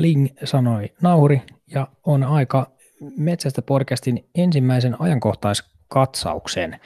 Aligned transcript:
Bling 0.00 0.28
sanoi 0.44 0.92
nauhuri 1.02 1.42
ja 1.66 1.88
on 2.06 2.24
aika 2.24 2.70
Metsästä 3.16 3.62
podcastin 3.62 4.24
ensimmäisen 4.34 5.00
ajankohtaiskatsauksen. 5.00 6.80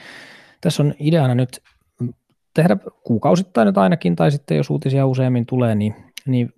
Tässä 0.60 0.82
on 0.82 0.94
ideana 1.00 1.34
nyt 1.34 1.62
tehdä 2.54 2.76
kuukausittain 3.04 3.66
nyt 3.66 3.78
ainakin, 3.78 4.16
tai 4.16 4.30
sitten 4.30 4.56
jos 4.56 4.70
uutisia 4.70 5.06
useammin 5.06 5.46
tulee, 5.46 5.74
niin, 5.74 5.94
niin 6.26 6.52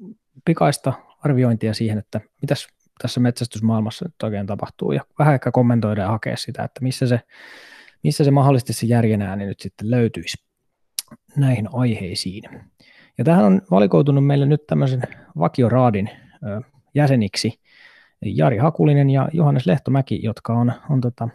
pikaista 0.44 0.92
arviointia 1.24 1.74
siihen, 1.74 1.98
että 1.98 2.20
mitäs 2.42 2.68
tässä 3.02 3.20
metsästysmaailmassa 3.20 4.04
nyt 4.04 4.22
oikein 4.22 4.46
tapahtuu, 4.46 4.92
ja 4.92 5.00
vähän 5.18 5.34
ehkä 5.34 5.50
kommentoida 5.50 6.02
ja 6.02 6.08
hakea 6.08 6.36
sitä, 6.36 6.64
että 6.64 6.80
missä 6.82 7.06
se, 7.06 7.20
missä 8.02 8.24
se 8.24 8.30
mahdollisesti 8.30 8.72
se 8.72 8.86
järjen 8.86 9.22
ääni 9.22 9.46
nyt 9.46 9.60
sitten 9.60 9.90
löytyisi 9.90 10.44
näihin 11.36 11.68
aiheisiin. 11.72 12.42
Ja 13.18 13.24
tähän 13.24 13.44
on 13.44 13.62
valikoitunut 13.70 14.26
meille 14.26 14.46
nyt 14.46 14.66
tämmöisen 14.66 15.02
vakioraadin 15.38 16.10
jäseniksi 16.94 17.60
Jari 18.24 18.56
Hakulinen 18.56 19.10
ja 19.10 19.28
Johannes 19.32 19.66
Lehtomäki, 19.66 20.20
jotka 20.22 20.52
on, 20.52 20.72
on 20.90 21.00
tota 21.00 21.28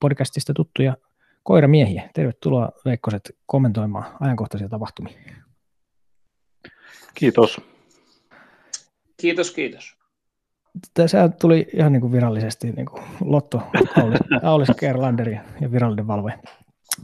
podcastista 0.00 0.54
tuttuja 0.54 0.96
koiramiehiä. 1.42 2.10
Tervetuloa 2.14 2.72
Veikkoset 2.84 3.36
kommentoimaan 3.46 4.04
ajankohtaisia 4.20 4.68
tapahtumia. 4.68 5.18
Kiitos. 7.14 7.60
Kiitos, 9.16 9.50
kiitos. 9.50 9.96
Tässä 10.94 11.28
tuli 11.28 11.68
ihan 11.74 11.92
niin 11.92 12.00
kuin 12.00 12.12
virallisesti 12.12 12.72
niin 12.72 12.86
kuin 12.86 13.02
Lotto, 13.20 13.62
Aulis, 14.02 14.20
Aulis 14.42 14.68
ja 15.60 15.72
virallinen 15.72 16.06
valvoja. 16.06 16.38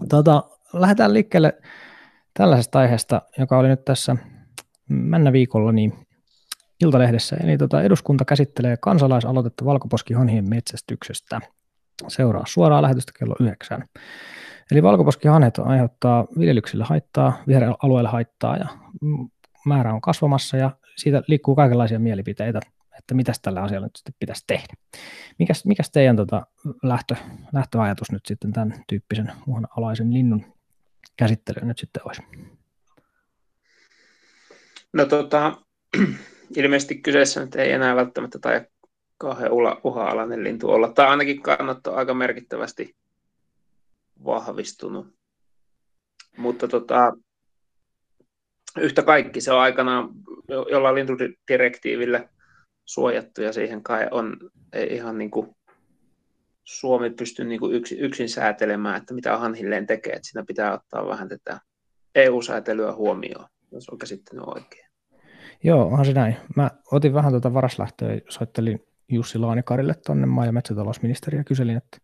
Tota, 0.08 0.44
lähdetään 0.72 1.14
liikkeelle 1.14 1.58
tällaisesta 2.34 2.78
aiheesta, 2.78 3.22
joka 3.38 3.58
oli 3.58 3.68
nyt 3.68 3.84
tässä 3.84 4.16
männä 4.88 5.32
viikolla 5.32 5.72
niin 5.72 6.06
Iltalehdessä. 6.82 7.36
Eli 7.36 7.58
tota, 7.58 7.82
eduskunta 7.82 8.24
käsittelee 8.24 8.76
kansalaisaloitetta 8.76 9.64
valkoposkihanhien 9.64 10.48
metsästyksestä. 10.48 11.40
Seuraa 12.08 12.44
suoraa 12.46 12.82
lähetystä 12.82 13.12
kello 13.18 13.36
9. 13.40 13.84
Eli 14.70 14.82
valkoposkihanhet 14.82 15.58
aiheuttaa 15.58 16.26
viljelyksille 16.38 16.84
haittaa, 16.84 17.42
viheralueelle 17.48 18.10
haittaa 18.10 18.56
ja 18.56 18.66
määrä 19.66 19.94
on 19.94 20.00
kasvamassa 20.00 20.56
ja 20.56 20.70
siitä 20.96 21.22
liikkuu 21.26 21.54
kaikenlaisia 21.54 21.98
mielipiteitä, 21.98 22.60
että 22.98 23.14
mitä 23.14 23.32
tällä 23.42 23.62
asialla 23.62 23.86
nyt 23.86 23.96
sitten 23.96 24.14
pitäisi 24.18 24.44
tehdä. 24.46 24.74
Mikäs, 25.38 25.64
mikäs 25.64 25.90
teidän 25.90 26.16
tota 26.16 26.46
lähtö, 26.82 27.16
lähtöajatus 27.52 28.12
nyt 28.12 28.26
sitten 28.26 28.52
tämän 28.52 28.84
tyyppisen 28.88 29.32
uhanalaisen 29.46 30.14
linnun 30.14 30.44
käsittelyyn 31.16 31.68
nyt 31.68 31.78
sitten 31.78 32.02
olisi? 32.04 32.22
No 34.92 35.04
tota, 35.04 35.56
ilmeisesti 36.56 36.94
kyseessä 36.94 37.40
nyt 37.40 37.54
ei 37.54 37.72
enää 37.72 37.96
välttämättä 37.96 38.38
tai 38.38 38.66
kauhean 39.18 39.52
uha-alainen 39.84 40.44
lintu 40.44 40.70
olla, 40.70 40.92
tai 40.92 41.06
ainakin 41.06 41.42
kannatto 41.42 41.94
aika 41.94 42.14
merkittävästi 42.14 42.96
vahvistunut. 44.24 45.06
Mutta 46.36 46.68
tota, 46.68 47.12
yhtä 48.78 49.02
kaikki 49.02 49.40
se 49.40 49.52
on 49.52 49.60
aikanaan 49.60 50.08
jollain 50.48 50.94
lintudirektiivillä 50.94 52.28
suojattu 52.84 53.42
ja 53.42 53.52
siihen 53.52 53.82
kai 53.82 54.08
on 54.10 54.36
ihan 54.90 55.18
niin 55.18 55.30
kuin 55.30 55.56
Suomi 56.64 57.10
pystyy 57.10 57.44
niin 57.44 57.72
yksin, 57.72 57.98
yksin 57.98 58.28
säätelemään, 58.28 58.96
että 58.96 59.14
mitä 59.14 59.38
hanhilleen 59.38 59.86
tekee, 59.86 60.12
että 60.12 60.28
siinä 60.28 60.44
pitää 60.46 60.74
ottaa 60.74 61.06
vähän 61.06 61.28
tätä 61.28 61.60
EU-säätelyä 62.14 62.92
huomioon, 62.92 63.48
jos 63.72 63.88
on 63.88 63.98
käsittänyt 63.98 64.44
oikein. 64.46 64.91
Joo, 65.64 65.86
onhan 65.86 66.06
se 66.06 66.12
näin. 66.12 66.36
Mä 66.56 66.70
otin 66.92 67.14
vähän 67.14 67.32
tuota 67.32 67.54
varaslähtöä 67.54 68.18
soittelin 68.28 68.86
Jussi 69.08 69.38
Laanikarille 69.38 69.94
tuonne 69.94 70.26
maa- 70.26 70.46
ja 70.46 70.52
metsätalousministeriä 70.52 71.40
ja 71.40 71.44
kyselin, 71.44 71.76
että 71.76 71.98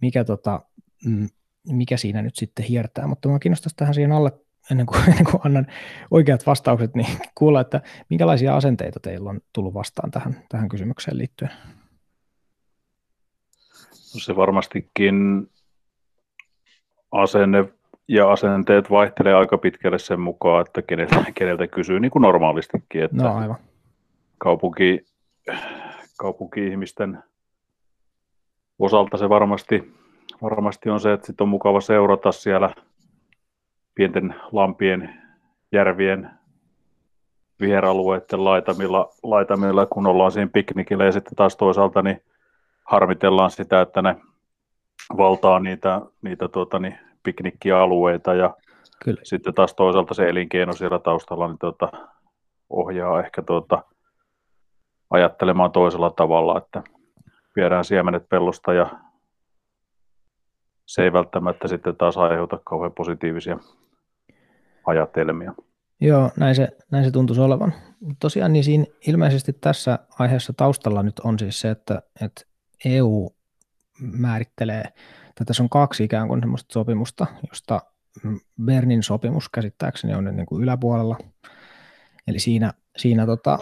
mikä, 0.00 0.24
tota, 0.24 0.60
mm, 1.04 1.28
mikä 1.68 1.96
siinä 1.96 2.22
nyt 2.22 2.36
sitten 2.36 2.64
hiertää, 2.64 3.06
mutta 3.06 3.28
mä 3.28 3.38
kiinnostaisi 3.38 3.76
tähän 3.76 3.94
siihen 3.94 4.12
alle, 4.12 4.32
ennen 4.70 4.86
kuin, 4.86 5.00
ennen 5.10 5.24
kuin 5.24 5.40
annan 5.44 5.66
oikeat 6.10 6.46
vastaukset, 6.46 6.94
niin 6.94 7.18
kuulla, 7.34 7.60
että 7.60 7.80
minkälaisia 8.08 8.56
asenteita 8.56 9.00
teillä 9.00 9.30
on 9.30 9.40
tullut 9.52 9.74
vastaan 9.74 10.10
tähän, 10.10 10.44
tähän 10.48 10.68
kysymykseen 10.68 11.18
liittyen? 11.18 11.50
No 14.14 14.20
se 14.20 14.36
varmastikin 14.36 15.50
asenne 17.12 17.64
ja 18.12 18.32
asenteet 18.32 18.90
vaihtelee 18.90 19.34
aika 19.34 19.58
pitkälle 19.58 19.98
sen 19.98 20.20
mukaan, 20.20 20.60
että 20.66 20.82
keneltä, 20.82 21.24
keneltä 21.34 21.66
kysyy 21.66 22.00
niin 22.00 22.10
kuin 22.10 22.22
normaalistikin. 22.22 23.02
Että 23.02 23.16
no 23.16 23.36
aivan. 23.36 23.56
Kaupunki, 24.38 25.04
kaupunki-ihmisten 26.18 27.18
osalta 28.78 29.16
se 29.16 29.28
varmasti, 29.28 29.92
varmasti 30.42 30.90
on 30.90 31.00
se, 31.00 31.12
että 31.12 31.26
sit 31.26 31.40
on 31.40 31.48
mukava 31.48 31.80
seurata 31.80 32.32
siellä 32.32 32.74
pienten 33.94 34.34
lampien, 34.52 35.20
järvien, 35.72 36.30
viheralueiden 37.60 38.44
laitamilla, 38.44 39.12
laitamilla, 39.22 39.86
kun 39.86 40.06
ollaan 40.06 40.32
siinä 40.32 40.50
piknikillä 40.52 41.04
ja 41.04 41.12
sitten 41.12 41.36
taas 41.36 41.56
toisaalta 41.56 42.02
niin 42.02 42.22
harmitellaan 42.84 43.50
sitä, 43.50 43.80
että 43.80 44.02
ne 44.02 44.16
valtaa 45.16 45.60
niitä, 45.60 46.00
niitä 46.22 46.48
tuota, 46.48 46.78
niin 46.78 46.98
piknikkialueita 47.22 48.34
ja 48.34 48.56
Kyllä. 49.04 49.20
sitten 49.24 49.54
taas 49.54 49.74
toisaalta 49.74 50.14
se 50.14 50.28
elinkeino 50.28 50.72
siellä 50.72 50.98
taustalla 50.98 51.48
niin 51.48 51.58
tuota, 51.58 51.92
ohjaa 52.70 53.20
ehkä 53.20 53.42
tuota, 53.42 53.82
ajattelemaan 55.10 55.72
toisella 55.72 56.10
tavalla, 56.10 56.58
että 56.58 56.82
viedään 57.56 57.84
siemenet 57.84 58.28
pellosta 58.28 58.72
ja 58.72 58.90
se 60.86 61.02
ei 61.02 61.12
välttämättä 61.12 61.68
sitten 61.68 61.96
taas 61.96 62.16
aiheuta 62.16 62.58
kauhean 62.64 62.92
positiivisia 62.92 63.58
ajatelmia. 64.86 65.54
Joo, 66.00 66.30
näin 66.36 66.54
se, 66.54 66.68
näin 66.90 67.04
se 67.04 67.10
tuntuisi 67.10 67.42
olevan. 67.42 67.72
Tosiaan 68.20 68.52
niin 68.52 68.64
siinä 68.64 68.84
ilmeisesti 69.06 69.52
tässä 69.52 69.98
aiheessa 70.18 70.52
taustalla 70.56 71.02
nyt 71.02 71.20
on 71.20 71.38
siis 71.38 71.60
se, 71.60 71.70
että, 71.70 72.02
että 72.20 72.42
EU 72.84 73.30
määrittelee, 74.00 74.84
että 75.32 75.44
tässä 75.44 75.62
on 75.62 75.68
kaksi 75.68 76.04
ikään 76.04 76.28
kuin 76.28 76.40
semmoista 76.40 76.72
sopimusta, 76.72 77.26
josta 77.48 77.80
Bernin 78.64 79.02
sopimus 79.02 79.48
käsittääkseni 79.48 80.14
on 80.14 80.36
niin 80.36 80.46
kuin 80.46 80.62
yläpuolella. 80.62 81.18
Eli 82.26 82.38
siinä, 82.38 82.72
siinä 82.96 83.26
tota, 83.26 83.58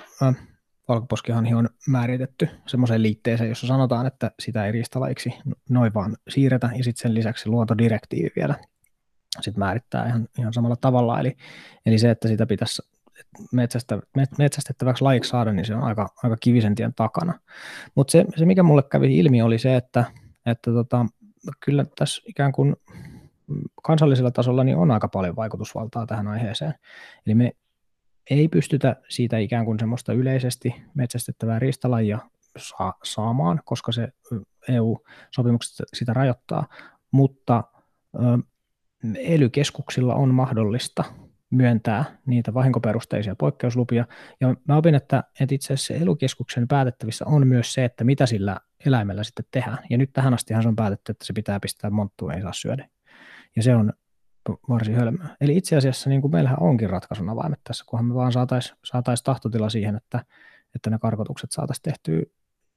valkoposkihanhi 0.89 1.55
on 1.55 1.69
määritetty 1.89 2.49
semmoiseen 2.67 3.03
liitteeseen, 3.03 3.49
jossa 3.49 3.67
sanotaan, 3.67 4.07
että 4.07 4.31
sitä 4.41 4.67
ei 4.67 4.73
riistalaiksi 4.73 5.35
noin 5.69 5.95
vaan 5.95 6.17
siirretä, 6.29 6.71
ja 6.77 6.85
sitten 6.85 7.03
sen 7.03 7.15
lisäksi 7.15 7.49
luontodirektiivi 7.49 8.29
vielä 8.37 8.55
sit 9.41 9.57
määrittää 9.57 10.07
ihan, 10.07 10.29
ihan 10.39 10.53
samalla 10.53 10.77
tavalla. 10.77 11.21
Eli, 11.21 11.37
eli 11.87 11.99
se, 11.99 12.11
että 12.11 12.29
sitä 12.29 12.47
pitäisi 12.47 12.83
metsästä, 13.53 13.99
metsästettäväksi 14.39 15.05
lajiksi 15.05 15.31
saada, 15.31 15.53
niin 15.53 15.65
se 15.65 15.75
on 15.75 15.83
aika, 15.83 16.09
aika 16.23 16.37
kivisen 16.41 16.75
tien 16.75 16.95
takana. 16.95 17.41
Mutta 17.95 18.11
se, 18.11 18.25
se, 18.37 18.47
mikä 18.47 18.63
mulle 18.63 18.83
kävi 18.83 19.19
ilmi, 19.19 19.43
oli 19.43 19.59
se, 19.59 19.77
että, 19.77 20.05
että 20.47 20.73
tota, 20.73 21.07
kyllä 21.65 21.87
tässä 21.99 22.23
ikään 22.27 22.53
kuin 22.53 22.77
kansallisella 23.83 24.31
tasolla 24.31 24.65
niin 24.65 24.77
on 24.77 24.91
aika 24.91 25.09
paljon 25.09 25.37
vaikutusvaltaa 25.37 26.07
tähän 26.07 26.29
aiheeseen. 26.29 26.75
Eli 27.27 27.35
me 27.35 27.53
ei 28.31 28.49
pystytä 28.49 28.97
siitä 29.09 29.39
ikään 29.39 29.65
kuin 29.65 29.79
semmoista 29.79 30.13
yleisesti 30.13 30.75
metsästettävää 30.95 31.59
riistalajia 31.59 32.19
saa, 32.59 32.95
saamaan, 33.05 33.61
koska 33.65 33.93
se 33.93 34.09
EU-sopimukset 34.69 35.87
sitä 35.95 36.13
rajoittaa, 36.13 36.67
mutta 37.11 37.65
ely-keskuksilla 39.19 40.15
on 40.15 40.35
mahdollista 40.35 41.05
myöntää 41.51 42.05
niitä 42.27 42.55
vahinkoperusteisia 42.55 43.37
poikkeuslupia. 43.37 44.07
Ja 44.41 44.55
mä 44.69 44.77
opin, 44.77 44.95
että, 44.95 45.25
että 45.41 45.55
itse 45.55 45.75
asiassa 45.75 45.95
elukeskuksen 45.95 46.69
päätettävissä 46.69 47.25
on 47.27 47.47
myös 47.47 47.73
se, 47.73 47.85
että 47.85 48.05
mitä 48.05 48.27
sillä 48.27 48.61
eläimellä 48.87 49.25
sitten 49.25 49.45
tehdään. 49.51 49.79
Ja 49.91 49.99
nyt 49.99 50.11
tähän 50.13 50.35
astihan 50.35 50.63
se 50.63 50.69
on 50.69 50.77
päätetty, 50.77 51.13
että 51.13 51.25
se 51.25 51.33
pitää 51.33 51.61
pistää 51.61 51.91
monttuun, 51.91 52.33
ei 52.33 52.43
saa 52.43 52.53
syödä. 52.53 52.89
Ja 53.57 53.63
se 53.63 53.75
on 53.75 53.93
varsin 54.69 54.95
hölmöä. 54.95 55.29
Eli 55.41 55.57
itse 55.57 55.77
asiassa 55.77 56.11
niin 56.11 56.21
kuin 56.21 56.31
meillähän 56.31 56.63
onkin 56.63 56.91
ratkaisun 56.91 57.29
avaimet 57.29 57.61
tässä, 57.65 57.85
kunhan 57.89 58.07
me 58.07 58.15
vaan 58.15 58.33
saataisiin 58.33 58.79
saatais 58.85 59.23
tahtotila 59.23 59.71
siihen, 59.71 59.97
että, 59.97 60.25
että 60.75 60.91
ne 60.91 60.99
karkotukset 60.99 61.51
saataisiin 61.53 61.83
tehtyä 61.83 62.23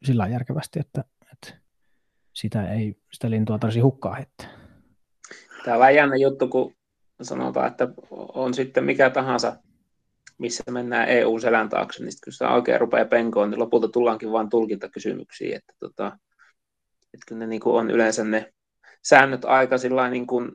sillä 0.04 0.28
järkevästi, 0.28 0.80
että, 0.80 1.04
että 1.32 1.62
sitä, 2.34 2.72
ei, 2.72 2.98
sitä 3.12 3.30
lintua 3.30 3.60
tarvitsisi 3.60 3.82
hukkaa 3.82 4.16
heittää. 4.16 4.48
Tämä 5.66 5.76
on 5.76 5.80
vähän 5.80 5.96
jännä 5.96 6.16
juttu, 6.16 6.48
kun 6.48 6.76
sanotaan, 7.22 7.68
että 7.68 7.88
on 8.12 8.54
sitten 8.54 8.84
mikä 8.84 9.10
tahansa, 9.10 9.56
missä 10.38 10.64
mennään 10.72 11.10
EU-selän 11.10 11.70
taakse, 11.70 12.04
niin 12.04 12.14
kun 12.24 12.34
sitä 12.34 12.50
oikein 12.50 12.82
rupeaa 12.82 13.06
penkoon, 13.06 13.50
niin 13.50 13.60
lopulta 13.60 13.88
tullaankin 13.88 14.32
vain 14.32 14.50
tulkintakysymyksiin, 14.50 15.56
että, 15.56 15.74
tota, 15.80 16.08
että 17.14 17.26
kyllä 17.28 17.40
ne 17.40 17.48
niin 17.48 17.62
kuin 17.62 17.76
on 17.76 17.92
yleensä 17.92 18.24
ne 18.24 18.54
säännöt 19.04 19.46
aika 19.46 19.76
niin 20.10 20.28
kuin 20.28 20.52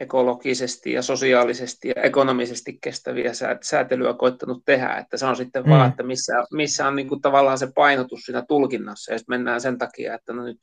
ekologisesti 0.00 0.92
ja 0.92 1.02
sosiaalisesti 1.02 1.88
ja 1.88 2.02
ekonomisesti 2.02 2.78
kestäviä 2.80 3.32
säätelyä 3.62 4.14
koittanut 4.14 4.62
tehdä, 4.64 4.96
että 4.96 5.16
se 5.16 5.26
on 5.26 5.36
sitten 5.36 5.62
mm. 5.62 5.70
vaan, 5.70 5.90
että 5.90 6.02
missä, 6.02 6.32
missä 6.52 6.88
on 6.88 6.96
niin 6.96 7.08
kuin 7.08 7.20
tavallaan 7.20 7.58
se 7.58 7.68
painotus 7.74 8.20
siinä 8.20 8.44
tulkinnassa, 8.48 9.12
ja 9.12 9.18
sitten 9.18 9.32
mennään 9.32 9.60
sen 9.60 9.78
takia, 9.78 10.14
että 10.14 10.32
no 10.32 10.44
nyt, 10.44 10.58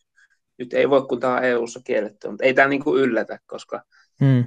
nyt 0.58 0.74
ei 0.74 0.90
voi, 0.90 1.02
kun 1.02 1.20
tämä 1.20 1.36
on 1.36 1.44
EU-ssa 1.44 1.80
kielletty, 1.84 2.30
mutta 2.30 2.46
ei 2.46 2.54
tämä 2.54 2.68
niin 2.68 2.84
kuin 2.84 3.02
yllätä, 3.02 3.40
koska 3.46 3.84
mm. 4.22 4.46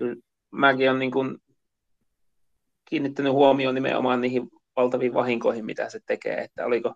Mäkin 0.54 0.90
olen 0.90 0.98
niin 0.98 1.10
kuin 1.10 1.38
kiinnittänyt 2.84 3.32
huomioon 3.32 3.74
nimenomaan 3.74 4.20
niihin 4.20 4.48
valtaviin 4.76 5.14
vahinkoihin, 5.14 5.64
mitä 5.64 5.88
se 5.88 6.00
tekee, 6.06 6.40
että 6.40 6.66
oliko, 6.66 6.94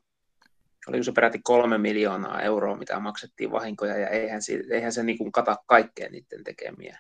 oliko 0.89 1.03
se 1.03 1.13
peräti 1.13 1.41
kolme 1.43 1.79
miljoonaa 1.79 2.43
euroa, 2.43 2.77
mitä 2.77 3.01
maksettiin 3.01 3.51
vahinkoja, 3.51 3.99
ja 3.99 4.09
eihän, 4.09 4.43
se, 4.43 4.63
eihän 4.71 4.93
se 4.93 5.03
niin 5.03 5.19
kuin 5.19 5.33
kata 5.33 5.57
kaikkea 5.67 6.09
niiden 6.11 6.45
tekemiä 6.45 6.99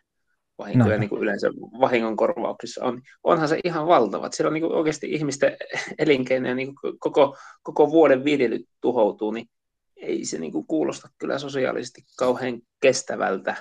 vahinkoja 0.58 0.94
no. 0.94 1.00
niin 1.00 1.08
kuin 1.08 1.22
yleensä 1.22 1.48
vahingonkorvauksissa 1.80 2.84
on. 2.84 3.02
Onhan 3.24 3.48
se 3.48 3.60
ihan 3.64 3.86
valtava. 3.86 4.30
Siellä 4.30 4.48
on 4.48 4.54
niin 4.54 4.62
kuin 4.62 4.74
oikeasti 4.74 5.12
ihmisten 5.12 5.56
elinkeinoja 5.98 6.54
niin 6.54 6.74
kuin 6.80 6.98
koko, 6.98 7.36
koko 7.62 7.90
vuoden 7.90 8.24
viljely 8.24 8.64
tuhoutuu, 8.80 9.30
niin 9.30 9.48
ei 9.96 10.24
se 10.24 10.38
niin 10.38 10.52
kuin 10.52 10.66
kuulosta 10.66 11.08
kyllä 11.18 11.38
sosiaalisesti 11.38 12.02
kauhean 12.18 12.60
kestävältä. 12.80 13.56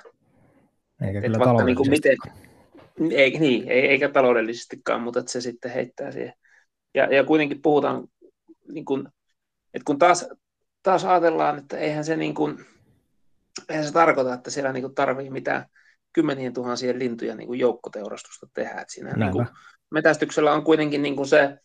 Eikä 1.05 1.21
kyllä 1.21 1.39
vaikka 1.39 1.63
niin 1.63 1.75
kuin 1.75 1.89
miten, 1.89 2.17
ei, 3.11 3.39
niin, 3.39 3.67
ei, 3.69 3.87
eikä 3.87 4.09
taloudellisestikaan, 4.09 5.01
mutta 5.01 5.19
että 5.19 5.31
se 5.31 5.41
sitten 5.41 5.71
heittää 5.71 6.11
siihen. 6.11 6.33
Ja, 6.93 7.15
ja 7.15 7.23
kuitenkin 7.23 7.61
puhutaan, 7.61 8.07
niin 8.67 8.85
kuin, 8.85 9.07
että 9.73 9.85
kun 9.85 9.99
taas, 9.99 10.29
taas 10.83 11.05
ajatellaan, 11.05 11.57
että 11.57 11.77
eihän 11.77 12.05
se, 12.05 12.15
niin 12.15 12.33
kuin, 12.33 12.65
eihän 13.69 13.85
se 13.85 13.93
tarkoita, 13.93 14.33
että 14.33 14.49
siellä 14.49 14.73
niin 14.73 14.95
tarvii 14.95 15.29
mitään 15.29 15.65
kymmenien 16.13 16.53
tuhansien 16.53 16.99
lintuja 16.99 17.35
niin 17.35 17.47
kuin 17.47 17.59
joukkoteurastusta 17.59 18.47
tehdä. 18.53 18.81
Että 18.81 18.93
siinä 18.93 19.13
niin 19.13 19.31
kuin, 19.31 19.47
metästyksellä 19.91 20.53
on 20.53 20.63
kuitenkin 20.63 21.01
niin 21.01 21.15
kuin 21.15 21.27
se 21.27 21.57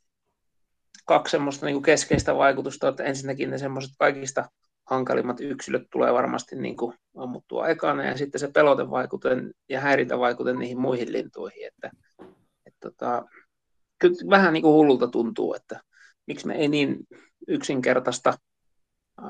kaksi 1.07 1.31
semmoista 1.31 1.67
niin 1.67 1.75
kuin 1.75 1.83
keskeistä 1.83 2.35
vaikutusta, 2.35 2.89
että 2.89 3.05
ensinnäkin 3.05 3.51
ne 3.51 3.59
semmoiset 3.59 3.91
kaikista 3.99 4.51
hankalimmat 4.85 5.41
yksilöt 5.41 5.83
tulee 5.91 6.13
varmasti 6.13 6.57
niin 6.57 6.77
kuin 6.77 6.97
ammuttua 7.17 7.69
ekana, 7.69 8.05
ja 8.05 8.17
sitten 8.17 8.39
se 8.39 8.51
pelotevaikuten 8.55 9.55
ja 9.69 9.81
häirintävaikuten 9.81 10.59
niihin 10.59 10.81
muihin 10.81 11.13
lintuihin, 11.13 11.67
että, 11.67 11.91
että 12.67 12.91
tota, 12.91 13.25
kyllä 13.99 14.17
vähän 14.31 14.53
niin 14.53 14.63
kuin 14.63 14.75
hullulta 14.75 15.09
tuntuu, 15.09 15.55
että 15.55 15.81
miksi 16.27 16.47
me 16.47 16.55
ei 16.55 16.69
niin 16.69 16.97
yksinkertaista 17.49 18.35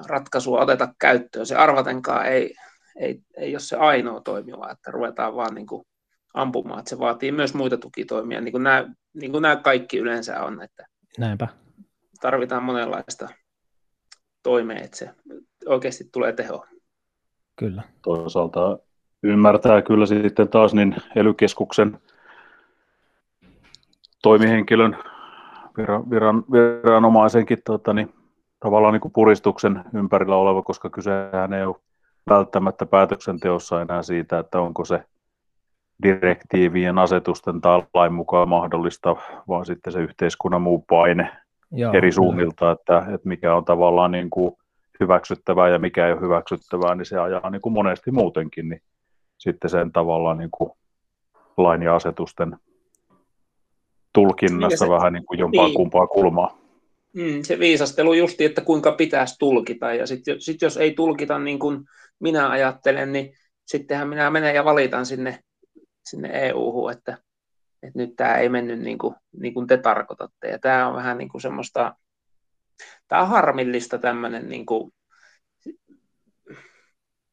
ratkaisua 0.07 0.61
oteta 0.61 0.95
käyttöön. 0.99 1.47
Se 1.47 1.57
arvatenkaan 1.57 2.27
ei, 2.27 2.55
ei, 2.97 3.23
ei 3.37 3.55
ole 3.55 3.61
se 3.61 3.77
ainoa 3.77 4.21
toimiva, 4.21 4.71
että 4.71 4.91
ruvetaan 4.91 5.37
vaan 5.37 5.55
niin 5.55 5.67
kuin 5.67 5.85
ampumaan, 6.35 6.79
että 6.79 6.91
se 6.91 6.99
vaatii 6.99 7.33
myös 7.33 7.55
muita 7.55 7.79
tukitoimia, 7.79 8.41
niin 8.41 8.53
kuin 8.53 8.63
nämä, 8.63 8.89
niin 9.15 9.33
kuin 9.33 9.43
nämä 9.43 9.57
kaikki 9.57 9.99
yleensä 9.99 10.43
on, 10.43 10.63
että 10.63 10.87
Näinpä. 11.19 11.49
tarvitaan 12.21 12.63
monenlaista 12.63 13.29
toimea, 14.43 14.79
että 14.79 14.97
se 14.97 15.11
oikeasti 15.67 16.05
tulee 16.13 16.33
teho. 16.33 16.67
Kyllä. 17.57 17.83
Toisaalta 18.03 18.79
ymmärtää 19.23 19.83
kyllä 19.83 20.07
sitten 20.07 20.49
taas 20.49 20.75
niin 20.75 20.97
elykeskuksen 21.17 21.99
toimihenkilön 24.23 24.97
viran, 25.77 26.11
viran, 26.11 26.45
viranomaisenkin 26.53 27.59
tota, 27.65 27.93
niin, 27.93 28.15
tavallaan 28.61 28.93
niin 28.93 29.01
kuin 29.01 29.13
puristuksen 29.13 29.85
ympärillä 29.95 30.37
oleva, 30.37 30.63
koska 30.63 30.91
kysehän 30.91 31.53
ei 31.53 31.65
ole 31.65 31.77
välttämättä 32.31 32.87
päätöksenteossa 32.87 33.83
enää 33.83 34.03
siitä, 34.03 34.39
että 34.39 34.61
onko 34.61 34.85
se 34.85 35.05
direktiivien, 36.03 36.99
asetusten 36.99 37.61
tai 37.61 37.83
lain 37.95 38.13
mukaan 38.13 38.49
mahdollista, 38.49 39.17
vaan 39.49 39.67
sitten 39.67 39.93
se 39.93 40.01
yhteiskunnan 40.01 40.63
muu 40.63 40.85
paine 40.89 41.42
Joo, 41.73 41.93
eri 41.93 42.13
suunnilta, 42.13 42.71
että, 42.71 42.99
että 42.99 43.29
mikä 43.29 43.55
on 43.55 43.65
tavallaan 43.65 44.11
niin 44.11 44.31
kuin 44.31 44.57
hyväksyttävää 45.01 45.69
ja 45.69 45.79
mikä 45.79 46.07
ei 46.07 46.13
ole 46.13 46.21
hyväksyttävää, 46.21 46.95
niin 46.95 47.07
se 47.07 47.19
ajaa 47.19 47.51
niin 47.51 47.63
kuin 47.63 47.73
monesti 47.73 48.11
muutenkin, 48.11 48.69
niin 48.69 48.83
sitten 49.39 49.71
sen 49.71 49.93
tavallaan 49.93 50.39
niin 50.39 50.51
kuin 50.51 50.71
lain 51.57 51.83
ja 51.83 51.97
asetusten 51.97 52.57
tulkinnassa 54.13 54.85
niin 54.85 54.91
se, 54.91 54.95
vähän 54.95 55.13
niin 55.13 55.27
kuin 55.27 55.39
jompaa 55.39 55.67
niin. 55.67 55.75
kumpaa 55.75 56.07
kulmaa. 56.07 56.59
Mm, 57.13 57.43
se 57.43 57.59
viisastelu 57.59 58.13
justi, 58.13 58.45
että 58.45 58.61
kuinka 58.61 58.93
pitäisi 58.93 59.39
tulkita, 59.39 59.95
ja 59.95 60.07
sitten 60.07 60.41
sit 60.41 60.63
jos 60.63 60.77
ei 60.77 60.95
tulkita 60.95 61.39
niin 61.39 61.59
kuin 61.59 61.85
minä 62.21 62.51
ajattelen, 62.51 63.13
niin 63.13 63.35
sittenhän 63.67 64.09
minä 64.09 64.31
menen 64.31 64.55
ja 64.55 64.65
valitan 64.65 65.07
sinne, 65.07 65.39
sinne 66.05 66.29
EU-hun, 66.49 66.93
että, 66.93 67.19
että 67.83 67.99
nyt 67.99 68.17
tämä 68.17 68.37
ei 68.37 68.49
mennyt 68.49 68.81
niin 68.81 68.99
kuin, 68.99 69.15
niin 69.41 69.55
kuin 69.55 69.67
te 69.67 69.77
tarkoitatte. 69.77 70.49
Ja 70.49 70.59
tämä 70.59 70.89
on 70.89 70.95
vähän 70.95 71.19
niin 71.19 71.29
kuin 71.29 71.43
semmoista, 71.43 71.97
tämä 73.09 73.23
on 73.23 73.29
harmillista 73.29 73.99
tämmöinen, 73.99 74.49
niin 74.49 74.67
kuin, 74.67 74.93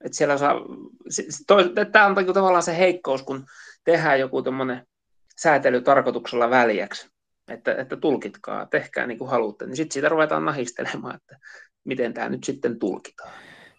että 0.04 0.18
siellä 0.18 0.38
saa, 0.38 0.56
tämä 1.92 2.06
on 2.06 2.16
niinku 2.16 2.34
tavallaan 2.34 2.63
se 2.63 2.78
heikkous, 2.78 3.24
kun 3.24 3.46
tehdään 3.84 4.19
joku 4.19 4.42
tämmöinen 4.42 4.88
säätely 5.40 5.81
tarkoituksella 5.81 6.50
väljäksi, 6.50 7.10
että, 7.48 7.75
että 7.75 7.96
tulkitkaa, 7.96 8.66
tehkää 8.66 9.07
niin 9.07 9.18
kuin 9.18 9.30
haluatte, 9.30 9.66
niin 9.66 9.75
sitten 9.75 9.94
siitä 9.94 10.10
ruvetaan 10.10 10.46
nahistelemaan, 10.46 11.16
että 11.16 11.38
miten 11.84 12.13
tämä 12.13 12.30
nyt 12.30 12.44
sitten 12.44 12.80
tulkitaan. 12.80 13.31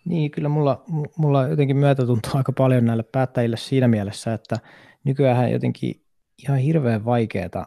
Niin, 0.05 0.31
kyllä 0.31 0.49
mulla, 0.49 0.85
mulla 1.17 1.49
jotenkin 1.49 1.77
myötätuntuu 1.77 2.31
aika 2.35 2.53
paljon 2.53 2.85
näille 2.85 3.03
päättäjille 3.03 3.57
siinä 3.57 3.89
mielessä, 3.89 4.35
että 4.35 4.59
nykyään 5.05 5.53
jotenkin 5.53 6.03
ihan 6.43 6.59
hirveän 6.59 7.05
vaikeaa 7.05 7.67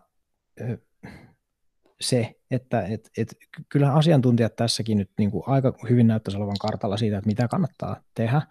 se, 2.01 2.35
että 2.51 2.85
et, 2.85 3.09
et, 3.17 3.35
kyllähän 3.69 3.95
asiantuntijat 3.95 4.55
tässäkin 4.55 4.97
nyt 4.97 5.11
niin 5.17 5.31
kuin 5.31 5.43
aika 5.47 5.73
hyvin 5.89 6.07
näyttäisi 6.07 6.37
olevan 6.37 6.57
kartalla 6.61 6.97
siitä, 6.97 7.17
että 7.17 7.27
mitä 7.27 7.47
kannattaa 7.47 8.01
tehdä, 8.15 8.41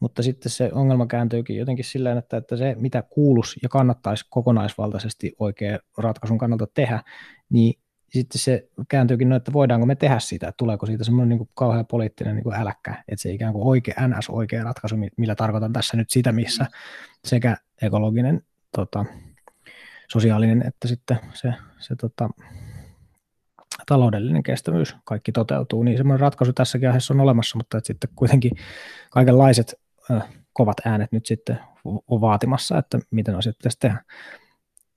mutta 0.00 0.22
sitten 0.22 0.52
se 0.52 0.70
ongelma 0.72 1.06
kääntyykin 1.06 1.56
jotenkin 1.56 1.84
silleen, 1.84 2.18
että, 2.18 2.36
että 2.36 2.56
se 2.56 2.76
mitä 2.78 3.02
kuulus 3.02 3.56
ja 3.62 3.68
kannattaisi 3.68 4.24
kokonaisvaltaisesti 4.30 5.32
oikea 5.38 5.78
ratkaisun 5.98 6.38
kannalta 6.38 6.66
tehdä, 6.74 7.02
niin 7.50 7.74
sitten 8.10 8.38
se 8.38 8.68
kääntyykin, 8.88 9.28
no, 9.28 9.36
että 9.36 9.52
voidaanko 9.52 9.86
me 9.86 9.94
tehdä 9.94 10.18
sitä, 10.18 10.48
että 10.48 10.56
tuleeko 10.56 10.86
siitä 10.86 11.04
semmoinen 11.04 11.38
niin 11.38 11.48
kauhean 11.54 11.86
poliittinen 11.86 12.34
niin 12.34 12.44
kuin 12.44 12.56
äläkkä, 12.56 13.04
että 13.08 13.22
se 13.22 13.32
ikään 13.32 13.52
kuin 13.52 13.66
oikea, 13.66 14.08
NS-oikea 14.08 14.64
ratkaisu, 14.64 14.96
millä 15.16 15.34
tarkoitan 15.34 15.72
tässä 15.72 15.96
nyt 15.96 16.10
sitä, 16.10 16.32
missä 16.32 16.66
sekä 17.24 17.56
ekologinen, 17.82 18.42
tota, 18.76 19.04
sosiaalinen 20.12 20.66
että 20.66 20.88
sitten 20.88 21.18
se, 21.32 21.54
se 21.78 21.96
tota, 21.96 22.30
taloudellinen 23.86 24.42
kestävyys 24.42 24.96
kaikki 25.04 25.32
toteutuu, 25.32 25.82
niin 25.82 25.96
semmoinen 25.96 26.20
ratkaisu 26.20 26.52
tässäkin 26.52 26.88
aiheessa 26.88 27.14
on 27.14 27.20
olemassa, 27.20 27.56
mutta 27.56 27.78
että 27.78 27.86
sitten 27.86 28.10
kuitenkin 28.16 28.52
kaikenlaiset 29.10 29.74
äh, 30.10 30.28
kovat 30.52 30.76
äänet 30.84 31.12
nyt 31.12 31.26
sitten 31.26 31.58
on 31.84 32.20
vaatimassa, 32.20 32.78
että 32.78 32.98
miten 33.10 33.36
asiat 33.36 33.58
pitäisi 33.58 33.78
tehdä. 33.80 34.04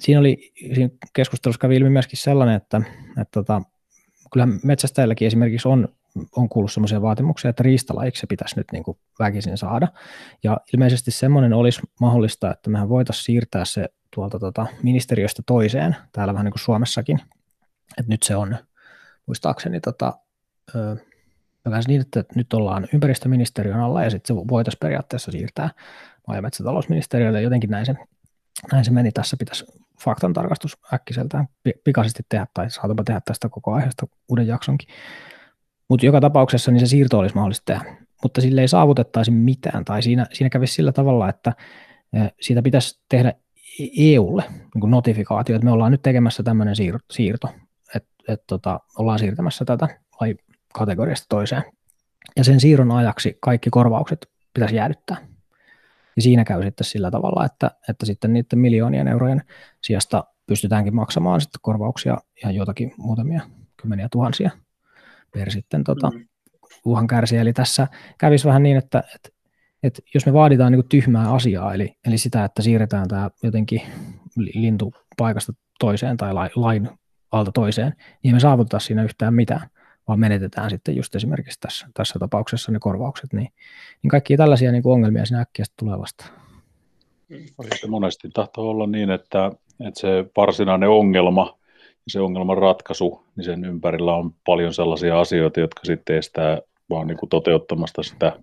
Siinä, 0.03 0.19
oli, 0.19 0.51
siinä 0.73 0.89
keskustelussa 1.13 1.59
kävi 1.59 1.75
ilmi 1.75 1.89
myöskin 1.89 2.19
sellainen, 2.19 2.55
että, 2.55 2.81
että 3.09 3.31
tota, 3.31 3.61
kyllähän 4.33 4.59
metsästäjälläkin 4.63 5.27
esimerkiksi 5.27 5.67
on, 5.67 5.87
on 6.35 6.49
kuullut 6.49 6.71
sellaisia 6.71 7.01
vaatimuksia, 7.01 7.49
että 7.49 7.63
riistalajiksi 7.63 8.19
se 8.19 8.27
pitäisi 8.27 8.57
nyt 8.57 8.67
niin 8.71 8.83
kuin 8.83 8.97
väkisin 9.19 9.57
saada. 9.57 9.87
Ja 10.43 10.57
ilmeisesti 10.73 11.11
semmoinen 11.11 11.53
olisi 11.53 11.81
mahdollista, 12.01 12.51
että 12.51 12.69
mehän 12.69 12.89
voitaisiin 12.89 13.25
siirtää 13.25 13.65
se 13.65 13.89
tuolta 14.15 14.39
tota 14.39 14.65
ministeriöstä 14.83 15.43
toiseen, 15.45 15.95
täällä 16.11 16.33
vähän 16.33 16.45
niin 16.45 16.53
kuin 16.53 16.61
Suomessakin. 16.61 17.19
Että 17.97 18.11
nyt 18.11 18.23
se 18.23 18.35
on, 18.35 18.57
muistaakseni, 19.25 19.79
tota, 19.79 20.13
ö, 20.75 20.97
niin, 21.87 22.01
että 22.01 22.23
nyt 22.35 22.53
ollaan 22.53 22.87
ympäristöministeriön 22.93 23.79
alla 23.79 24.03
ja 24.03 24.09
sitten 24.09 24.35
se 24.35 24.47
voitaisiin 24.49 24.79
periaatteessa 24.79 25.31
siirtää 25.31 25.69
maa- 26.27 26.35
ja 26.35 26.41
metsätalousministeriölle, 26.41 27.41
jotenkin 27.41 27.69
näin 27.69 27.85
se, 27.85 27.95
näin 28.71 28.85
se 28.85 28.91
meni. 28.91 29.11
Tässä 29.11 29.37
pitäisi 29.37 29.65
faktan 30.03 30.33
tarkastus 30.33 30.77
äkkiseltään 30.93 31.47
pikaisesti 31.83 32.23
tehdä, 32.29 32.47
tai 32.53 32.69
saatapa 32.69 33.03
tehdä 33.03 33.21
tästä 33.25 33.49
koko 33.49 33.73
aiheesta 33.73 34.07
uuden 34.29 34.47
jaksonkin. 34.47 34.89
Mutta 35.89 36.05
joka 36.05 36.21
tapauksessa 36.21 36.71
niin 36.71 36.79
se 36.79 36.85
siirto 36.85 37.19
olisi 37.19 37.35
mahdollista 37.35 37.73
tehdä, 37.73 37.97
mutta 38.23 38.41
sille 38.41 38.61
ei 38.61 38.67
saavutettaisi 38.67 39.31
mitään, 39.31 39.85
tai 39.85 40.01
siinä, 40.01 40.25
siinä 40.33 40.49
kävisi 40.49 40.73
sillä 40.73 40.91
tavalla, 40.91 41.29
että 41.29 41.53
siitä 42.41 42.61
pitäisi 42.61 43.01
tehdä 43.09 43.33
EUlle 43.97 44.43
niin 44.49 44.91
notifikaatio, 44.91 45.55
että 45.55 45.65
me 45.65 45.71
ollaan 45.71 45.91
nyt 45.91 46.01
tekemässä 46.01 46.43
tämmöinen 46.43 46.75
siirto, 47.11 47.47
että 47.95 48.09
et 48.27 48.43
tota, 48.47 48.79
ollaan 48.97 49.19
siirtämässä 49.19 49.65
tätä 49.65 49.87
kategoriasta 50.73 51.25
toiseen. 51.29 51.63
Ja 52.35 52.43
sen 52.43 52.59
siirron 52.59 52.91
ajaksi 52.91 53.37
kaikki 53.41 53.69
korvaukset 53.69 54.29
pitäisi 54.53 54.75
jäädyttää. 54.75 55.17
Ja 56.15 56.21
siinä 56.21 56.43
käy 56.43 56.63
sitten 56.63 56.85
sillä 56.85 57.11
tavalla, 57.11 57.45
että, 57.45 57.71
että 57.89 58.05
sitten 58.05 58.33
niiden 58.33 58.59
miljoonien 58.59 59.07
eurojen 59.07 59.41
sijasta 59.83 60.23
pystytäänkin 60.47 60.95
maksamaan 60.95 61.41
sitten 61.41 61.59
korvauksia 61.61 62.17
ja 62.43 62.51
jotakin 62.51 62.93
muutamia 62.97 63.41
kymmeniä 63.81 64.07
tuhansia 64.11 64.51
per 65.37 65.51
sitten 65.51 65.83
tota, 65.83 66.09
mm. 66.09 66.27
uhan 66.85 67.07
kärsiä. 67.07 67.41
Eli 67.41 67.53
tässä 67.53 67.87
kävisi 68.17 68.47
vähän 68.47 68.63
niin, 68.63 68.77
että, 68.77 69.03
että 69.15 69.29
että 69.83 70.01
jos 70.13 70.25
me 70.25 70.33
vaaditaan 70.33 70.71
niin 70.71 70.81
kuin 70.81 70.89
tyhmää 70.89 71.33
asiaa, 71.33 71.73
eli, 71.73 71.93
eli 72.07 72.17
sitä, 72.17 72.45
että 72.45 72.61
siirretään 72.61 73.07
tämä 73.07 73.29
jotenkin 73.43 73.81
lintu 74.35 74.93
paikasta 75.17 75.53
toiseen 75.79 76.17
tai 76.17 76.33
lain 76.55 76.89
alta 77.31 77.51
toiseen, 77.51 77.93
niin 78.23 78.35
me 78.35 78.39
saavuttaa 78.39 78.79
siinä 78.79 79.03
yhtään 79.03 79.33
mitään, 79.33 79.69
vaan 80.07 80.19
menetetään 80.19 80.69
sitten 80.69 80.95
just 80.95 81.15
esimerkiksi 81.15 81.59
tässä, 81.59 81.87
tässä 81.93 82.19
tapauksessa 82.19 82.71
ne 82.71 82.79
korvaukset, 82.79 83.33
niin, 83.33 83.49
niin 84.03 84.09
kaikkia 84.09 84.37
tällaisia 84.37 84.71
niin 84.71 84.83
kuin 84.83 84.93
ongelmia 84.93 85.25
siinä 85.25 85.41
äkkiä 85.41 85.65
tulee 85.79 85.99
vastaan. 85.99 86.29
Se 87.79 87.87
monesti 87.87 88.29
tahtoo 88.33 88.69
olla 88.69 88.87
niin, 88.87 89.11
että, 89.11 89.51
että 89.87 89.99
se 89.99 90.25
varsinainen 90.37 90.89
ongelma 90.89 91.57
se 92.07 92.19
ongelman 92.19 92.57
ratkaisu, 92.57 93.25
niin 93.35 93.45
sen 93.45 93.65
ympärillä 93.65 94.15
on 94.15 94.31
paljon 94.45 94.73
sellaisia 94.73 95.19
asioita, 95.19 95.59
jotka 95.59 95.81
sitten 95.83 96.17
estää 96.17 96.59
vaan 96.89 97.07
niin 97.07 97.17
kuin 97.17 97.29
toteuttamasta 97.29 98.03
sitä 98.03 98.39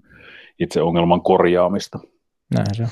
itse 0.59 0.83
ongelman 0.83 1.23
korjaamista. 1.23 1.99
Näin 2.54 2.75
se 2.75 2.83
on. 2.83 2.88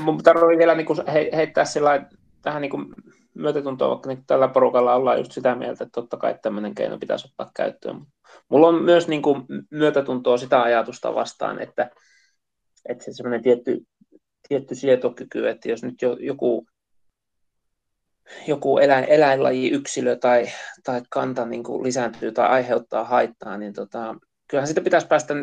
Mun 0.00 0.22
tarvitsee 0.22 0.58
vielä 0.58 0.74
niin 0.74 0.86
kuin 0.86 0.98
heittää 1.34 1.64
sillä 1.64 2.06
tähän 2.42 2.62
niin 2.62 2.70
kuin 2.70 2.86
myötätuntoa, 3.34 3.88
vaikka 3.88 4.08
niin 4.08 4.24
tällä 4.26 4.48
porukalla 4.48 4.94
ollaan 4.94 5.18
just 5.18 5.32
sitä 5.32 5.54
mieltä, 5.54 5.84
että 5.84 6.00
totta 6.00 6.16
kai 6.16 6.38
tämmöinen 6.42 6.74
keino 6.74 6.98
pitäisi 6.98 7.28
ottaa 7.28 7.50
käyttöön. 7.56 8.00
Mulla 8.48 8.68
on 8.68 8.82
myös 8.82 9.08
niin 9.08 9.22
kuin 9.22 9.42
myötätuntoa 9.70 10.36
sitä 10.36 10.62
ajatusta 10.62 11.14
vastaan, 11.14 11.62
että, 11.62 11.90
että 12.88 13.04
se 13.04 13.12
semmoinen 13.12 13.42
tietty, 13.42 13.86
tietty 14.48 14.74
sietokyky, 14.74 15.48
että 15.48 15.70
jos 15.70 15.82
nyt 15.82 15.94
joku, 16.20 16.66
joku 18.46 18.78
eläin, 18.78 19.04
eläinlaji, 19.04 19.70
yksilö 19.70 20.16
tai, 20.16 20.46
tai 20.84 21.02
kanta 21.10 21.46
niin 21.46 21.62
kuin 21.62 21.82
lisääntyy 21.82 22.32
tai 22.32 22.48
aiheuttaa 22.48 23.04
haittaa, 23.04 23.58
niin 23.58 23.72
tota, 23.72 24.14
kyllähän 24.48 24.68
sitä 24.68 24.80
pitäisi 24.80 25.06
päästä 25.06 25.34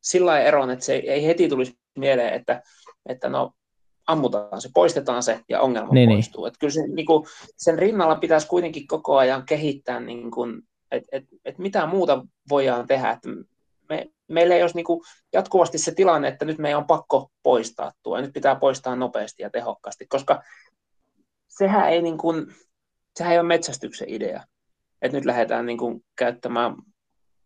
sillä 0.00 0.40
eroon, 0.40 0.70
että 0.70 0.84
se 0.84 0.94
ei 0.94 1.26
heti 1.26 1.48
tulisi 1.48 1.78
mieleen, 1.98 2.34
että, 2.34 2.62
että 3.06 3.28
no 3.28 3.52
ammutaan 4.06 4.60
se, 4.60 4.68
poistetaan 4.74 5.22
se 5.22 5.40
ja 5.48 5.60
ongelma 5.60 5.92
niin, 5.92 6.08
niin. 6.08 6.16
poistuu. 6.16 6.44
Niin. 6.44 6.48
Että 6.48 6.58
kyllä 6.58 6.72
se, 6.72 6.86
niin 6.86 7.06
kuin, 7.06 7.26
sen 7.56 7.78
rinnalla 7.78 8.16
pitäisi 8.16 8.46
kuitenkin 8.46 8.86
koko 8.86 9.16
ajan 9.16 9.46
kehittää, 9.46 10.00
niin 10.00 10.30
kuin, 10.30 10.62
että 10.90 11.08
et, 11.12 11.24
et 11.44 11.58
mitä 11.58 11.86
muuta 11.86 12.24
voidaan 12.50 12.86
tehdä. 12.86 13.10
Että 13.10 13.28
me, 13.88 14.06
meillä 14.28 14.54
ei 14.54 14.62
olisi 14.62 14.76
niin 14.76 14.84
kuin 14.84 15.00
jatkuvasti 15.32 15.78
se 15.78 15.94
tilanne, 15.94 16.28
että 16.28 16.44
nyt 16.44 16.58
meidän 16.58 16.78
on 16.78 16.86
pakko 16.86 17.30
poistaa 17.42 17.92
tuo 18.02 18.16
ja 18.16 18.22
nyt 18.22 18.32
pitää 18.32 18.54
poistaa 18.54 18.96
nopeasti 18.96 19.42
ja 19.42 19.50
tehokkaasti, 19.50 20.06
koska 20.06 20.42
sehän 21.58 21.88
ei, 21.88 22.02
niin 22.02 22.18
kuin, 22.18 22.46
sehän 23.16 23.32
ei 23.32 23.38
ole 23.38 23.48
metsästyksen 23.48 24.08
idea. 24.08 24.44
Että 25.02 25.16
nyt 25.16 25.24
lähdetään 25.24 25.66
niin 25.66 25.78
kuin 25.78 26.04
käyttämään 26.16 26.76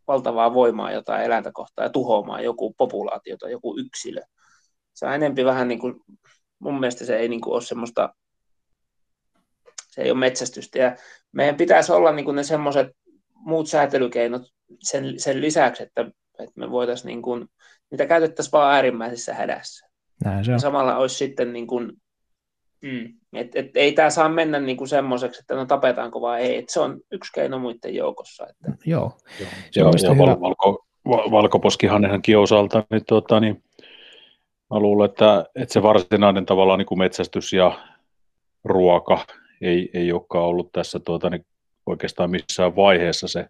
valtavaa 0.07 0.55
voimaa 0.55 0.93
jotain 0.93 1.25
eläintä 1.25 1.51
kohtaan 1.53 1.87
ja 1.87 1.91
tuhoamaan 1.91 2.45
joku 2.45 2.75
populaatiota, 2.79 3.49
joku 3.49 3.79
yksilö. 3.79 4.21
Se 4.95 5.07
on 5.07 5.15
enempi 5.15 5.45
vähän 5.45 5.69
niin 5.69 5.79
kuin, 5.79 5.95
mun 6.59 6.81
mielestä 6.81 7.05
se 7.05 7.17
ei 7.17 7.29
niin 7.29 7.41
kuin 7.41 7.55
ole 7.55 7.63
semmoista, 7.63 8.15
se 9.89 10.03
ei 10.03 10.11
ole 10.11 10.19
metsästystä. 10.19 10.79
Ja 10.79 10.97
meidän 11.33 11.57
pitäisi 11.57 11.93
olla 11.93 12.13
niin 12.13 12.25
kuin 12.25 12.35
ne 12.35 12.43
semmoiset 12.43 12.89
muut 13.35 13.69
säätelykeinot 13.69 14.43
sen, 14.83 15.21
sen 15.21 15.41
lisäksi, 15.41 15.83
että, 15.83 16.01
että 16.39 16.53
me 16.61 16.71
voitaisiin 16.71 17.07
niin 17.07 17.23
kuin, 17.23 17.49
niitä 17.91 18.07
käytettäisiin 18.07 18.53
vaan 18.53 18.75
äärimmäisessä 18.75 19.35
hädässä. 19.35 19.87
Näin 20.25 20.45
se 20.45 20.51
on. 20.51 20.55
Ja 20.55 20.59
samalla 20.59 20.97
olisi 20.97 21.17
sitten 21.17 21.53
niin 21.53 21.67
kuin, 21.67 21.93
Mm. 22.83 23.15
Et, 23.33 23.57
et, 23.57 23.77
ei 23.77 23.93
tämä 23.93 24.11
saa 24.11 24.29
mennä 24.29 24.61
niinku 24.61 24.87
semmoiseksi, 24.87 25.41
että 25.41 25.55
no 25.55 25.67
tapetaanko 25.67 26.21
vai 26.21 26.43
ei. 26.43 26.57
Et 26.57 26.69
se 26.69 26.81
on 26.81 27.01
yksi 27.13 27.33
keino 27.33 27.59
muiden 27.59 27.95
joukossa. 27.95 28.47
Että... 28.51 28.79
Joo. 28.87 29.13
Joo. 29.41 29.49
Se 29.71 29.85
on 29.85 29.93
ja 30.03 30.15
hyvä. 30.15 30.41
valko, 30.41 30.87
valkoposkihanhenkin 31.07 32.39
osalta, 32.39 32.85
niin, 32.91 33.03
tuota, 33.09 33.41
niin 33.41 33.63
mä 34.71 34.81
luulen, 34.81 35.11
että, 35.11 35.45
että 35.55 35.73
se 35.73 35.83
varsinainen 35.83 36.47
tavallaan 36.47 36.79
niin 36.79 36.87
kuin 36.87 36.99
metsästys 36.99 37.53
ja 37.53 37.79
ruoka 38.65 39.27
ei, 39.61 39.91
ei 39.95 40.13
olekaan 40.13 40.45
ollut 40.45 40.73
tässä 40.73 41.01
tuota, 41.01 41.31
niin 41.31 41.47
oikeastaan 41.87 42.31
missään 42.31 42.77
vaiheessa 42.77 43.29
se 43.29 43.49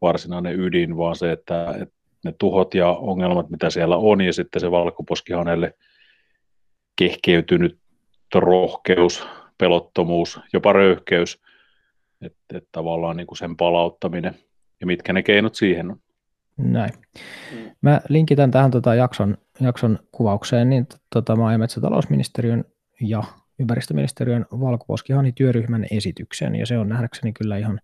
varsinainen 0.00 0.60
ydin, 0.60 0.96
vaan 0.96 1.16
se, 1.16 1.32
että, 1.32 1.74
että 1.80 1.94
ne 2.24 2.34
tuhot 2.38 2.74
ja 2.74 2.88
ongelmat, 2.88 3.50
mitä 3.50 3.70
siellä 3.70 3.96
on, 3.96 4.20
ja 4.20 4.32
sitten 4.32 4.60
se 4.60 4.70
valkoposkihanelle 4.70 5.74
kehkeytynyt 6.96 7.81
rohkeus, 8.40 9.26
pelottomuus, 9.58 10.40
jopa 10.52 10.72
röyhkeys, 10.72 11.42
että 12.20 12.58
et 12.58 12.68
tavallaan 12.72 13.16
niin 13.16 13.26
kuin 13.26 13.38
sen 13.38 13.56
palauttaminen 13.56 14.34
ja 14.80 14.86
mitkä 14.86 15.12
ne 15.12 15.22
keinot 15.22 15.54
siihen 15.54 15.90
on. 15.90 16.00
Näin. 16.56 16.92
Mm. 17.52 17.70
Mä 17.80 18.00
linkitän 18.08 18.50
tähän 18.50 18.70
tota 18.70 18.94
jakson, 18.94 19.38
jakson 19.60 19.98
kuvaukseen 20.12 20.70
niin 20.70 20.86
tota 21.14 21.36
maa- 21.36 21.52
ja 21.52 21.58
metsätalousministeriön 21.58 22.64
ja 23.00 23.22
ympäristöministeriön 23.58 24.46
valkoposkihani 24.60 25.32
työryhmän 25.32 25.86
esityksen, 25.90 26.54
ja 26.54 26.66
se 26.66 26.78
on 26.78 26.88
nähdäkseni 26.88 27.32
kyllä 27.32 27.56
ihan, 27.56 27.80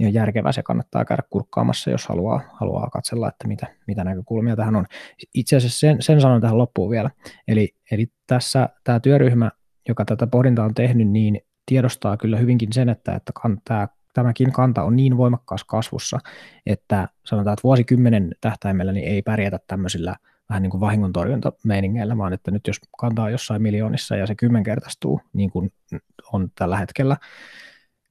ihan 0.00 0.14
järkevä. 0.14 0.52
Se 0.52 0.62
kannattaa 0.62 1.04
käydä 1.04 1.22
kurkkaamassa, 1.30 1.90
jos 1.90 2.06
haluaa, 2.06 2.40
haluaa 2.52 2.90
katsella, 2.90 3.28
että 3.28 3.48
mitä, 3.48 3.66
mitä 3.86 4.04
näkökulmia 4.04 4.56
tähän 4.56 4.76
on. 4.76 4.86
Itse 5.34 5.56
asiassa 5.56 5.78
sen, 5.78 6.02
sen 6.02 6.20
sanon 6.20 6.40
tähän 6.40 6.58
loppuun 6.58 6.90
vielä. 6.90 7.10
Eli, 7.48 7.74
eli 7.90 8.06
tässä 8.26 8.68
tämä 8.84 9.00
työryhmä, 9.00 9.50
joka 9.88 10.04
tätä 10.04 10.26
pohdintaa 10.26 10.64
on 10.64 10.74
tehnyt, 10.74 11.08
niin 11.08 11.40
tiedostaa 11.66 12.16
kyllä 12.16 12.36
hyvinkin 12.36 12.72
sen, 12.72 12.88
että, 12.88 13.14
että 13.14 13.32
tämä, 13.64 13.88
tämäkin 14.14 14.52
kanta 14.52 14.82
on 14.82 14.96
niin 14.96 15.16
voimakkaassa 15.16 15.66
kasvussa, 15.66 16.18
että 16.66 17.08
sanotaan, 17.26 17.54
että 17.54 17.64
vuosikymmenen 17.64 18.34
tähtäimellä 18.40 18.92
niin 18.92 19.08
ei 19.08 19.22
pärjätä 19.22 19.58
tämmöisillä 19.66 20.16
vähän 20.48 20.62
niin 20.62 20.70
kuin 20.70 20.80
vahingontorjuntameiningeillä, 20.80 22.18
vaan 22.18 22.32
että 22.32 22.50
nyt 22.50 22.66
jos 22.66 22.76
kantaa 22.98 23.30
jossain 23.30 23.62
miljoonissa 23.62 24.16
ja 24.16 24.26
se 24.26 24.34
kymmenkertaistuu, 24.34 25.20
niin 25.32 25.50
kuin 25.50 25.72
on 26.32 26.48
tällä 26.54 26.76
hetkellä 26.76 27.16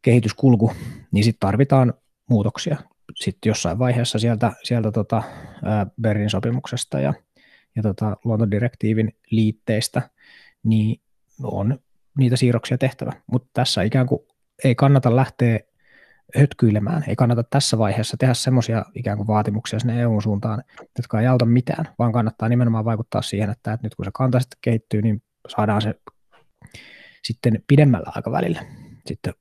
kehityskulku, 0.01 0.71
niin 1.11 1.23
sitten 1.23 1.39
tarvitaan 1.39 1.93
muutoksia. 2.29 2.77
Sitten 3.15 3.49
jossain 3.49 3.79
vaiheessa 3.79 4.19
sieltä, 4.19 4.51
sieltä 4.63 4.91
tota, 4.91 5.23
Berlin 6.01 6.29
sopimuksesta 6.29 6.99
ja, 6.99 7.13
ja 7.75 7.81
tota, 7.83 8.17
luontodirektiivin 8.23 9.15
liitteistä, 9.31 10.09
niin 10.63 11.01
on 11.43 11.79
niitä 12.17 12.35
siirroksia 12.35 12.77
tehtävä. 12.77 13.11
Mutta 13.31 13.49
tässä 13.53 13.81
ikään 13.83 14.07
kuin 14.07 14.21
ei 14.63 14.75
kannata 14.75 15.15
lähteä 15.15 15.59
hötkyilemään, 16.37 17.03
ei 17.07 17.15
kannata 17.15 17.43
tässä 17.43 17.77
vaiheessa 17.77 18.17
tehdä 18.17 18.33
semmoisia 18.33 18.85
ikään 18.95 19.17
kuin 19.17 19.27
vaatimuksia 19.27 19.79
sinne 19.79 20.01
EU-suuntaan, 20.01 20.63
jotka 20.97 21.21
ei 21.21 21.27
auta 21.27 21.45
mitään, 21.45 21.87
vaan 21.99 22.11
kannattaa 22.11 22.49
nimenomaan 22.49 22.85
vaikuttaa 22.85 23.21
siihen, 23.21 23.49
että, 23.49 23.73
että 23.73 23.85
nyt 23.85 23.95
kun 23.95 24.05
se 24.05 24.11
kanta 24.13 24.39
sitten 24.39 24.57
kehittyy, 24.61 25.01
niin 25.01 25.21
saadaan 25.47 25.81
se 25.81 25.95
sitten 27.23 27.63
pidemmällä 27.67 28.11
aikavälillä 28.15 28.65
sitten 29.05 29.33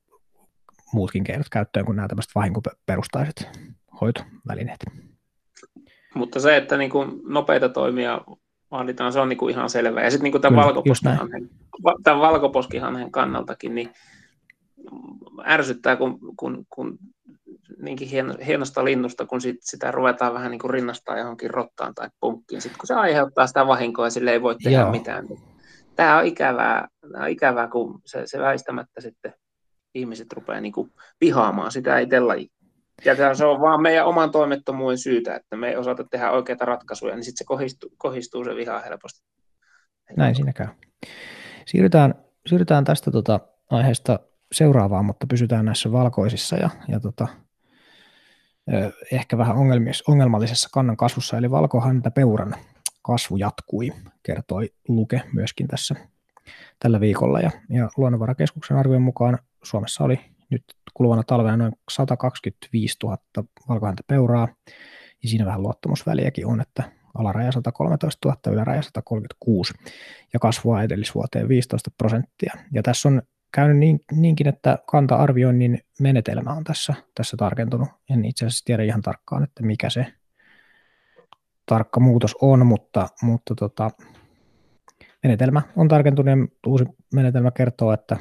muutkin 0.93 1.25
keinot 1.25 1.49
käyttöön 1.49 1.87
kuin 1.87 1.97
nämä 1.97 2.09
tämmöiset 2.09 2.35
vahinkoperustaiset 2.35 3.49
hoitovälineet. 4.01 4.85
Mutta 6.15 6.41
se, 6.41 6.57
että 6.57 6.77
niin 6.77 6.91
kuin 6.91 7.21
nopeita 7.25 7.69
toimia 7.69 8.21
vaaditaan, 8.71 9.13
se 9.13 9.21
on 9.21 9.29
niin 9.29 9.39
kuin 9.39 9.55
ihan 9.55 9.71
selvä. 9.71 10.03
Ja 10.03 10.11
sitten 10.11 10.25
niin 10.25 10.33
kuin 10.33 10.43
tämän, 10.43 10.65
valkoposkihanhen, 10.65 11.51
tämän 12.03 12.21
valkoposkihanhen 12.21 13.13
kannaltakin, 13.13 13.75
niin 13.75 13.91
ärsyttää, 15.47 15.97
kun, 15.97 16.19
kun, 16.37 16.67
kun 16.71 16.99
niinkin 17.79 18.09
hieno, 18.09 18.35
hienosta 18.47 18.85
linnusta, 18.85 19.27
kun 19.27 19.41
sit, 19.41 19.57
sitä 19.61 19.91
ruvetaan 19.91 20.35
vähän 20.35 20.51
niin 20.51 20.59
kuin 20.59 20.71
rinnastaa 20.71 21.19
johonkin 21.19 21.51
rottaan 21.51 21.95
tai 21.95 22.09
punkkiin, 22.21 22.61
sitten 22.63 22.79
kun 22.79 22.87
se 22.87 22.95
aiheuttaa 22.95 23.47
sitä 23.47 23.67
vahinkoa 23.67 24.07
ja 24.07 24.11
sille 24.11 24.33
ei 24.33 24.43
voi 24.43 24.57
tehdä 24.63 24.79
Joo. 24.79 24.91
mitään. 24.91 25.27
Niin 25.27 25.41
tämä 25.97 26.19
on 26.19 26.27
ikävää, 26.27 26.89
tämä 27.13 27.25
on 27.25 27.31
ikävää 27.31 27.69
kun 27.69 28.01
se, 28.05 28.23
se 28.25 28.39
väistämättä 28.39 29.01
sitten 29.01 29.35
ihmiset 29.95 30.33
rupeaa 30.33 30.61
niin 30.61 30.73
kuin 30.73 30.93
vihaamaan 31.21 31.73
sitä 31.73 31.99
itse 31.99 32.17
Ja 33.05 33.35
se 33.35 33.45
on 33.45 33.61
vaan 33.61 33.83
meidän 33.83 34.07
oman 34.07 34.31
toimettomuuden 34.31 34.99
syytä, 34.99 35.37
että 35.37 35.57
me 35.57 35.69
ei 35.69 35.77
osata 35.77 36.05
tehdä 36.05 36.31
oikeita 36.31 36.65
ratkaisuja, 36.65 37.15
niin 37.15 37.25
sitten 37.25 37.39
se 37.39 37.45
kohistuu, 37.45 37.91
kohistuu 37.99 38.45
se 38.45 38.57
viha 38.57 38.81
helposti. 38.81 39.21
Näin 40.17 40.35
siinä 40.35 40.53
käy. 40.53 40.67
Siirrytään, 41.67 42.15
siirrytään 42.47 42.85
tästä 42.85 43.11
tota 43.11 43.41
aiheesta 43.71 44.21
seuraavaan, 44.53 45.05
mutta 45.05 45.27
pysytään 45.27 45.65
näissä 45.65 45.93
valkoisissa 45.93 46.57
ja, 46.57 46.71
ja 46.89 47.01
tota, 47.01 47.29
ehkä 49.13 49.39
vähän 49.39 49.57
ongelmallisessa 50.09 50.69
kannan 50.73 50.97
kasvussa, 50.97 51.39
eli 51.39 51.51
valkohäntäpeuran 51.51 52.55
kasvu 53.03 53.37
jatkui, 53.37 53.93
kertoi 54.23 54.71
Luke 54.89 55.23
myöskin 55.33 55.69
tässä 55.69 55.95
tällä 56.79 57.01
viikolla. 57.01 57.41
Ja, 57.41 57.51
ja 57.69 57.89
Luonnonvarakeskuksen 57.97 58.77
arvion 58.77 59.03
mukaan 59.03 59.39
Suomessa 59.65 60.05
oli 60.05 60.21
nyt 60.51 60.65
kuluvana 60.95 61.23
talvena 61.23 61.57
noin 61.57 61.73
125 61.91 62.97
000 63.03 63.19
valkohäntäpeuraa, 63.69 64.49
ja 65.23 65.29
siinä 65.29 65.47
vähän 65.47 65.63
luottamusväliäkin 65.63 66.47
on, 66.47 66.61
että 66.61 66.93
alaraja 67.15 67.53
113 67.53 68.29
000, 68.29 68.41
yläraja 68.53 68.83
136, 68.83 69.75
ja 70.33 70.39
kasvua 70.39 70.83
edellisvuoteen 70.83 71.49
15 71.49 71.91
prosenttia. 71.99 72.53
Ja 72.73 72.83
tässä 72.83 73.09
on 73.09 73.23
käynyt 73.53 73.79
niin, 73.79 74.01
niinkin, 74.13 74.49
että 74.49 74.79
kanta-arvioinnin 74.87 75.79
menetelmä 76.01 76.53
on 76.53 76.65
tässä, 76.65 76.95
tässä 77.15 77.37
tarkentunut. 77.37 77.89
En 78.11 78.25
itse 78.25 78.47
asiassa 78.47 78.65
tiedä 78.65 78.83
ihan 78.83 79.03
tarkkaan, 79.03 79.45
että 79.45 79.63
mikä 79.63 79.91
se 79.91 80.07
tarkka 81.67 82.01
muutos 82.01 82.37
on, 82.43 82.67
mutta, 82.67 83.09
mutta 83.23 83.55
tota, 83.55 83.91
menetelmä 85.23 85.63
on 85.77 85.89
tarkentunut 85.89 86.39
ja 86.39 86.57
uusi 86.67 86.85
menetelmä 87.15 87.51
kertoo, 87.51 87.93
että 87.93 88.17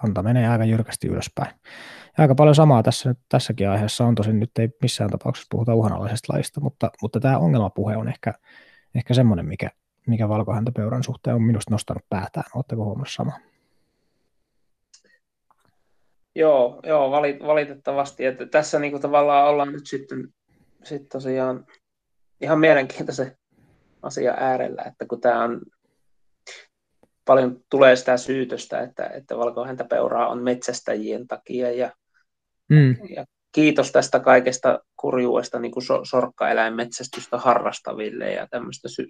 kanta 0.00 0.22
menee 0.22 0.48
aika 0.48 0.64
jyrkästi 0.64 1.08
ylöspäin. 1.08 1.50
Ja 2.18 2.22
aika 2.22 2.34
paljon 2.34 2.54
samaa 2.54 2.82
tässä 2.82 3.14
tässäkin 3.28 3.68
aiheessa 3.68 4.04
on, 4.04 4.14
tosin 4.14 4.40
nyt 4.40 4.58
ei 4.58 4.68
missään 4.82 5.10
tapauksessa 5.10 5.48
puhuta 5.50 5.74
uhanalaisesta 5.74 6.32
lajista, 6.32 6.60
mutta, 6.60 6.90
mutta 7.02 7.20
tämä 7.20 7.38
ongelmapuhe 7.38 7.96
on 7.96 8.08
ehkä, 8.08 8.34
ehkä 8.94 9.14
semmoinen, 9.14 9.46
mikä, 9.46 9.70
mikä 10.06 10.28
valkohäntäpeuran 10.28 11.02
suhteen 11.02 11.36
on 11.36 11.42
minusta 11.42 11.74
nostanut 11.74 12.04
päätään. 12.08 12.44
Oletteko 12.54 12.84
huomannut 12.84 13.10
sama? 13.10 13.32
Joo, 16.34 16.80
joo 16.82 17.10
valitettavasti. 17.46 18.26
Että 18.26 18.46
tässä 18.46 18.78
niin 18.78 18.90
kuin 18.90 19.02
tavallaan 19.02 19.48
ollaan 19.48 19.72
nyt 19.72 19.86
sitten, 19.86 20.28
sitten 20.84 21.08
tosiaan 21.08 21.66
ihan 22.40 22.58
mielenkiintoisen 22.58 23.36
asia 24.02 24.34
äärellä, 24.36 24.82
että 24.82 25.06
kun 25.06 25.20
tämä 25.20 25.44
on 25.44 25.60
paljon 27.24 27.60
tulee 27.70 27.96
sitä 27.96 28.16
syytöstä, 28.16 28.80
että, 28.80 29.06
että 29.06 29.36
valkohäntäpeuraa 29.36 30.28
on 30.28 30.42
metsästäjien 30.42 31.28
takia 31.28 31.70
ja, 31.70 31.92
mm. 32.68 32.96
ja 33.16 33.24
kiitos 33.52 33.92
tästä 33.92 34.20
kaikesta 34.20 34.80
kurjuudesta 34.96 35.58
niin 35.58 35.72
kuin 35.72 35.84
so, 35.84 36.00
sorkkaeläinmetsästystä 36.04 37.38
harrastaville 37.38 38.32
ja 38.32 38.46
tämmöistä 38.50 38.88
sy- 38.88 39.08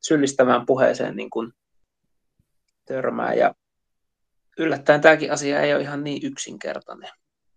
syllistävään 0.00 0.66
puheeseen 0.66 1.16
niin 1.16 1.30
kuin 1.30 1.52
törmää. 2.86 3.34
Ja 3.34 3.54
yllättäen 4.58 5.00
tämäkin 5.00 5.32
asia 5.32 5.60
ei 5.60 5.74
ole 5.74 5.82
ihan 5.82 6.04
niin 6.04 6.26
yksinkertainen. 6.26 7.10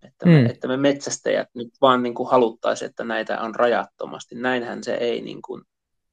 Että 0.03 0.25
me, 0.25 0.41
mm. 0.41 0.45
että 0.45 0.67
me 0.67 0.77
metsästäjät 0.77 1.47
nyt 1.55 1.69
vaan 1.81 2.03
niin 2.03 2.13
kuin 2.13 2.29
haluttaisiin, 2.29 2.89
että 2.89 3.03
näitä 3.03 3.41
on 3.41 3.55
rajattomasti. 3.55 4.35
Näinhän 4.35 4.83
se 4.83 4.93
ei 4.93 5.21
niin 5.21 5.41
kuin 5.41 5.61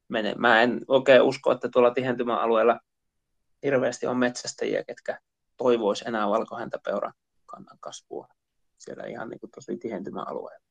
mene. 0.08 0.34
Mä 0.38 0.62
en 0.62 0.80
oikein 0.88 1.22
usko, 1.22 1.52
että 1.52 1.68
tuolla 1.68 1.90
tihentymäalueella 1.90 2.80
hirveästi 3.62 4.06
on 4.06 4.16
metsästäjiä, 4.16 4.84
ketkä 4.84 5.18
toivois 5.56 6.02
enää 6.02 6.28
valkohäntäpeuran 6.28 7.12
kannan 7.46 7.78
kasvua 7.80 8.28
siellä 8.78 9.04
ihan 9.06 9.28
niin 9.28 9.40
kuin 9.40 9.50
tosi 9.50 9.76
tihentymäalueella. 9.76 10.64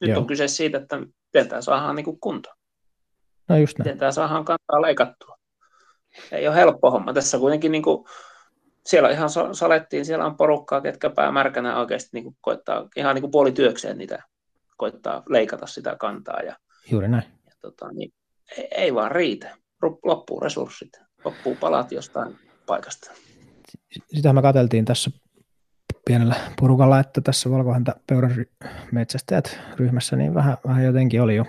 Nyt 0.00 0.10
Joo. 0.10 0.20
on 0.20 0.26
kyse 0.26 0.48
siitä, 0.48 0.78
että 0.78 0.98
miten 0.98 1.48
tämä 1.48 1.62
saadaan 1.62 1.96
niin 1.96 2.04
kuin 2.04 2.20
kuntoon. 2.20 2.56
No 3.48 3.56
just 3.56 3.78
näin. 3.78 3.86
Miten 3.86 3.98
tämä 3.98 4.12
saadaan 4.12 4.44
kantaa 4.44 4.82
leikattua. 4.82 5.36
Ei 6.32 6.48
ole 6.48 6.56
helppo 6.56 6.90
homma. 6.90 7.12
Tässä 7.12 7.38
kuitenkin 7.38 7.72
niin 7.72 7.82
kuin, 7.82 8.04
siellä 8.86 9.10
ihan 9.10 9.28
salettiin, 9.52 10.04
siellä 10.04 10.26
on 10.26 10.36
porukkaa, 10.36 10.80
ketkä 10.80 11.10
päämärkänä 11.10 11.80
oikeasti 11.80 12.08
niin 12.12 12.24
kuin 12.24 12.36
koittaa 12.40 12.88
ihan 12.96 13.14
niin 13.14 13.22
kuin 13.22 13.30
puolityökseen 13.30 13.98
niitä 13.98 14.22
koittaa 14.76 15.22
leikata 15.28 15.66
sitä 15.66 15.96
kantaa. 15.96 16.40
Ja, 16.40 16.56
Juuri 16.90 17.08
näin. 17.08 17.24
Ja, 17.46 17.52
tota, 17.60 17.92
niin, 17.92 18.12
ei, 18.58 18.68
ei 18.70 18.94
vaan 18.94 19.10
riitä. 19.10 19.56
Loppuu 20.04 20.40
resurssit 20.40 21.00
loppuu 21.24 21.56
palat 21.56 21.92
jostain 21.92 22.38
paikasta. 22.66 23.10
Sitä 24.14 24.32
me 24.32 24.42
katseltiin 24.42 24.84
tässä 24.84 25.10
pienellä 26.06 26.34
porukalla, 26.60 27.00
että 27.00 27.20
tässä 27.20 27.50
valkohäntä 27.50 27.94
peuran 28.06 28.46
metsästäjät 28.92 29.58
ryhmässä 29.76 30.16
niin 30.16 30.34
vähän, 30.34 30.56
vähän 30.66 30.84
jotenkin 30.84 31.22
oli 31.22 31.36
jo 31.36 31.44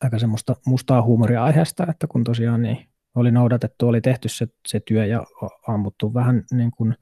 aika 0.00 0.18
semmoista 0.18 0.56
mustaa 0.66 1.02
huumoria 1.02 1.44
aiheesta, 1.44 1.86
että 1.90 2.06
kun 2.06 2.24
tosiaan 2.24 2.62
niin 2.62 2.88
oli 3.14 3.30
noudatettu, 3.30 3.88
oli 3.88 4.00
tehty 4.00 4.28
se, 4.28 4.48
se 4.68 4.80
työ 4.80 5.06
ja 5.06 5.26
ammuttu 5.68 6.14
vähän 6.14 6.44
niin 6.52 6.70
kuin 6.70 6.94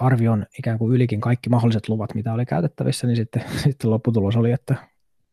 arvion 0.00 0.46
ikään 0.58 0.78
kuin 0.78 0.94
ylikin 0.94 1.20
kaikki 1.20 1.50
mahdolliset 1.50 1.88
luvat, 1.88 2.14
mitä 2.14 2.32
oli 2.32 2.46
käytettävissä, 2.46 3.06
niin 3.06 3.16
sitten, 3.16 3.44
sitten 3.64 3.90
lopputulos 3.90 4.36
oli, 4.36 4.52
että 4.52 4.74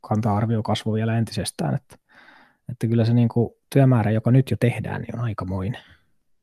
kanta-arvio 0.02 0.64
kasvoi 0.64 0.96
vielä 0.96 1.18
entisestään, 1.18 1.76
että 1.76 2.04
että 2.70 2.88
kyllä 2.88 3.06
se 3.06 3.14
niin 3.14 3.30
kuin 3.30 3.50
työmäärä, 3.74 4.12
joka 4.12 4.32
nyt 4.32 4.52
jo 4.52 4.58
tehdään, 4.60 5.02
niin 5.02 5.20
on 5.20 5.26
aikamoinen. 5.26 5.82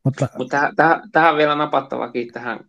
Mutta 0.04 0.28
Mut 0.38 0.49
tähän, 0.49 0.76
tähän, 0.76 1.00
tähän, 1.12 1.37
vielä 1.37 1.54
napattavakin 1.54 2.28
tähän 2.32 2.60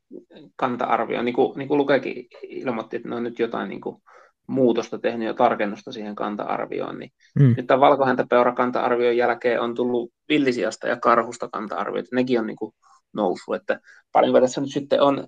kanta-arvioon. 0.55 1.25
Niin 1.25 1.35
kuin, 1.35 1.57
niin 1.57 1.67
kuin 1.67 1.77
Lukekin 1.77 2.27
ilmoitti, 2.43 2.95
että 2.95 3.09
ne 3.09 3.15
on 3.15 3.23
nyt 3.23 3.39
jotain 3.39 3.69
niin 3.69 3.81
kuin 3.81 4.01
muutosta 4.47 4.99
tehnyt 4.99 5.27
ja 5.27 5.33
tarkennusta 5.33 5.91
siihen 5.91 6.15
kanta-arvioon. 6.15 6.99
Niin 6.99 7.11
mm. 7.39 7.53
Nyt 7.57 7.67
tämän 7.67 7.79
valkohäntäpeura 7.79 8.53
kanta-arvion 8.53 9.17
jälkeen 9.17 9.61
on 9.61 9.75
tullut 9.75 10.11
villisiasta 10.29 10.87
ja 10.87 10.97
karhusta 10.97 11.49
kanta-arvioita. 11.51 12.15
Nekin 12.15 12.39
on 12.39 12.47
niin 12.47 12.57
kuin 12.57 12.73
noussut. 13.13 13.55
Että 13.55 13.79
paljonko 14.11 14.41
tässä 14.41 14.61
nyt 14.61 14.71
sitten 14.71 15.01
on 15.01 15.27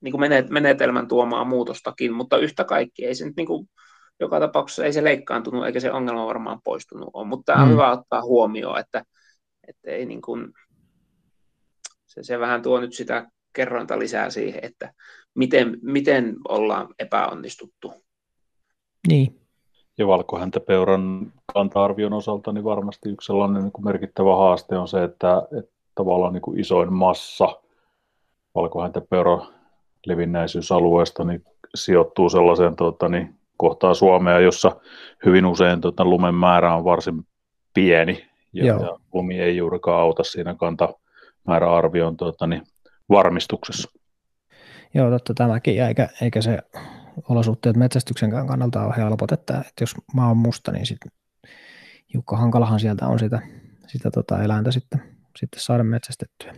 niin 0.00 0.12
kuin 0.12 0.30
menetelmän 0.50 1.08
tuomaa 1.08 1.44
muutostakin, 1.44 2.12
mutta 2.12 2.38
yhtä 2.38 2.64
kaikki 2.64 3.04
ei 3.04 3.14
se 3.14 3.24
nyt 3.24 3.36
niin 3.36 3.46
kuin 3.46 3.68
joka 4.20 4.40
tapauksessa 4.40 4.84
ei 4.84 4.92
se 4.92 5.04
leikkaantunut 5.04 5.66
eikä 5.66 5.80
se 5.80 5.92
ongelma 5.92 6.26
varmaan 6.26 6.60
poistunut 6.64 7.10
ole, 7.12 7.26
mutta 7.26 7.52
tämä 7.52 7.62
on 7.62 7.68
mm. 7.68 7.72
hyvä 7.72 7.90
ottaa 7.90 8.22
huomioon, 8.22 8.78
että, 8.78 9.04
että 9.68 9.90
ei 9.90 10.06
niin 10.06 10.22
kuin, 10.22 10.52
se, 12.06 12.22
se 12.22 12.38
vähän 12.38 12.62
tuo 12.62 12.80
nyt 12.80 12.92
sitä 12.92 13.30
kerrointa 13.52 13.98
lisää 13.98 14.30
siihen, 14.30 14.60
että 14.64 14.94
miten, 15.34 15.78
miten 15.82 16.36
ollaan 16.48 16.94
epäonnistuttu. 16.98 17.92
Niin. 19.08 19.40
Ja 19.98 20.06
valkohäntäpeuran 20.06 21.32
kanta-arvion 21.52 22.12
osalta 22.12 22.52
niin 22.52 22.64
varmasti 22.64 23.08
yksi 23.08 23.26
sellainen 23.26 23.62
niin 23.62 23.72
kuin 23.72 23.84
merkittävä 23.84 24.36
haaste 24.36 24.78
on 24.78 24.88
se, 24.88 25.04
että, 25.04 25.42
että 25.58 25.72
tavallaan 25.94 26.32
niin 26.32 26.42
kuin 26.42 26.60
isoin 26.60 26.92
massa 26.92 27.60
valkohäntäpeuran 28.54 29.48
levinnäisyysalueesta 30.06 31.24
niin 31.24 31.44
sijoittuu 31.74 32.30
sellaiseen 32.30 32.76
tuota, 32.76 33.08
niin 33.08 33.35
kohtaa 33.56 33.94
Suomea, 33.94 34.40
jossa 34.40 34.76
hyvin 35.26 35.46
usein 35.46 35.80
tota, 35.80 36.04
lumen 36.04 36.34
määrä 36.34 36.74
on 36.74 36.84
varsin 36.84 37.26
pieni 37.74 38.26
ja, 38.52 38.66
ja 38.66 38.98
lumi 39.14 39.40
ei 39.40 39.56
juurikaan 39.56 40.00
auta 40.00 40.24
siinä 40.24 40.54
kantamääräarvion 40.54 42.16
tota, 42.16 42.46
niin, 42.46 42.62
varmistuksessa. 43.08 43.90
Joo, 44.94 45.10
totta 45.10 45.34
tämäkin, 45.34 45.82
eikä, 45.82 46.08
eikä 46.22 46.42
se 46.42 46.58
olosuhteet 47.28 47.76
metsästyksen 47.76 48.30
kannalta 48.30 48.86
ole 48.86 48.94
helpot, 48.96 49.32
että, 49.32 49.58
että 49.58 49.82
jos 49.82 49.94
maa 50.14 50.30
on 50.30 50.36
musta, 50.36 50.72
niin 50.72 50.86
sitten 50.86 51.12
Jukka 52.14 52.36
Hankalahan 52.36 52.80
sieltä 52.80 53.06
on 53.06 53.18
sitä, 53.18 53.42
sitä 53.86 54.10
tota 54.10 54.42
eläintä 54.42 54.70
sitten, 54.70 55.02
sitten 55.36 55.60
saada 55.60 55.84
metsästettyä. 55.84 56.54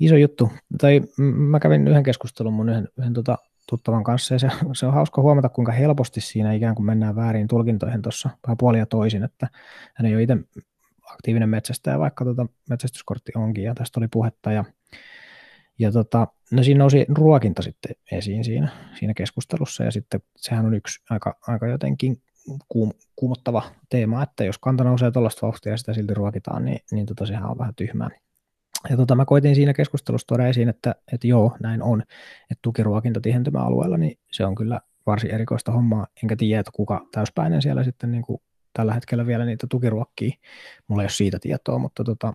Iso 0.00 0.16
juttu. 0.16 0.52
Tai 0.80 1.00
mä 1.18 1.60
kävin 1.60 1.88
yhden 1.88 2.02
keskustelun 2.02 2.52
mun 2.52 2.68
yhden, 2.68 2.88
yhden 2.98 3.12
tota 3.12 3.38
tuttavan 3.68 4.04
kanssa, 4.04 4.34
ja 4.34 4.38
se, 4.38 4.48
se 4.72 4.86
on 4.86 4.94
hauska 4.94 5.22
huomata, 5.22 5.48
kuinka 5.48 5.72
helposti 5.72 6.20
siinä 6.20 6.52
ikään 6.52 6.74
kuin 6.74 6.86
mennään 6.86 7.16
väärin 7.16 7.48
tulkintoihin 7.48 8.02
tuossa 8.02 8.30
vähän 8.46 8.56
puolia 8.56 8.86
toisin, 8.86 9.24
että 9.24 9.48
hän 9.94 10.06
ei 10.06 10.14
ole 10.14 10.22
itse 10.22 10.36
aktiivinen 11.12 11.48
metsästäjä, 11.48 11.98
vaikka 11.98 12.24
tuota 12.24 12.46
metsästyskortti 12.70 13.32
onkin, 13.34 13.64
ja 13.64 13.74
tästä 13.74 14.00
oli 14.00 14.08
puhetta, 14.08 14.52
ja, 14.52 14.64
ja 15.78 15.92
tota, 15.92 16.26
no 16.52 16.62
siinä 16.62 16.78
nousi 16.78 17.06
ruokinta 17.08 17.62
sitten 17.62 17.96
esiin 18.12 18.44
siinä, 18.44 18.68
siinä 18.98 19.14
keskustelussa, 19.14 19.84
ja 19.84 19.90
sitten 19.90 20.20
sehän 20.36 20.66
on 20.66 20.74
yksi 20.74 21.02
aika, 21.10 21.38
aika 21.46 21.66
jotenkin 21.66 22.22
kuum, 22.68 22.92
kuumottava 23.16 23.62
teema, 23.88 24.22
että 24.22 24.44
jos 24.44 24.58
kanta 24.58 24.84
nousee 24.84 25.10
tuollaista 25.10 25.46
vauhtia 25.46 25.72
ja 25.72 25.76
sitä 25.76 25.94
silti 25.94 26.14
ruokitaan, 26.14 26.64
niin, 26.64 26.80
niin 26.92 27.06
tota, 27.06 27.26
sehän 27.26 27.50
on 27.50 27.58
vähän 27.58 27.74
tyhmää. 27.74 28.10
Ja 28.90 28.96
tota, 28.96 29.14
mä 29.14 29.24
koitin 29.24 29.54
siinä 29.54 29.74
keskustelussa 29.74 30.26
tuoda 30.26 30.46
esiin, 30.46 30.68
että, 30.68 30.94
että 31.12 31.26
joo, 31.26 31.56
näin 31.62 31.82
on, 31.82 32.02
että 32.50 32.62
tukiruokinta 32.62 33.20
tihentymäalueella, 33.20 33.96
niin 33.96 34.18
se 34.32 34.44
on 34.44 34.54
kyllä 34.54 34.80
varsin 35.06 35.30
erikoista 35.30 35.72
hommaa, 35.72 36.06
enkä 36.22 36.36
tiedä, 36.36 36.60
että 36.60 36.72
kuka 36.74 37.06
täyspäinen 37.12 37.62
siellä 37.62 37.84
sitten 37.84 38.10
niin 38.10 38.22
kuin 38.22 38.40
tällä 38.72 38.94
hetkellä 38.94 39.26
vielä 39.26 39.44
niitä 39.44 39.66
tukiruokkii. 39.70 40.32
Mulla 40.88 41.02
ei 41.02 41.04
ole 41.04 41.10
siitä 41.10 41.38
tietoa, 41.38 41.78
mutta 41.78 42.04
tota, 42.04 42.32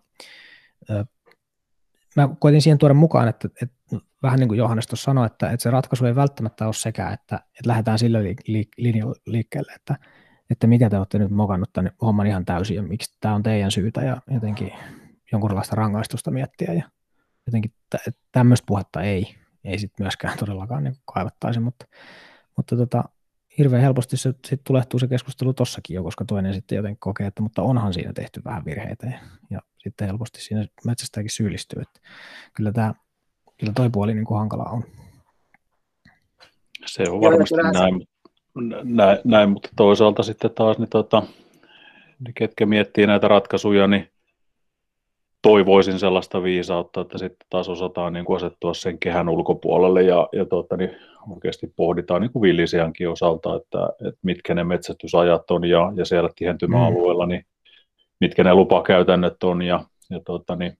mä 2.15 2.29
koitin 2.39 2.61
siihen 2.61 2.77
tuoda 2.77 2.93
mukaan, 2.93 3.27
että, 3.27 3.49
että 3.61 3.75
vähän 4.23 4.39
niin 4.39 4.47
kuin 4.47 4.57
Johannes 4.57 4.87
tuossa 4.87 5.03
sanoi, 5.03 5.25
että, 5.25 5.49
että 5.49 5.63
se 5.63 5.71
ratkaisu 5.71 6.05
ei 6.05 6.15
välttämättä 6.15 6.65
ole 6.65 6.73
sekä, 6.73 7.09
että, 7.09 7.35
että 7.35 7.67
lähdetään 7.67 7.99
sillä 7.99 8.19
linjalla 8.77 9.15
liikkeelle, 9.25 9.73
että, 9.73 9.95
että 10.49 10.67
mitä 10.67 10.89
te 10.89 10.97
olette 10.97 11.19
nyt 11.19 11.31
mokannut 11.31 11.73
tänne 11.73 11.91
homman 12.01 12.27
ihan 12.27 12.45
täysin 12.45 12.75
ja 12.75 12.83
miksi 12.83 13.17
tämä 13.21 13.35
on 13.35 13.43
teidän 13.43 13.71
syytä 13.71 14.01
ja 14.01 14.21
jotenkin 14.31 14.71
jonkunlaista 15.33 15.75
rangaistusta 15.75 16.31
miettiä 16.31 16.73
ja 16.73 16.89
jotenkin 17.45 17.73
tämmöistä 18.31 18.65
puhetta 18.67 19.01
ei, 19.01 19.35
ei 19.63 19.79
sitten 19.79 20.03
myöskään 20.03 20.37
todellakaan 20.37 20.83
niin 20.83 20.95
kaivattaisi, 21.13 21.59
mutta, 21.59 21.85
mutta 22.57 22.77
tota, 22.77 23.03
hirveän 23.57 23.81
helposti 23.81 24.17
se 24.17 24.33
sit 24.45 24.61
tulehtuu 24.63 24.99
se 24.99 25.07
keskustelu 25.07 25.53
tossakin 25.53 25.95
jo, 25.95 26.03
koska 26.03 26.25
toinen 26.25 26.53
sitten 26.53 26.75
jotenkin 26.75 26.99
kokee, 26.99 27.27
että 27.27 27.41
mutta 27.41 27.61
onhan 27.61 27.93
siinä 27.93 28.13
tehty 28.13 28.41
vähän 28.45 28.65
virheitä 28.65 29.07
ja, 29.07 29.19
ja 29.49 29.59
sitten 29.77 30.07
helposti 30.07 30.41
siinä 30.41 30.65
metsästäkin 30.85 31.29
syyllistyy, 31.29 31.81
että 31.81 31.99
kyllä 32.53 32.71
tämä 32.71 32.93
kyllä 33.57 33.73
toi 33.73 33.89
puoli 33.89 34.13
niin 34.13 34.25
kuin 34.25 34.37
hankala 34.37 34.63
on. 34.63 34.83
Se 36.85 37.03
on 37.09 37.21
varmasti 37.21 37.55
näin, 37.73 38.07
näin, 38.83 39.17
näin, 39.23 39.49
mutta 39.49 39.69
toisaalta 39.75 40.23
sitten 40.23 40.51
taas 40.51 40.77
niin 40.77 40.89
tota, 40.89 41.23
ne 42.19 42.31
ketkä 42.35 42.65
miettii 42.65 43.07
näitä 43.07 43.27
ratkaisuja, 43.27 43.87
niin 43.87 44.12
toivoisin 45.43 45.99
sellaista 45.99 46.43
viisautta, 46.43 47.01
että 47.01 47.17
sitten 47.17 47.47
taas 47.49 47.69
osataan 47.69 48.13
niin 48.13 48.25
kuin 48.25 48.37
asettua 48.37 48.73
sen 48.73 48.99
kehän 48.99 49.29
ulkopuolelle 49.29 50.01
ja, 50.01 50.29
ja 50.31 50.45
tuota, 50.45 50.77
niin 50.77 50.95
oikeasti 51.29 51.73
pohditaan 51.75 52.21
niin 52.21 52.31
kuin 52.31 52.41
villisiankin 52.41 53.09
osalta, 53.09 53.55
että, 53.55 53.89
että 54.07 54.19
mitkä 54.21 54.53
ne 54.53 54.63
metsästysajat 54.63 55.51
on 55.51 55.65
ja, 55.65 55.91
ja 55.95 56.05
siellä 56.05 56.29
tihentymäalueella, 56.35 57.25
mm. 57.25 57.29
niin 57.29 57.45
mitkä 58.19 58.43
ne 58.43 58.53
lupakäytännöt 58.53 59.43
on 59.43 59.61
ja, 59.61 59.85
ja 60.09 60.19
tuota, 60.25 60.55
niin 60.55 60.77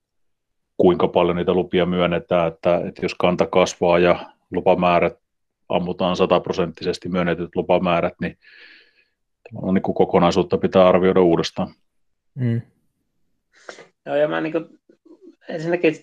kuinka 0.78 1.08
paljon 1.08 1.36
niitä 1.36 1.54
lupia 1.54 1.86
myönnetään, 1.86 2.48
että, 2.48 2.82
että 2.88 3.06
jos 3.06 3.16
kanta 3.16 3.46
kasvaa 3.46 4.00
ja 4.00 4.26
lupamäärät 4.52 5.18
ammutaan 5.70 6.16
sataprosenttisesti 6.16 7.10
myönnetyt 7.10 7.56
lupamäärät, 7.56 8.14
niin, 8.22 8.38
niin 9.74 9.82
kuin 9.82 9.96
kokonaisuutta 9.96 10.58
pitää 10.58 10.88
arvioida 10.88 11.22
uudestaan. 11.22 11.74
Mm. 12.36 12.62
Joo, 14.06 14.16
ja 14.16 14.28
mä 14.28 14.42
niin 14.42 14.52
kuin, 14.52 14.66
ensinnäkin, 15.50 15.96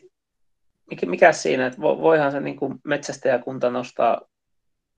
mikä, 0.90 1.06
mikä 1.06 1.32
siinä, 1.32 1.66
että 1.66 1.80
voihan 1.80 2.32
se 2.32 2.40
niin 2.40 2.56
kuin 2.56 2.78
metsästäjäkunta 2.84 3.70
nostaa 3.70 4.20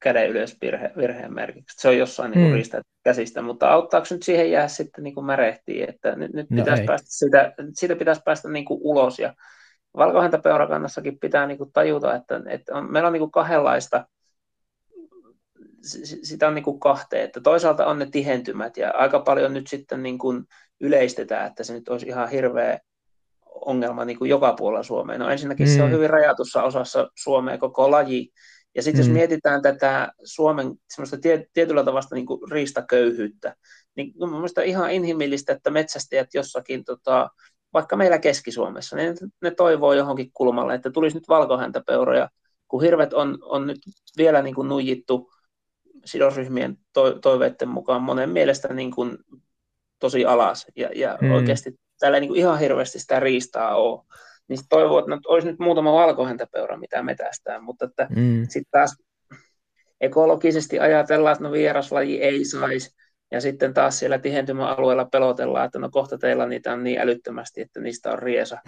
käden 0.01 0.31
ylös 0.31 0.57
virhe, 0.63 0.93
virheen 0.97 1.35
merkiksi. 1.35 1.81
Se 1.81 1.89
on 1.89 1.99
jossain 1.99 2.31
niin 2.31 2.51
kuin 2.51 2.63
mm. 2.73 2.83
käsistä, 3.05 3.43
mutta 3.43 3.71
auttaako 3.71 4.07
nyt 4.11 4.23
siihen 4.23 4.51
jää 4.51 4.69
sitten 4.69 5.05
niin 5.05 5.15
kuin 5.15 5.27
märehtiä, 5.27 5.87
että 5.89 6.17
nyt, 6.17 6.33
nyt 6.33 6.51
no 6.51 6.57
pitäisi 6.57 6.85
päästä 6.85 7.07
siitä, 7.11 7.53
siitä 7.73 7.97
pitäisi 7.97 8.23
päästä 8.25 8.49
niin 8.49 8.65
kuin 8.65 8.81
ulos 8.83 9.19
ja 9.19 9.35
valkohäntäpeurakannassakin 9.97 11.19
pitää 11.19 11.47
niin 11.47 11.59
kuin 11.59 11.73
tajuta, 11.73 12.15
että, 12.15 12.41
että 12.49 12.75
on, 12.75 12.93
meillä 12.93 13.07
on 13.07 13.13
niin 13.13 13.21
kuin 13.21 13.31
kahdenlaista 13.31 14.07
sitä 16.23 16.49
on 16.49 16.55
niin 16.55 16.65
kuin 16.65 16.81
kahteen, 16.81 17.25
että 17.25 17.41
toisaalta 17.41 17.87
on 17.87 17.99
ne 17.99 18.07
tihentymät 18.07 18.77
ja 18.77 18.91
aika 18.91 19.21
paljon 19.21 19.55
nyt 19.55 19.67
sitten 19.67 20.03
niin 20.03 20.19
kuin 20.19 20.45
yleistetään, 20.81 21.47
että 21.47 21.65
se 21.65 21.75
nyt 21.75 21.89
olisi 21.89 22.07
ihan 22.07 22.29
hirveä 22.29 22.79
ongelma 23.55 24.05
niin 24.05 24.19
kuin 24.19 24.29
joka 24.29 24.53
puolella 24.53 24.83
Suomea. 24.83 25.19
No 25.19 25.31
ensinnäkin 25.31 25.69
mm. 25.69 25.75
se 25.75 25.83
on 25.83 25.89
mm. 25.89 25.95
hyvin 25.95 26.11
rajatussa 26.11 26.63
osassa 26.63 27.11
Suomea 27.23 27.59
koko 27.59 27.91
laji. 27.91 28.33
Ja 28.75 28.83
sitten 28.83 29.05
mm. 29.05 29.09
jos 29.09 29.15
mietitään 29.15 29.63
tätä 29.63 30.13
Suomen 30.25 30.75
semmoista 30.91 31.19
tie, 31.19 31.47
tietyllä 31.53 31.85
tavalla 31.85 32.09
niin 32.13 32.27
kuin 32.27 32.51
riistaköyhyyttä, 32.51 33.57
niin 33.97 34.13
on 34.21 34.31
mielestäni 34.31 34.69
ihan 34.69 34.91
inhimillistä, 34.91 35.53
että 35.53 35.71
metsästäjät 35.71 36.29
jossakin, 36.35 36.85
tota, 36.85 37.31
vaikka 37.73 37.97
meillä 37.97 38.19
Keski-Suomessa, 38.19 38.97
niin 38.97 39.17
ne 39.43 39.51
toivoo 39.51 39.93
johonkin 39.93 40.31
kulmalle, 40.33 40.75
että 40.75 40.91
tulisi 40.91 41.17
nyt 41.17 41.29
valkohäntäpeuroja, 41.29 42.29
kun 42.69 42.83
hirvet 42.83 43.13
on, 43.13 43.39
on 43.43 43.67
nyt 43.67 43.79
vielä 44.17 44.43
niin 44.43 44.55
kuin 44.55 44.69
nuijittu 44.69 45.31
sidosryhmien 46.05 46.79
to, 46.93 47.13
toiveiden 47.19 47.69
mukaan 47.69 48.03
monen 48.03 48.31
mielestä 48.31 48.75
niin 48.75 48.91
kuin 48.91 49.19
tosi 49.99 50.25
alas 50.25 50.67
ja, 50.77 50.91
ja 50.95 51.19
mm. 51.21 51.31
oikeasti 51.31 51.75
täällä 52.03 52.17
ei 52.17 52.21
niin 52.21 52.29
kuin 52.29 52.39
ihan 52.39 52.59
hirveästi 52.59 52.99
sitä 52.99 53.21
riistaa 53.21 53.77
ole. 53.77 54.03
Niin 54.49 54.59
toivoo, 54.69 54.99
että 54.99 55.11
no, 55.11 55.21
olisi 55.27 55.49
nyt 55.49 55.59
muutama 55.59 55.93
valkohäntäpeura, 55.93 56.77
mitä 56.77 57.03
metästää, 57.03 57.61
mutta 57.61 57.85
että 57.85 58.07
mm. 58.17 58.43
sitten 58.49 58.71
taas 58.71 58.97
ekologisesti 60.01 60.79
ajatellaan, 60.79 61.33
että 61.33 61.45
no 61.45 61.53
vieraslaji 61.53 62.23
ei 62.23 62.45
saisi, 62.45 62.91
ja 63.31 63.41
sitten 63.41 63.75
taas 63.75 63.99
siellä 63.99 64.19
tihentymäalueella 64.19 65.05
pelotellaan, 65.05 65.67
että 65.67 65.79
no 65.79 65.89
kohta 65.91 66.19
teillä 66.19 66.47
niitä 66.47 66.73
on 66.73 66.85
niin 66.85 67.01
älyttömästi, 67.01 67.61
että 67.61 67.81
niistä 67.81 68.13
on 68.13 68.19
riesa. 68.19 68.59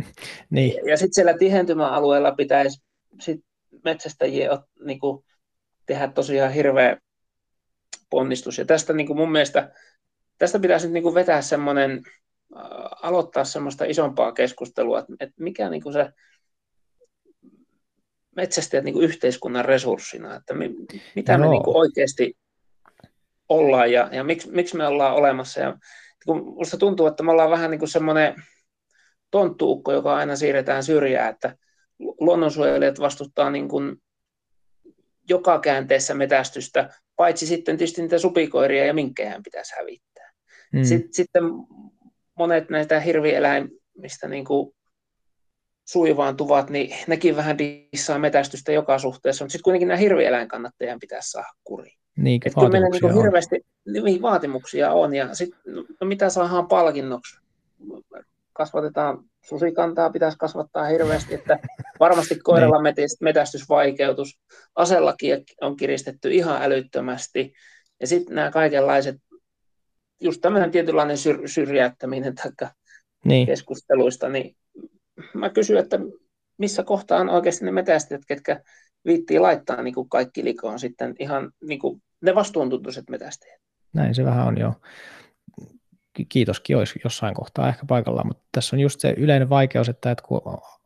niin. 0.50 0.74
Ja, 0.74 0.90
ja 0.90 0.96
sitten 0.96 1.14
siellä 1.14 1.38
tihentymäalueella 1.38 2.32
pitäisi 2.32 2.82
sit 3.20 3.40
metsästäjien 3.84 4.50
niin 4.84 4.98
kuin, 4.98 5.24
tehdä 5.86 6.08
tosiaan 6.08 6.52
hirveä 6.52 6.96
ponnistus. 8.10 8.58
Ja 8.58 8.64
tästä 8.64 8.92
niin 8.92 9.06
kuin 9.06 9.16
mun 9.16 9.32
mielestä, 9.32 9.72
tästä 10.38 10.58
pitäisi 10.58 10.86
nyt 10.86 10.92
niin 10.92 11.02
kuin 11.02 11.14
vetää 11.14 11.42
semmoinen, 11.42 12.02
aloittaa 13.02 13.44
semmoista 13.44 13.84
isompaa 13.84 14.32
keskustelua, 14.32 14.98
että, 14.98 15.12
että 15.20 15.34
mikä 15.40 15.70
niin 15.70 15.82
kuin 15.82 15.92
se 15.92 16.12
metsästäjät 18.36 18.84
niin 18.84 18.92
kuin 18.92 19.04
yhteiskunnan 19.04 19.64
resurssina, 19.64 20.36
että 20.36 20.54
mi, 20.54 20.74
mitä 21.14 21.38
no. 21.38 21.44
me 21.44 21.50
niin 21.50 21.62
kuin 21.62 21.76
oikeasti 21.76 22.36
ollaan 23.48 23.92
ja, 23.92 24.08
ja 24.12 24.24
miksi, 24.24 24.50
miksi 24.50 24.76
me 24.76 24.86
ollaan 24.86 25.14
olemassa. 25.14 25.60
Ja 25.60 25.78
kun 26.26 26.54
musta 26.54 26.76
tuntuu, 26.76 27.06
että 27.06 27.22
me 27.22 27.30
ollaan 27.30 27.50
vähän 27.50 27.70
niin 27.70 27.78
kuin 27.78 27.88
semmoinen 27.88 28.34
tonttuukko, 29.30 29.92
joka 29.92 30.16
aina 30.16 30.36
siirretään 30.36 30.84
syrjään, 30.84 31.30
että 31.34 31.56
luonnonsuojelijat 31.98 33.00
vastustaa 33.00 33.50
niin 33.50 33.68
kuin 33.68 33.96
joka 35.28 35.58
käänteessä 35.60 36.14
metästystä, 36.14 36.90
paitsi 37.16 37.46
sitten 37.46 37.76
tietysti 37.76 38.02
niitä 38.02 38.18
supikoiria 38.18 38.84
ja 38.84 38.94
minkkejä 38.94 39.40
pitäisi 39.44 39.74
hävittää. 39.76 40.32
Mm. 40.72 40.84
Sitten, 40.84 41.14
sitten 41.14 41.42
monet 42.38 42.70
näitä 42.70 43.00
hirvieläimistä 43.00 44.28
niin 44.28 44.44
kuin 44.44 44.76
suivaantuvat, 45.84 46.70
niin 46.70 46.96
nekin 47.06 47.36
vähän 47.36 47.58
dissaa 47.58 48.18
metästystä 48.18 48.72
joka 48.72 48.98
suhteessa, 48.98 49.44
mutta 49.44 49.52
sitten 49.52 49.62
kuitenkin 49.62 49.88
nämä 49.88 49.98
hirvieläinkannattajien 49.98 51.00
pitäisi 51.00 51.30
saada 51.30 51.52
kuriin. 51.64 51.98
Niin, 52.16 52.40
että 52.46 52.60
kyllä 52.60 52.68
meillä 52.68 52.88
niin 52.88 53.22
hirveästi 53.22 53.60
niin, 54.02 54.22
vaatimuksia 54.22 54.92
on, 54.92 55.14
ja 55.14 55.34
sitten 55.34 55.60
no, 56.00 56.06
mitä 56.06 56.30
saadaan 56.30 56.68
palkinnoksi? 56.68 57.38
Kasvatetaan 58.52 59.24
susikantaa, 59.44 60.10
pitäisi 60.10 60.38
kasvattaa 60.38 60.84
hirveästi, 60.84 61.34
että 61.34 61.58
varmasti 62.00 62.38
koiralla 62.44 62.82
niin. 62.82 63.08
metästysvaikeutus, 63.20 64.38
asellaki 64.74 65.28
on 65.60 65.76
kiristetty 65.76 66.30
ihan 66.30 66.62
älyttömästi, 66.62 67.52
ja 68.00 68.06
sitten 68.06 68.34
nämä 68.34 68.50
kaikenlaiset, 68.50 69.16
just 70.20 70.40
tämmöinen 70.40 70.70
tietynlainen 70.70 71.16
syr- 71.16 71.48
syrjäyttäminen 71.48 72.34
taikka 72.34 72.70
niin. 73.24 73.46
keskusteluista, 73.46 74.28
niin 74.28 74.56
mä 75.34 75.50
kysyn, 75.50 75.78
että 75.78 75.98
missä 76.58 76.82
kohtaa 76.82 77.20
on 77.20 77.28
oikeasti 77.28 77.64
ne 77.64 77.72
metästäjät, 77.72 78.22
ketkä 78.26 78.60
viittii 79.06 79.38
laittaa 79.38 79.82
niin 79.82 79.94
kuin 79.94 80.08
kaikki 80.08 80.44
likoon 80.44 80.78
sitten 80.78 81.14
ihan 81.18 81.52
niin 81.68 81.78
kuin 81.78 82.02
ne 82.20 82.34
vastuuntuntuiset 82.34 83.10
metästäjät. 83.10 83.60
Näin 83.92 84.14
se 84.14 84.24
vähän 84.24 84.46
on 84.46 84.58
jo. 84.58 84.72
Kiitoskin 86.28 86.76
olisi 86.76 87.00
jossain 87.04 87.34
kohtaa 87.34 87.68
ehkä 87.68 87.86
paikallaan, 87.86 88.26
mutta 88.26 88.42
tässä 88.52 88.76
on 88.76 88.80
just 88.80 89.00
se 89.00 89.14
yleinen 89.16 89.48
vaikeus, 89.48 89.88
että, 89.88 90.10
että 90.10 90.24
kun 90.28 90.40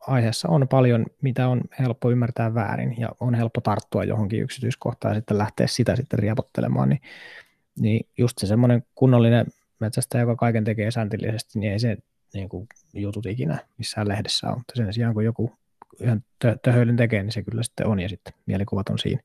aiheessa 0.07 0.47
on 0.49 0.67
paljon, 0.67 1.05
mitä 1.21 1.47
on 1.47 1.61
helppo 1.79 2.11
ymmärtää 2.11 2.53
väärin 2.53 2.99
ja 2.99 3.09
on 3.19 3.33
helppo 3.33 3.61
tarttua 3.61 4.03
johonkin 4.03 4.41
yksityiskohtaan 4.41 5.11
ja 5.11 5.19
sitten 5.19 5.37
lähteä 5.37 5.67
sitä 5.67 5.95
sitten 5.95 6.19
riepottelemaan, 6.19 6.89
niin, 6.89 7.01
niin 7.79 8.07
just 8.17 8.37
se 8.37 8.47
semmoinen 8.47 8.83
kunnollinen 8.95 9.45
metsästäjä, 9.79 10.21
joka 10.21 10.35
kaiken 10.35 10.63
tekee 10.63 10.91
sääntillisesti, 10.91 11.59
niin 11.59 11.73
ei 11.73 11.79
se 11.79 11.97
niin 12.33 12.49
kuin 12.49 12.67
jutut 12.93 13.25
ikinä 13.25 13.57
missään 13.77 14.07
lehdessä 14.07 14.49
on. 14.49 14.61
Sen 14.73 14.93
sijaan, 14.93 15.13
kun 15.13 15.25
joku 15.25 15.51
yhden 15.99 16.23
töhöilyn 16.61 16.97
tekee, 16.97 17.23
niin 17.23 17.31
se 17.31 17.43
kyllä 17.43 17.63
sitten 17.63 17.87
on, 17.87 17.99
ja 17.99 18.09
sitten 18.09 18.33
mielikuvat 18.45 18.89
on 18.89 18.99
siinä. 18.99 19.21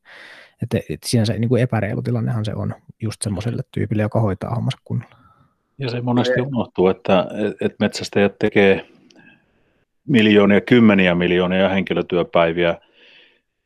Että 0.62 0.78
et 0.90 1.02
siinä 1.04 1.24
se 1.24 1.38
niin 1.38 1.48
kuin 1.48 1.62
epäreilu 1.62 2.02
tilannehan 2.02 2.44
se 2.44 2.54
on 2.54 2.74
just 3.02 3.22
semmoiselle 3.22 3.62
tyypille, 3.72 4.02
joka 4.02 4.20
hoitaa 4.20 4.54
hommansa 4.54 4.78
kunnolla. 4.84 5.16
Ja 5.78 5.90
se 5.90 6.00
monesti 6.00 6.40
unohtuu, 6.40 6.88
että, 6.88 7.26
että 7.60 7.76
metsästäjät 7.80 8.38
tekee 8.38 8.86
miljoonia, 10.08 10.60
kymmeniä 10.60 11.14
miljoonia 11.14 11.68
henkilötyöpäiviä 11.68 12.78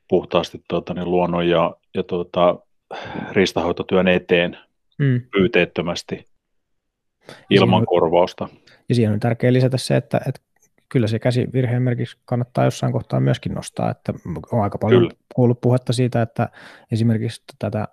puhtaasti 0.08 0.62
tuota, 0.68 0.94
niin 0.94 1.10
luonnon 1.10 1.48
ja, 1.48 1.76
ja 1.94 2.02
tuota, 2.02 2.58
riistahoitotyön 3.32 4.08
eteen 4.08 4.58
mm. 5.00 5.20
pyyteettömästi 5.32 6.24
ilman 7.50 7.86
korvausta. 7.86 8.48
Ja 8.88 8.94
siihen 8.94 9.12
on 9.12 9.20
tärkeää 9.20 9.52
lisätä 9.52 9.78
se, 9.78 9.96
että, 9.96 10.20
että 10.26 10.40
kyllä 10.88 11.06
se 11.06 11.18
käsivirheen 11.18 11.82
merkiksi 11.82 12.18
kannattaa 12.24 12.64
jossain 12.64 12.92
kohtaa 12.92 13.20
myöskin 13.20 13.54
nostaa, 13.54 13.90
että 13.90 14.14
on 14.52 14.62
aika 14.62 14.78
paljon 14.78 15.02
kyllä. 15.02 15.14
kuullut 15.34 15.60
puhetta 15.60 15.92
siitä, 15.92 16.22
että 16.22 16.48
esimerkiksi 16.92 17.42
tätä 17.58 17.88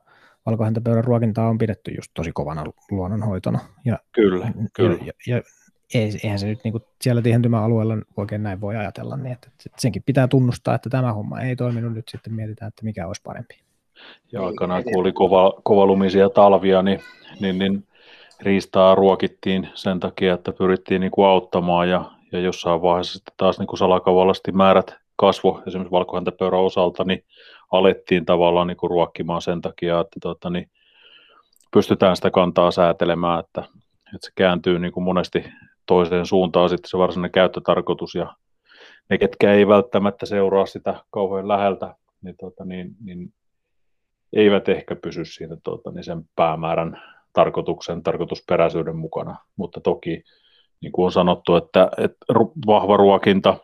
valkohäntäpöydän 0.46 1.04
ruokintaa 1.04 1.50
on 1.50 1.58
pidetty 1.58 1.92
just 1.92 2.12
tosi 2.14 2.32
kovana 2.32 2.64
luonnonhoitona. 2.92 3.60
Ja, 3.86 4.00
kyllä, 4.12 4.52
kyllä. 4.74 4.98
Ja, 5.06 5.14
ja, 5.28 5.42
eihän 5.94 6.40
se 6.40 6.48
nyt 6.48 6.60
niin 6.64 6.72
kuin 6.72 6.84
siellä 7.02 7.22
tihentymäalueella 7.22 7.98
oikein 8.18 8.44
näin 8.44 8.62
voi 8.62 8.76
ajatella, 8.76 9.18
niin 9.18 9.34
että, 9.34 9.48
että 9.66 9.82
senkin 9.82 10.04
pitää 10.06 10.28
tunnustaa, 10.28 10.76
että 10.76 10.90
tämä 10.90 11.14
homma 11.14 11.42
ei 11.42 11.56
toiminut, 11.56 11.94
nyt 11.94 12.08
sitten 12.08 12.34
mietitään, 12.34 12.70
että 12.70 12.84
mikä 12.84 13.08
olisi 13.08 13.22
parempi. 13.22 13.67
Ja 14.32 14.46
aikanaan 14.46 14.84
kun 14.84 15.00
oli 15.00 15.12
kova, 15.12 15.54
kovalumisia 15.64 16.30
talvia, 16.30 16.82
niin, 16.82 17.00
niin, 17.40 17.60
niin 17.60 17.88
riistaa 18.42 18.96
ruokittiin 18.96 19.70
sen 19.74 20.00
takia, 20.00 20.34
että 20.34 20.52
pyrittiin 20.52 21.02
niin 21.02 21.12
kuin 21.12 21.28
auttamaan 21.28 21.90
ja, 21.90 22.12
ja 22.32 22.40
jossain 22.40 22.82
vaiheessa 22.82 23.14
sitten 23.14 23.34
taas 23.38 23.60
niin 23.60 23.68
kuin 23.68 23.80
salakavallasti 23.80 24.52
määrät 24.52 24.96
kasvo 25.16 25.62
esimerkiksi 25.68 25.92
valkohäntäpeuran 25.92 26.62
osalta, 26.62 27.04
niin 27.04 27.24
alettiin 27.72 28.26
tavallaan 28.26 28.68
niin 28.68 28.78
kuin 28.78 28.90
ruokkimaan 28.90 29.42
sen 29.42 29.62
takia, 29.62 30.00
että 30.00 30.20
tota, 30.22 30.50
niin 30.50 30.70
pystytään 31.74 32.16
sitä 32.16 32.32
kantaa 32.32 32.72
säätelemään, 32.72 33.40
että, 33.40 33.62
että 34.16 34.26
se 34.26 34.32
kääntyy 34.36 34.80
niin 34.80 34.94
kuin 34.94 35.04
monesti 35.04 35.46
toiseen 35.86 36.26
suuntaan. 36.26 36.70
Sitten 36.70 36.90
se 36.90 36.98
varsinainen 36.98 37.32
käyttötarkoitus 37.32 38.16
ja 38.16 38.36
ne, 39.10 39.18
ketkä 39.18 39.54
ei 39.54 39.68
välttämättä 39.68 40.26
seuraa 40.26 40.66
sitä 40.66 41.04
kauhean 41.12 41.48
läheltä, 41.48 41.96
niin, 42.22 42.36
tota, 42.40 42.66
niin, 42.66 42.96
niin 43.04 43.34
eivät 44.34 44.70
ehkä 44.70 44.96
pysy 44.96 45.26
siinä 45.26 45.58
tota, 45.64 45.92
niin 45.92 46.04
sen 46.04 46.22
päämäärän 46.36 47.02
tarkoituksen, 47.34 48.04
tarkoitusperäisyyden 48.04 48.96
mukana, 48.96 49.38
mutta 49.56 49.82
toki 49.82 50.24
niin 50.82 50.92
kuin 50.92 51.06
on 51.06 51.12
sanottu, 51.12 51.56
että, 51.56 51.90
että 51.98 52.26
vahva 52.68 52.98
ruokinta, 52.98 53.58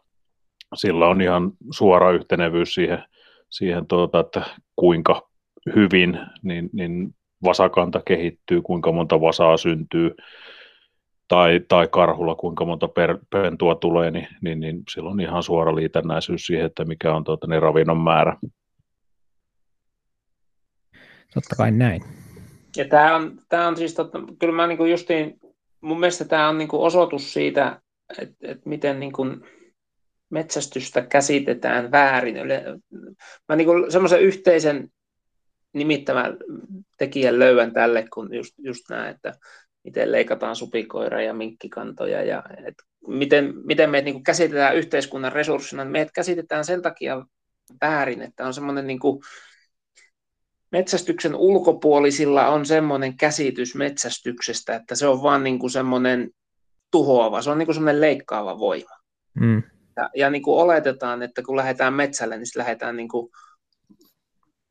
sillä 0.76 1.08
on 1.08 1.22
ihan 1.22 1.52
suora 1.72 2.12
yhtenevyys 2.12 2.74
siihen, 2.74 3.04
siihen 3.50 3.88
tuota, 3.88 4.20
että 4.20 4.42
kuinka 4.76 5.30
hyvin 5.76 6.20
niin, 6.44 6.70
niin 6.74 7.16
vasakanta 7.44 8.02
kehittyy, 8.06 8.62
kuinka 8.62 8.92
monta 8.92 9.22
vasaa 9.22 9.58
syntyy, 9.58 10.16
tai, 11.28 11.62
tai 11.68 11.88
karhulla 11.88 12.36
kuinka 12.36 12.66
monta 12.66 12.88
per, 12.88 13.18
pentua 13.30 13.76
tulee, 13.76 14.12
niin, 14.12 14.28
niin, 14.42 14.60
niin 14.60 14.84
silloin 14.94 15.14
on 15.14 15.22
ihan 15.22 15.44
suora 15.44 15.76
liitännäisyys 15.76 16.46
siihen, 16.46 16.66
että 16.66 16.86
mikä 16.86 17.16
on 17.16 17.24
tuota, 17.24 17.48
niin 17.48 17.62
ravinnon 17.62 18.02
määrä. 18.02 18.38
Totta 21.34 21.56
kai 21.56 21.72
näin. 21.72 22.04
Ja 22.78 22.88
tämä 22.88 23.16
on, 23.16 23.40
tämä 23.50 23.68
on 23.68 23.78
siis, 23.78 23.94
totta, 23.94 24.20
kyllä 24.40 24.54
mä 24.54 24.68
niin 24.68 24.92
justiin, 24.92 25.40
mun 25.82 26.00
mielestä 26.00 26.26
tämä 26.26 26.50
on 26.50 26.58
niin 26.58 26.70
osoitus 26.72 27.34
siitä, 27.34 27.82
että, 28.20 28.36
että 28.42 28.70
miten 28.70 29.00
niin 29.00 29.12
kuin 29.12 29.42
metsästystä 30.30 31.02
käsitetään 31.02 31.92
väärin. 31.92 32.36
Mä 33.50 33.56
niin 33.56 33.92
semmoisen 33.92 34.22
yhteisen 34.22 34.90
nimittävän 35.74 36.38
tekijän 36.98 37.40
löydän 37.40 37.74
tälle, 37.74 38.06
kun 38.14 38.34
just, 38.34 38.54
just 38.58 38.90
näin, 38.90 39.16
että 39.16 39.34
miten 39.84 40.12
leikataan 40.12 40.56
supikoira 40.56 41.22
ja 41.22 41.34
minkkikantoja 41.34 42.24
ja 42.24 42.44
et 42.68 42.76
miten, 43.08 43.54
miten 43.66 43.90
me 43.90 44.02
niin 44.02 44.24
käsitetään 44.24 44.76
yhteiskunnan 44.76 45.32
resurssina. 45.32 45.86
Meidät 45.86 46.12
käsitetään 46.12 46.66
sen 46.66 46.82
takia 46.82 47.26
väärin, 47.82 48.22
että 48.22 48.46
on 48.46 48.54
semmoinen 48.54 48.88
niin 48.88 49.00
kuin, 49.00 49.24
metsästyksen 50.74 51.36
ulkopuolisilla 51.36 52.48
on 52.48 52.66
semmoinen 52.66 53.18
käsitys 53.18 53.76
metsästyksestä, 53.76 54.76
että 54.76 54.96
se 54.96 55.08
on 55.08 55.24
vaan 55.24 55.44
niin 55.44 55.60
kuin 55.60 55.72
semmoinen 55.72 56.30
tuhoava, 56.92 57.42
se 57.42 57.50
on 57.50 57.58
niin 57.58 57.68
kuin 57.68 57.76
semmoinen 57.76 58.02
leikkaava 58.02 58.60
voima. 58.60 58.98
Mm. 59.40 59.64
Ja, 59.96 60.10
ja 60.16 60.30
niin 60.30 60.44
kuin 60.44 60.62
oletetaan, 60.62 61.24
että 61.24 61.42
kun 61.42 61.56
lähdetään 61.56 61.94
metsälle, 61.94 62.38
niin 62.38 62.46
lähdetään 62.56 62.98
niin 62.98 63.08
kuin 63.08 63.30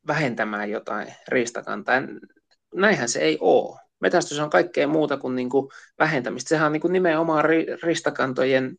vähentämään 0.07 0.69
jotain 0.69 1.07
riistakantaa. 1.27 1.95
Näinhän 2.75 3.09
se 3.09 3.19
ei 3.19 3.37
ole. 3.41 3.79
Metästys 3.99 4.39
on 4.39 4.49
kaikkea 4.49 4.87
muuta 4.87 5.17
kuin, 5.17 5.35
niin 5.35 5.49
kuin 5.49 5.67
vähentämistä. 5.99 6.49
Sehän 6.49 6.65
on 6.65 6.71
niin 6.71 6.81
kuin 6.81 6.93
nimenomaan 6.93 7.45
ristakantojen 7.83 8.75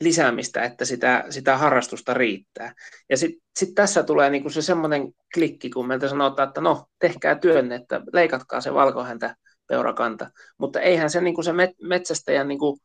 lisäämistä, 0.00 0.62
että 0.62 0.84
sitä, 0.84 1.24
sitä 1.30 1.56
harrastusta 1.56 2.14
riittää. 2.14 2.74
Ja 3.10 3.16
sitten 3.16 3.40
sit 3.58 3.74
tässä 3.74 4.02
tulee 4.02 4.30
niinku 4.30 4.50
se 4.50 4.62
semmoinen 4.62 5.12
klikki, 5.34 5.70
kun 5.70 5.86
meiltä 5.86 6.08
sanotaan, 6.08 6.48
että 6.48 6.60
no, 6.60 6.86
tehkää 6.98 7.34
työnne, 7.34 7.74
että 7.74 8.00
leikatkaa 8.12 8.60
se 8.60 8.74
valkohäntä 8.74 9.36
peurakanta. 9.66 10.30
Mutta 10.58 10.80
eihän 10.80 11.10
se, 11.10 11.20
niinku 11.20 11.42
se 11.42 11.52
metsästäjän 11.82 12.48
niinku 12.48 12.78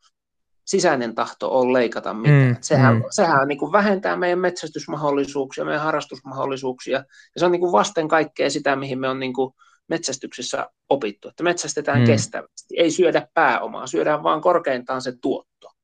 sisäinen 0.66 1.16
tahto 1.16 1.60
ole 1.60 1.74
leikata 1.74 2.14
mitään. 2.14 2.48
Mm, 2.48 2.58
sehän, 2.62 2.96
mm. 2.96 3.04
sehän 3.10 3.48
niinku 3.48 3.72
vähentää 3.72 4.16
meidän 4.16 4.40
metsästysmahdollisuuksia, 4.40 5.66
meidän 5.66 5.82
harrastusmahdollisuuksia, 5.82 6.98
ja 6.98 7.40
se 7.40 7.46
on 7.46 7.52
niinku 7.52 7.72
vasten 7.72 8.08
kaikkea 8.08 8.50
sitä, 8.50 8.76
mihin 8.76 9.00
me 9.00 9.10
on 9.10 9.20
niinku 9.20 9.56
metsästyksessä 9.88 10.70
opittu, 10.90 11.28
että 11.28 11.44
metsästetään 11.44 12.00
mm. 12.00 12.06
kestävästi, 12.06 12.76
ei 12.78 12.92
syödä 12.92 13.28
pääomaa, 13.34 13.88
syödään 13.88 14.24
vaan 14.24 14.42
korkeintaan 14.42 15.02
se 15.02 15.14
tuotto. 15.22 15.75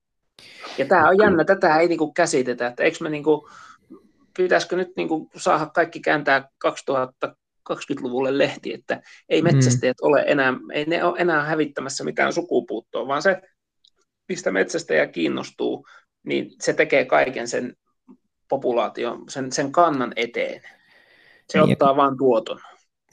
Ja 0.78 0.86
tämä 0.86 1.10
on 1.10 1.18
jännä, 1.18 1.44
tätä 1.44 1.78
ei 1.78 1.88
niinku 1.88 2.14
käsitetä, 2.14 2.68
että 2.68 2.84
eikö 2.84 2.98
me 3.02 3.10
niinku, 3.10 3.50
pitäisikö 4.38 4.76
nyt 4.76 4.92
niinku 4.96 5.30
saada 5.36 5.66
kaikki 5.66 6.00
kääntää 6.00 6.50
2020-luvulle 6.68 8.38
lehti, 8.38 8.74
että 8.74 9.02
ei 9.30 9.42
mm. 9.42 9.48
metsästäjät 9.54 9.98
mm. 10.02 10.08
ole 10.08 10.24
enää, 10.28 10.54
ei 10.74 10.86
ne 10.86 11.04
ole 11.04 11.20
enää 11.20 11.44
hävittämässä 11.44 12.04
mitään 12.04 12.34
sukupuuttoa, 12.34 13.08
vaan 13.08 13.22
se, 13.22 13.42
mistä 14.30 14.52
metsästäjä 14.52 15.08
kiinnostuu, 15.08 15.88
niin 16.24 16.52
se 16.62 16.74
tekee 16.74 17.06
kaiken 17.06 17.48
sen 17.48 17.76
populaation, 18.50 19.24
sen, 19.30 19.52
sen 19.52 19.72
kannan 19.72 20.14
eteen. 20.16 20.62
Se 21.50 21.60
niin, 21.60 21.72
ottaa 21.72 21.96
vain 21.96 22.18
tuoton. 22.18 22.60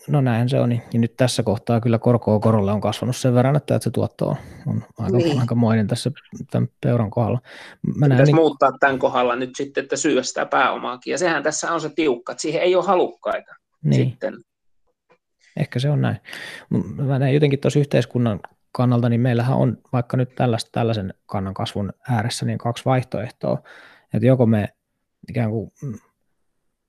No 0.08 0.20
näin 0.20 0.48
se 0.48 0.60
on. 0.60 0.68
Niin. 0.68 0.82
Ja 0.92 0.98
nyt 0.98 1.16
tässä 1.16 1.42
kohtaa 1.42 1.80
kyllä 1.80 1.98
korkoa 1.98 2.40
korolle 2.40 2.72
on 2.72 2.80
kasvanut 2.80 3.16
sen 3.16 3.34
verran, 3.34 3.56
että 3.56 3.78
se 3.82 3.90
tuotto 3.90 4.28
on, 4.28 4.36
on 4.66 4.84
aika, 4.98 5.16
niin. 5.16 5.40
aikamoinen 5.40 5.86
tässä 5.86 6.10
tämän 6.50 6.68
peuran 6.80 7.10
kohdalla. 7.10 7.40
Mä 7.96 8.06
Pitäisi 8.08 8.32
niin... 8.32 8.36
muuttaa 8.36 8.72
tämän 8.80 8.98
kohdalla 8.98 9.36
nyt 9.36 9.50
sitten, 9.56 9.82
että 9.82 9.96
syö 9.96 10.22
sitä 10.22 10.46
pääomaakin. 10.46 11.10
Ja 11.10 11.18
sehän 11.18 11.42
tässä 11.42 11.72
on 11.72 11.80
se 11.80 11.88
tiukka, 11.88 12.32
että 12.32 12.42
siihen 12.42 12.62
ei 12.62 12.76
ole 12.76 12.84
halukkaita 12.84 13.54
niin. 13.84 14.10
sitten. 14.10 14.34
Ehkä 15.56 15.78
se 15.78 15.90
on 15.90 16.00
näin. 16.00 16.16
Mä 16.96 17.18
näen 17.18 17.34
jotenkin 17.34 17.60
tuossa 17.60 17.80
yhteiskunnan 17.80 18.40
kannalta, 18.72 19.08
niin 19.08 19.20
meillähän 19.20 19.56
on 19.56 19.78
vaikka 19.92 20.16
nyt 20.16 20.34
tällaista, 20.34 20.70
tällaisen 20.72 21.14
kannan 21.26 21.54
kasvun 21.54 21.92
ääressä 22.10 22.46
niin 22.46 22.58
kaksi 22.58 22.84
vaihtoehtoa. 22.84 23.62
Että 24.14 24.26
joko 24.26 24.46
me 24.46 24.68
ikään 25.28 25.50
kuin 25.50 25.72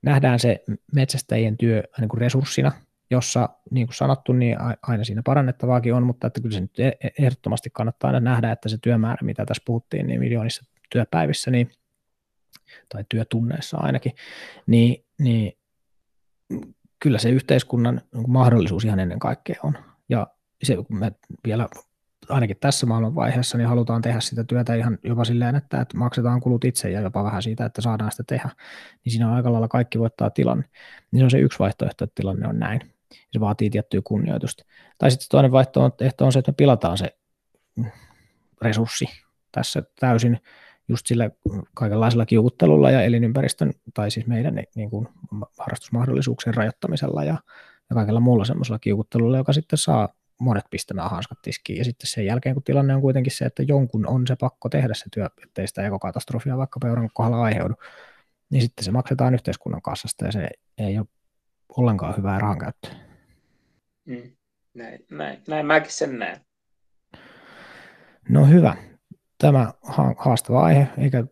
nähdään 0.02 0.38
se 0.38 0.64
metsästäjien 0.94 1.56
työ 1.56 1.82
niin 1.98 2.08
kuin 2.08 2.20
resurssina, 2.20 2.72
jossa 3.10 3.48
niin 3.70 3.86
kuin 3.86 3.94
sanottu, 3.94 4.32
niin 4.32 4.56
aina 4.82 5.04
siinä 5.04 5.22
parannettavaakin 5.24 5.94
on, 5.94 6.06
mutta 6.06 6.26
että 6.26 6.40
kyllä 6.40 6.54
se 6.54 6.60
nyt 6.60 6.80
e-, 6.80 6.88
e-, 6.88 7.10
ehdottomasti 7.18 7.70
kannattaa 7.72 8.08
aina 8.08 8.20
nähdä, 8.20 8.52
että 8.52 8.68
se 8.68 8.78
työmäärä, 8.82 9.18
mitä 9.22 9.46
tässä 9.46 9.62
puhuttiin, 9.66 10.06
niin 10.06 10.20
miljoonissa 10.20 10.64
työpäivissä, 10.90 11.50
niin, 11.50 11.70
tai 12.88 13.04
työtunneissa 13.08 13.76
ainakin, 13.76 14.12
niin, 14.66 15.04
niin 15.18 15.52
kyllä 16.98 17.18
se 17.18 17.30
yhteiskunnan 17.30 18.00
niin 18.14 18.30
mahdollisuus 18.30 18.84
ihan 18.84 19.00
ennen 19.00 19.18
kaikkea 19.18 19.60
on. 19.62 19.78
Ja 20.08 20.26
se, 20.62 20.76
kun 20.76 20.98
me 20.98 21.12
vielä 21.46 21.68
ainakin 22.28 22.56
tässä 22.60 22.86
maailmanvaiheessa, 22.86 23.58
niin 23.58 23.68
halutaan 23.68 24.02
tehdä 24.02 24.20
sitä 24.20 24.44
työtä 24.44 24.74
ihan 24.74 24.98
jopa 25.04 25.24
silleen, 25.24 25.54
että, 25.54 25.80
että 25.80 25.98
maksetaan 25.98 26.40
kulut 26.40 26.64
itse 26.64 26.90
ja 26.90 27.00
jopa 27.00 27.24
vähän 27.24 27.42
siitä, 27.42 27.64
että 27.64 27.82
saadaan 27.82 28.10
sitä 28.10 28.22
tehdä, 28.26 28.50
niin 29.04 29.12
siinä 29.12 29.28
on 29.28 29.34
aika 29.34 29.52
lailla 29.52 29.68
kaikki 29.68 29.98
voittaa 29.98 30.30
tilanne. 30.30 30.64
Niin 31.10 31.20
se 31.20 31.24
on 31.24 31.30
se 31.30 31.38
yksi 31.38 31.58
vaihtoehto, 31.58 32.04
että 32.04 32.14
tilanne 32.14 32.48
on 32.48 32.58
näin. 32.58 32.80
Se 33.32 33.40
vaatii 33.40 33.70
tiettyä 33.70 34.00
kunnioitusta. 34.04 34.64
Tai 34.98 35.10
sitten 35.10 35.28
toinen 35.30 35.52
vaihtoehto 35.52 36.26
on 36.26 36.32
se, 36.32 36.38
että 36.38 36.50
me 36.50 36.54
pilataan 36.56 36.98
se 36.98 37.16
resurssi 38.62 39.06
tässä 39.52 39.82
täysin 40.00 40.38
just 40.88 41.06
sillä 41.06 41.30
kaikenlaisella 41.74 42.26
kiukuttelulla 42.26 42.90
ja 42.90 43.02
elinympäristön, 43.02 43.72
tai 43.94 44.10
siis 44.10 44.26
meidän 44.26 44.62
niin 44.74 44.90
kuin 44.90 45.08
harrastusmahdollisuuksien 45.58 46.54
rajoittamisella 46.54 47.24
ja, 47.24 47.38
ja 47.90 47.94
kaikella 47.94 48.20
muulla 48.20 48.44
semmoisella 48.44 48.78
kiukuttelulla, 48.78 49.36
joka 49.36 49.52
sitten 49.52 49.78
saa 49.78 50.08
monet 50.40 50.64
pistämään 50.70 51.10
hanskat 51.10 51.42
tiskiin. 51.42 51.78
Ja 51.78 51.84
sitten 51.84 52.06
sen 52.06 52.26
jälkeen, 52.26 52.54
kun 52.54 52.62
tilanne 52.62 52.94
on 52.94 53.00
kuitenkin 53.00 53.32
se, 53.32 53.44
että 53.44 53.62
jonkun 53.62 54.06
on 54.06 54.26
se 54.26 54.36
pakko 54.36 54.68
tehdä 54.68 54.94
se 54.94 55.04
työ, 55.14 55.28
ettei 55.42 55.66
sitä 55.66 55.86
ekokatastrofia 55.86 56.58
vaikka 56.58 56.80
peuran 56.80 57.10
kohdalla 57.14 57.42
aiheudu, 57.42 57.74
niin 58.50 58.62
sitten 58.62 58.84
se 58.84 58.90
maksetaan 58.90 59.34
yhteiskunnan 59.34 59.82
kassasta 59.82 60.24
ja 60.24 60.32
se 60.32 60.48
ei 60.78 60.98
ole 60.98 61.06
ollenkaan 61.76 62.16
hyvää 62.16 62.38
rahankäyttöä. 62.38 62.90
Mm, 64.06 64.32
näin, 64.74 65.06
näin, 65.10 65.42
näin 65.48 65.66
mäkin 65.66 65.92
sen 65.92 66.18
näen. 66.18 66.40
No 68.28 68.46
hyvä. 68.46 68.76
Tämä 69.38 69.72
haastava 70.16 70.62
aihe, 70.62 70.88
eikä 70.98 71.24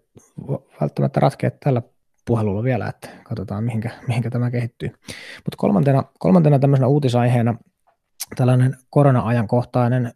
välttämättä 0.81 1.21
ratkea 1.21 1.51
tällä 1.51 1.83
puhelulla 2.27 2.63
vielä, 2.63 2.89
että 2.89 3.09
katsotaan 3.25 3.65
mihinkä, 3.65 3.91
mihinkä 4.09 4.31
tämä 4.31 4.51
kehittyy. 4.51 4.89
Mutta 5.37 5.57
kolmantena, 5.57 6.05
kolmantena 6.19 6.59
tämmöisenä 6.59 6.89
uutisaiheena 6.89 7.55
tällainen 8.37 8.77
korona-ajankohtainen 8.91 10.13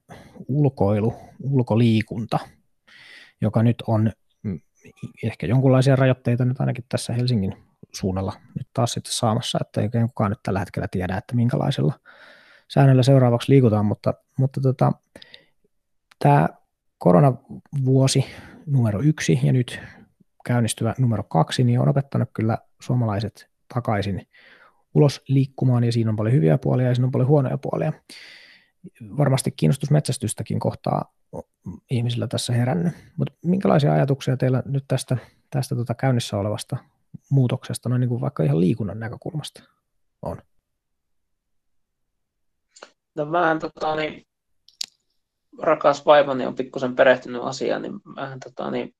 ulkoilu, 0.49 1.15
ulkoliikunta, 1.43 2.39
joka 3.41 3.63
nyt 3.63 3.77
on 3.87 4.13
mm, 4.43 4.61
ehkä 5.25 5.47
jonkunlaisia 5.47 5.97
rajoitteita 5.97 6.45
nyt 6.45 6.61
ainakin 6.61 6.85
tässä 6.89 7.13
Helsingin 7.13 7.57
suunnalla 7.93 8.33
nyt 8.59 8.69
taas 8.75 8.93
sitten 8.93 9.13
saamassa, 9.13 9.59
että 9.61 9.81
ei 9.81 9.89
kukaan 10.07 10.31
nyt 10.31 10.43
tällä 10.43 10.59
hetkellä 10.59 10.89
tiedä, 10.91 11.17
että 11.17 11.37
minkälaisella 11.37 11.93
säännöllä 12.69 13.03
seuraavaksi 13.03 13.53
liikutaan, 13.53 13.87
mutta, 13.87 14.15
mutta 14.39 14.61
tota, 14.61 14.93
tämä 16.19 16.49
koronavuosi 16.99 18.25
numero 18.67 19.01
yksi 19.01 19.41
ja 19.43 19.53
nyt 19.53 19.81
käynnistyvä 20.45 20.95
numero 20.99 21.23
kaksi, 21.23 21.65
niin 21.65 21.81
on 21.81 21.89
opettanut 21.89 22.29
kyllä 22.35 22.59
suomalaiset 22.81 23.49
takaisin 23.75 24.27
ulos 24.95 25.23
liikkumaan 25.29 25.85
ja 25.85 25.93
siinä 25.93 26.11
on 26.11 26.17
paljon 26.17 26.35
hyviä 26.35 26.59
puolia 26.59 26.89
ja 26.89 26.95
siinä 26.95 27.07
on 27.07 27.13
paljon 27.13 27.29
huonoja 27.29 27.59
puolia. 27.59 27.93
Varmasti 29.17 29.51
kiinnostus 29.51 29.91
metsästystäkin 29.91 30.61
kohtaa 30.61 31.13
ihmisillä 31.91 32.27
tässä 32.27 32.53
herännyt, 32.53 32.95
mutta 33.17 33.35
minkälaisia 33.45 33.93
ajatuksia 33.93 34.37
teillä 34.37 34.63
nyt 34.67 34.85
tästä, 34.89 35.17
tästä 35.51 35.77
tota 35.77 35.95
käynnissä 35.95 36.37
olevasta 36.37 36.77
muutoksesta, 37.31 37.89
no 37.89 37.99
niin 37.99 38.09
kuin 38.09 38.21
vaikka 38.21 38.43
ihan 38.43 38.61
liikunnan 38.61 39.01
näkökulmasta 39.01 39.63
on? 40.23 40.43
No 43.15 43.33
vähän 43.33 43.59
tota, 43.59 43.97
niin, 43.97 44.27
rakas 45.59 46.07
vaimoni 46.07 46.47
on 46.47 46.55
pikkusen 46.55 46.97
perehtynyt 46.97 47.43
asiaan, 47.43 47.83
niin 47.83 48.01
vähän 48.17 48.41
tota, 48.41 48.71
niin, 48.71 48.95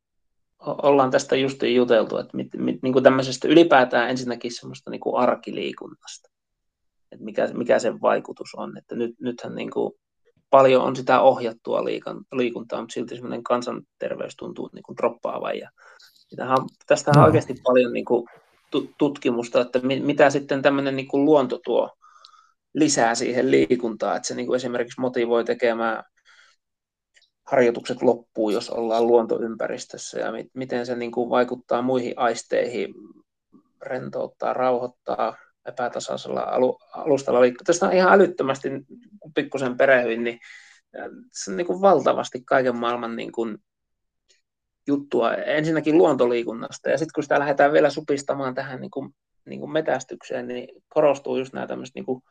ollaan 0.59 1.11
tästä 1.11 1.37
just 1.37 1.63
juteltu, 1.63 2.19
että 2.19 2.37
mit, 2.37 2.49
mit, 2.57 2.83
niin 2.83 2.93
kuin 2.93 3.03
tämmöisestä 3.03 3.49
ylipäätään 3.49 4.11
ensinnäkin 4.11 4.53
semmoista 4.53 4.91
niin 4.91 5.01
kuin 5.01 5.17
arkiliikunnasta, 5.17 6.31
että 7.13 7.25
mikä, 7.25 7.49
mikä 7.55 7.79
sen 7.79 8.01
vaikutus 8.01 8.55
on, 8.55 8.79
että 8.79 8.95
nyt, 8.95 9.15
nythän 9.21 9.55
niin 9.55 9.71
kuin 9.71 9.93
paljon 10.51 10.83
on 10.83 10.97
sitä 10.97 11.21
ohjattua 11.21 11.85
liikuntaa, 12.33 12.81
mutta 12.81 12.93
silti 12.93 13.15
semmoinen 13.15 13.43
kansanterveys 13.43 14.37
tuntuu 14.37 14.71
niin 14.73 14.83
kuin 14.83 14.97
droppaavan. 14.97 15.59
Ja 15.59 15.71
tästä 16.87 17.11
on 17.11 17.21
no. 17.21 17.27
oikeasti 17.27 17.55
paljon 17.65 17.93
niin 17.93 18.05
kuin 18.05 18.27
tutkimusta, 18.99 19.61
että 19.61 19.81
mitä 20.03 20.31
sitten 20.31 20.63
tämmöinen 20.63 20.97
niin 20.97 21.09
kuin 21.09 21.25
luonto 21.25 21.61
tuo 21.65 21.91
lisää 22.75 23.15
siihen 23.15 23.51
liikuntaan, 23.51 24.17
että 24.17 24.29
se 24.29 24.35
niin 24.35 24.47
kuin 24.47 24.57
esimerkiksi 24.57 25.01
motivoi 25.01 25.45
tekemään 25.45 26.05
harjoitukset 27.47 28.03
loppuu, 28.03 28.51
jos 28.51 28.71
ollaan 28.71 29.07
luontoympäristössä 29.07 30.21
ja 30.21 30.33
miten 30.55 30.87
se 30.87 30.97
niin 30.97 31.13
kuin 31.13 31.31
vaikuttaa 31.31 31.83
muihin 31.83 32.15
aisteihin, 32.17 32.95
rentouttaa, 33.83 34.53
rauhoittaa 34.53 35.37
epätasaisella 35.67 36.41
alu, 36.41 36.79
alustalla 36.93 37.41
liikkuu. 37.41 37.65
Tästä 37.65 37.87
on 37.87 37.93
ihan 37.93 38.13
älyttömästi, 38.13 38.69
kun 39.21 39.35
pikkusen 39.35 39.77
perehyin, 39.77 40.25
niin 40.25 40.39
se 41.33 41.51
on 41.51 41.57
niin 41.57 41.67
kuin 41.67 41.81
valtavasti 41.81 42.43
kaiken 42.45 42.77
maailman 42.77 43.17
niin 43.17 43.33
kuin 43.33 43.59
juttua. 44.87 45.35
Ensinnäkin 45.35 45.99
luontoliikunnasta 45.99 46.91
ja 46.91 46.99
sitten 46.99 47.13
kun 47.15 47.23
sitä 47.23 47.39
lähdetään 47.39 47.73
vielä 47.73 47.91
supistamaan 47.91 48.55
tähän 48.55 48.81
niin 48.81 48.91
kuin, 48.91 49.15
niin 49.45 49.61
kuin 49.61 49.73
metästykseen, 49.73 50.49
niin 50.49 50.69
korostuu 50.89 51.39
just 51.39 51.53
nämä 51.53 51.67
tämmöiset, 51.67 51.95
niin 51.95 52.07
kuin, 52.07 52.23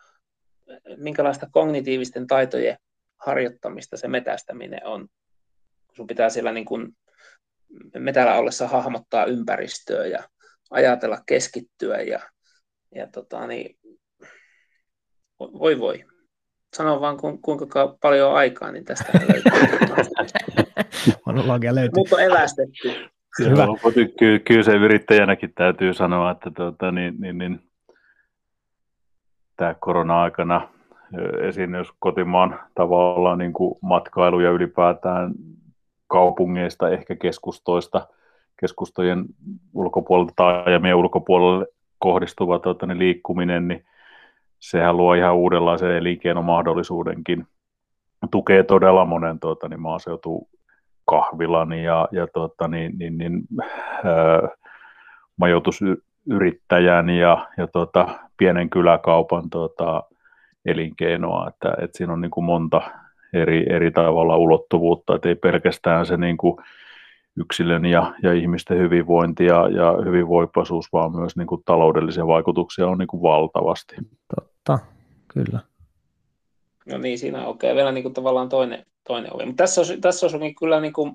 minkälaista 0.98 1.48
kognitiivisten 1.52 2.28
taitojen 2.28 2.78
harjoittamista 3.18 3.98
se 3.98 4.08
metästäminen 4.08 4.86
on. 4.86 5.08
Sun 5.94 6.08
pitää 6.08 6.30
siellä 6.30 6.52
niin 6.52 6.66
kuin 6.66 6.98
metällä 8.00 8.36
ollessa 8.36 8.68
hahmottaa 8.68 9.26
ympäristöä 9.26 10.06
ja 10.06 10.30
ajatella, 10.70 11.22
keskittyä 11.26 12.02
ja, 12.02 12.20
ja 12.96 13.08
tota, 13.08 13.48
niin, 13.48 13.78
voi 15.40 15.80
voi. 15.80 16.06
Sano 16.74 17.02
vaan 17.02 17.18
kuinka 17.42 17.96
paljon 18.02 18.30
on 18.30 18.36
aikaa, 18.36 18.72
niin 18.72 18.86
tästä 18.86 19.12
löytyy. 19.14 19.52
Monologia 21.26 21.76
löytyy. 21.76 21.94
Mutta 21.96 22.16
on 22.16 22.22
evästetty. 22.22 23.12
Hyvä. 23.40 23.68
Kyllä, 23.94 24.40
kyllä 24.40 24.64
se 24.64 24.72
yrittäjänäkin 24.72 25.54
täytyy 25.54 25.94
sanoa, 25.94 26.32
että 26.32 26.52
tuota, 26.52 26.92
niin, 26.92 27.16
niin, 27.20 27.38
niin, 27.38 27.60
tämä 29.58 29.76
korona-aikana 29.80 30.70
esiin, 31.42 31.74
jos 31.74 31.88
kotimaan 32.00 32.60
tavallaan 32.76 33.38
niin 33.38 33.54
kuin 33.54 33.80
matkailu 33.82 34.40
ja 34.40 34.50
ylipäätään 34.52 35.34
kaupungeista, 36.08 36.90
ehkä 36.90 37.16
keskustoista, 37.16 38.08
keskustojen 38.60 39.26
ulkopuolelta 39.74 40.34
tai 40.36 40.94
ulkopuolelle 40.96 41.68
kohdistuva 42.00 42.60
tuota, 42.60 42.86
niin 42.86 43.00
liikkuminen, 43.00 43.68
niin 43.68 43.86
sehän 44.62 44.98
luo 44.98 45.14
ihan 45.14 45.36
uudenlaisen 45.36 45.92
elinkeinomahdollisuudenkin. 45.92 47.48
Tukee 48.32 48.64
todella 48.64 49.06
monen 49.06 49.40
tuota, 49.40 49.70
niin 49.70 49.82
maaseutu 49.82 50.50
kahvilan 51.06 51.74
ja, 51.74 52.08
ja 52.12 52.28
tuota, 52.28 52.68
niin, 52.68 52.98
niin, 52.98 53.18
niin, 53.18 53.42
ää, 54.04 54.50
majoitusyrittäjän 55.38 57.10
ja, 57.10 57.48
ja 57.58 57.68
tuota, 57.68 58.08
pienen 58.38 58.70
kyläkaupan 58.70 59.50
tuota, 59.50 60.04
elinkeinoa, 60.66 61.48
että, 61.48 61.74
että 61.84 61.98
siinä 61.98 62.14
on 62.14 62.22
niin 62.22 62.32
kuin 62.32 62.46
monta 62.46 62.82
eri, 63.34 63.66
eri 63.70 63.92
tavalla 63.92 64.38
ulottuvuutta, 64.38 65.16
että 65.16 65.30
ei 65.30 65.36
pelkästään 65.36 66.06
se 66.06 66.18
niin 66.18 66.38
kuin 66.38 66.58
yksilön 67.42 67.86
ja, 67.86 68.14
ja 68.24 68.34
ihmisten 68.34 68.78
hyvinvointi 68.78 69.46
ja, 69.46 69.70
ja 69.70 69.98
hyvinvoipaisuus, 70.06 70.86
vaan 70.94 71.16
myös 71.16 71.36
niin 71.36 71.48
kuin 71.48 71.62
taloudellisia 71.66 72.28
vaikutuksia 72.28 72.88
on 72.88 72.98
niin 72.98 73.08
kuin 73.08 73.22
valtavasti. 73.22 73.96
Totta, 74.36 74.80
kyllä. 75.28 75.60
No 76.86 76.98
niin, 76.98 77.20
siinä 77.20 77.42
on 77.42 77.46
okei. 77.46 77.68
Okay. 77.68 77.76
Vielä 77.76 77.92
niin 77.92 78.04
kuin 78.04 78.14
tavallaan 78.14 78.50
toinen, 78.50 78.86
toinen 79.08 79.36
oli. 79.36 79.46
Mutta 79.46 79.64
tässä 79.64 79.82
olisi, 79.82 79.98
tässä 79.98 80.26
olisi 80.26 80.54
kyllä 80.54 80.80
niin 80.80 80.94
kuin 80.94 81.12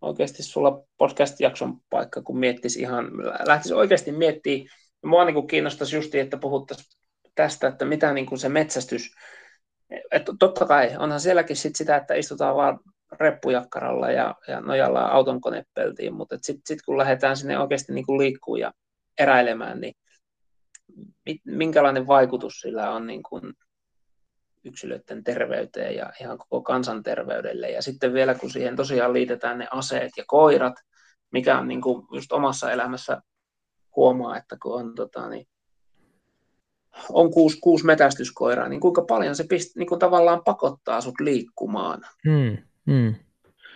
oikeasti 0.00 0.42
sulla 0.42 0.80
podcast-jakson 0.98 1.76
paikka, 1.90 2.22
kun 2.22 2.38
miettisi 2.38 2.80
ihan, 2.80 3.10
lähtisi 3.46 3.74
oikeasti 3.74 4.12
miettimään. 4.12 4.68
Mua 5.04 5.24
niin 5.24 5.34
kuin 5.34 5.46
kiinnostaisi 5.46 5.96
just, 5.96 6.14
että 6.14 6.36
puhuttaisiin 6.36 6.88
tästä, 7.34 7.68
että 7.68 7.84
mitä 7.84 8.12
niin 8.12 8.26
kuin 8.26 8.38
se 8.38 8.48
metsästys, 8.48 9.14
että 10.12 10.32
totta 10.38 10.66
kai 10.66 10.96
onhan 10.98 11.20
sielläkin 11.20 11.56
sit 11.56 11.76
sitä, 11.76 11.96
että 11.96 12.14
istutaan 12.14 12.56
vaan 12.56 12.80
reppujakkaralla 13.12 14.10
ja, 14.10 14.34
ja 14.48 14.60
nojallaan 14.60 15.12
auton 15.12 15.40
konepeltiin, 15.40 16.14
mutta 16.14 16.38
sitten 16.42 16.62
sit 16.66 16.82
kun 16.82 16.98
lähdetään 16.98 17.36
sinne 17.36 17.58
oikeasti 17.58 17.92
niin 17.92 18.06
kuin 18.06 18.60
ja 18.60 18.72
eräilemään, 19.18 19.80
niin 19.80 19.94
minkälainen 21.44 22.06
vaikutus 22.06 22.60
sillä 22.60 22.90
on 22.90 23.06
niin 23.06 23.22
kuin 23.22 23.52
yksilöiden 24.64 25.24
terveyteen 25.24 25.96
ja 25.96 26.12
ihan 26.20 26.38
koko 26.38 26.62
kansanterveydelle. 26.62 27.70
Ja 27.70 27.82
sitten 27.82 28.12
vielä 28.12 28.34
kun 28.34 28.50
siihen 28.50 28.76
tosiaan 28.76 29.12
liitetään 29.12 29.58
ne 29.58 29.68
aseet 29.70 30.12
ja 30.16 30.24
koirat, 30.26 30.74
mikä 31.30 31.58
on 31.58 31.68
niin 31.68 31.80
kuin 31.80 32.06
just 32.12 32.32
omassa 32.32 32.72
elämässä 32.72 33.22
huomaa, 33.96 34.36
että 34.36 34.56
kun 34.62 34.74
on 34.74 34.94
tota, 34.94 35.28
niin 35.28 35.46
on 37.10 37.30
kuusi, 37.30 37.58
kuusi 37.60 37.86
metästyskoiraa, 37.86 38.68
niin 38.68 38.80
kuinka 38.80 39.02
paljon 39.02 39.36
se 39.36 39.44
pist, 39.48 39.76
niin 39.76 39.88
kuin 39.88 39.98
tavallaan 39.98 40.44
pakottaa 40.44 41.00
sut 41.00 41.20
liikkumaan. 41.20 42.02
Mm, 42.26 42.67
mm. 42.88 43.14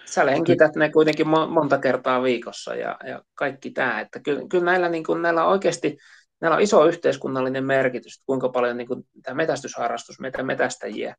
Sä 0.04 0.26
lenkität 0.26 0.76
ne 0.76 0.90
kuitenkin 0.90 1.28
monta 1.28 1.78
kertaa 1.78 2.22
viikossa 2.22 2.74
ja, 2.74 2.98
ja 3.06 3.22
kaikki 3.34 3.70
tämä. 3.70 4.00
Että 4.00 4.20
kyllä, 4.20 4.42
kyllä 4.50 4.64
näillä, 4.64 4.88
niin 4.88 5.04
kuin, 5.04 5.22
näillä 5.22 5.44
oikeasti 5.44 5.98
näillä 6.40 6.56
on 6.56 6.62
iso 6.62 6.86
yhteiskunnallinen 6.86 7.64
merkitys, 7.64 8.14
että 8.14 8.26
kuinka 8.26 8.48
paljon 8.48 8.76
niin 8.76 8.88
kuin, 8.88 9.06
tämä 9.22 9.34
metästysharrastus 9.34 10.20
meitä 10.20 10.42
metästäjiä 10.42 11.16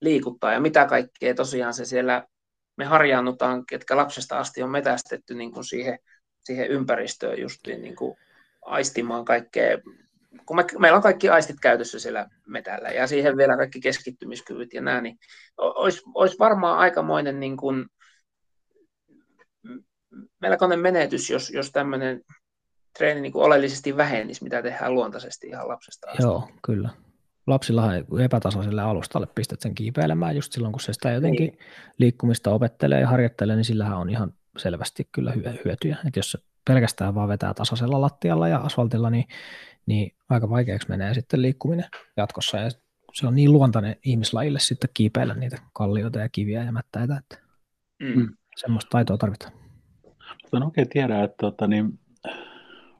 liikuttaa 0.00 0.52
ja 0.52 0.60
mitä 0.60 0.86
kaikkea 0.86 1.34
tosiaan 1.34 1.74
se 1.74 1.84
siellä 1.84 2.26
me 2.76 2.84
harjaannutaan, 2.84 3.66
ketkä 3.66 3.96
lapsesta 3.96 4.38
asti 4.38 4.62
on 4.62 4.70
metästetty 4.70 5.34
niin 5.34 5.52
kuin 5.52 5.64
siihen, 5.64 5.98
siihen 6.40 6.68
ympäristöön 6.68 7.40
justiin 7.40 7.82
niin 7.82 7.96
kuin 7.96 8.16
aistimaan 8.62 9.24
kaikkea 9.24 9.78
kun 10.46 10.56
me, 10.56 10.64
meillä 10.78 10.96
on 10.96 11.02
kaikki 11.02 11.28
aistit 11.28 11.56
käytössä 11.62 11.98
siellä 11.98 12.26
metällä 12.46 12.88
ja 12.88 13.06
siihen 13.06 13.36
vielä 13.36 13.56
kaikki 13.56 13.80
keskittymiskyvyt 13.80 14.74
ja 14.74 14.80
nämä, 14.80 15.00
niin 15.00 15.18
olisi, 15.58 16.02
olisi 16.14 16.36
varmaan 16.38 16.78
aikamoinen 16.78 17.40
niin 17.40 17.56
kuin, 17.56 17.86
melkoinen 20.40 20.80
menetys, 20.80 21.30
jos, 21.30 21.50
jos 21.50 21.70
tämmöinen 21.70 22.20
treeni 22.98 23.20
niin 23.20 23.32
kuin 23.32 23.44
oleellisesti 23.44 23.96
vähenisi, 23.96 24.44
mitä 24.44 24.62
tehdään 24.62 24.94
luontaisesti 24.94 25.46
ihan 25.46 25.68
lapsesta 25.68 26.10
asti. 26.10 26.22
Joo, 26.22 26.48
kyllä. 26.66 26.88
Lapsillahan 27.46 28.04
epätasaiselle 28.24 28.82
alustalle 28.82 29.26
pistät 29.34 29.60
sen 29.60 29.74
kiipeilemään 29.74 30.36
just 30.36 30.52
silloin, 30.52 30.72
kun 30.72 30.80
se 30.80 30.92
sitä 30.92 31.10
jotenkin 31.10 31.46
niin. 31.46 31.58
liikkumista 31.98 32.50
opettelee 32.50 33.00
ja 33.00 33.08
harjoittelee, 33.08 33.56
niin 33.56 33.64
sillähän 33.64 33.98
on 33.98 34.10
ihan 34.10 34.32
selvästi 34.56 35.08
kyllä 35.12 35.32
hyötyjä. 35.64 35.96
Että 36.06 36.18
jos 36.18 36.36
pelkästään 36.64 37.14
vaan 37.14 37.28
vetää 37.28 37.54
tasaisella 37.54 38.00
lattialla 38.00 38.48
ja 38.48 38.58
asfaltilla, 38.58 39.10
niin 39.10 39.24
niin 39.88 40.12
aika 40.28 40.50
vaikeaksi 40.50 40.88
menee 40.88 41.14
sitten 41.14 41.42
liikkuminen 41.42 41.84
jatkossa. 42.16 42.58
Ja 42.58 42.70
se 43.12 43.26
on 43.26 43.34
niin 43.34 43.52
luontainen 43.52 43.96
ihmislajille 44.04 44.58
sitten 44.58 44.90
kiipeillä 44.94 45.34
niitä 45.34 45.56
kallioita 45.72 46.18
ja 46.18 46.28
kiviä 46.28 46.62
ja 46.62 46.72
mättäitä, 46.72 47.16
että 47.16 47.38
mm. 48.02 48.28
semmoista 48.56 48.90
taitoa 48.90 49.16
tarvitaan. 49.16 49.52
Mutta 50.42 50.56
en 50.56 50.62
oikein 50.62 50.88
tiedä, 50.88 51.24
että 51.24 51.36
tota, 51.40 51.66
niin, 51.66 51.98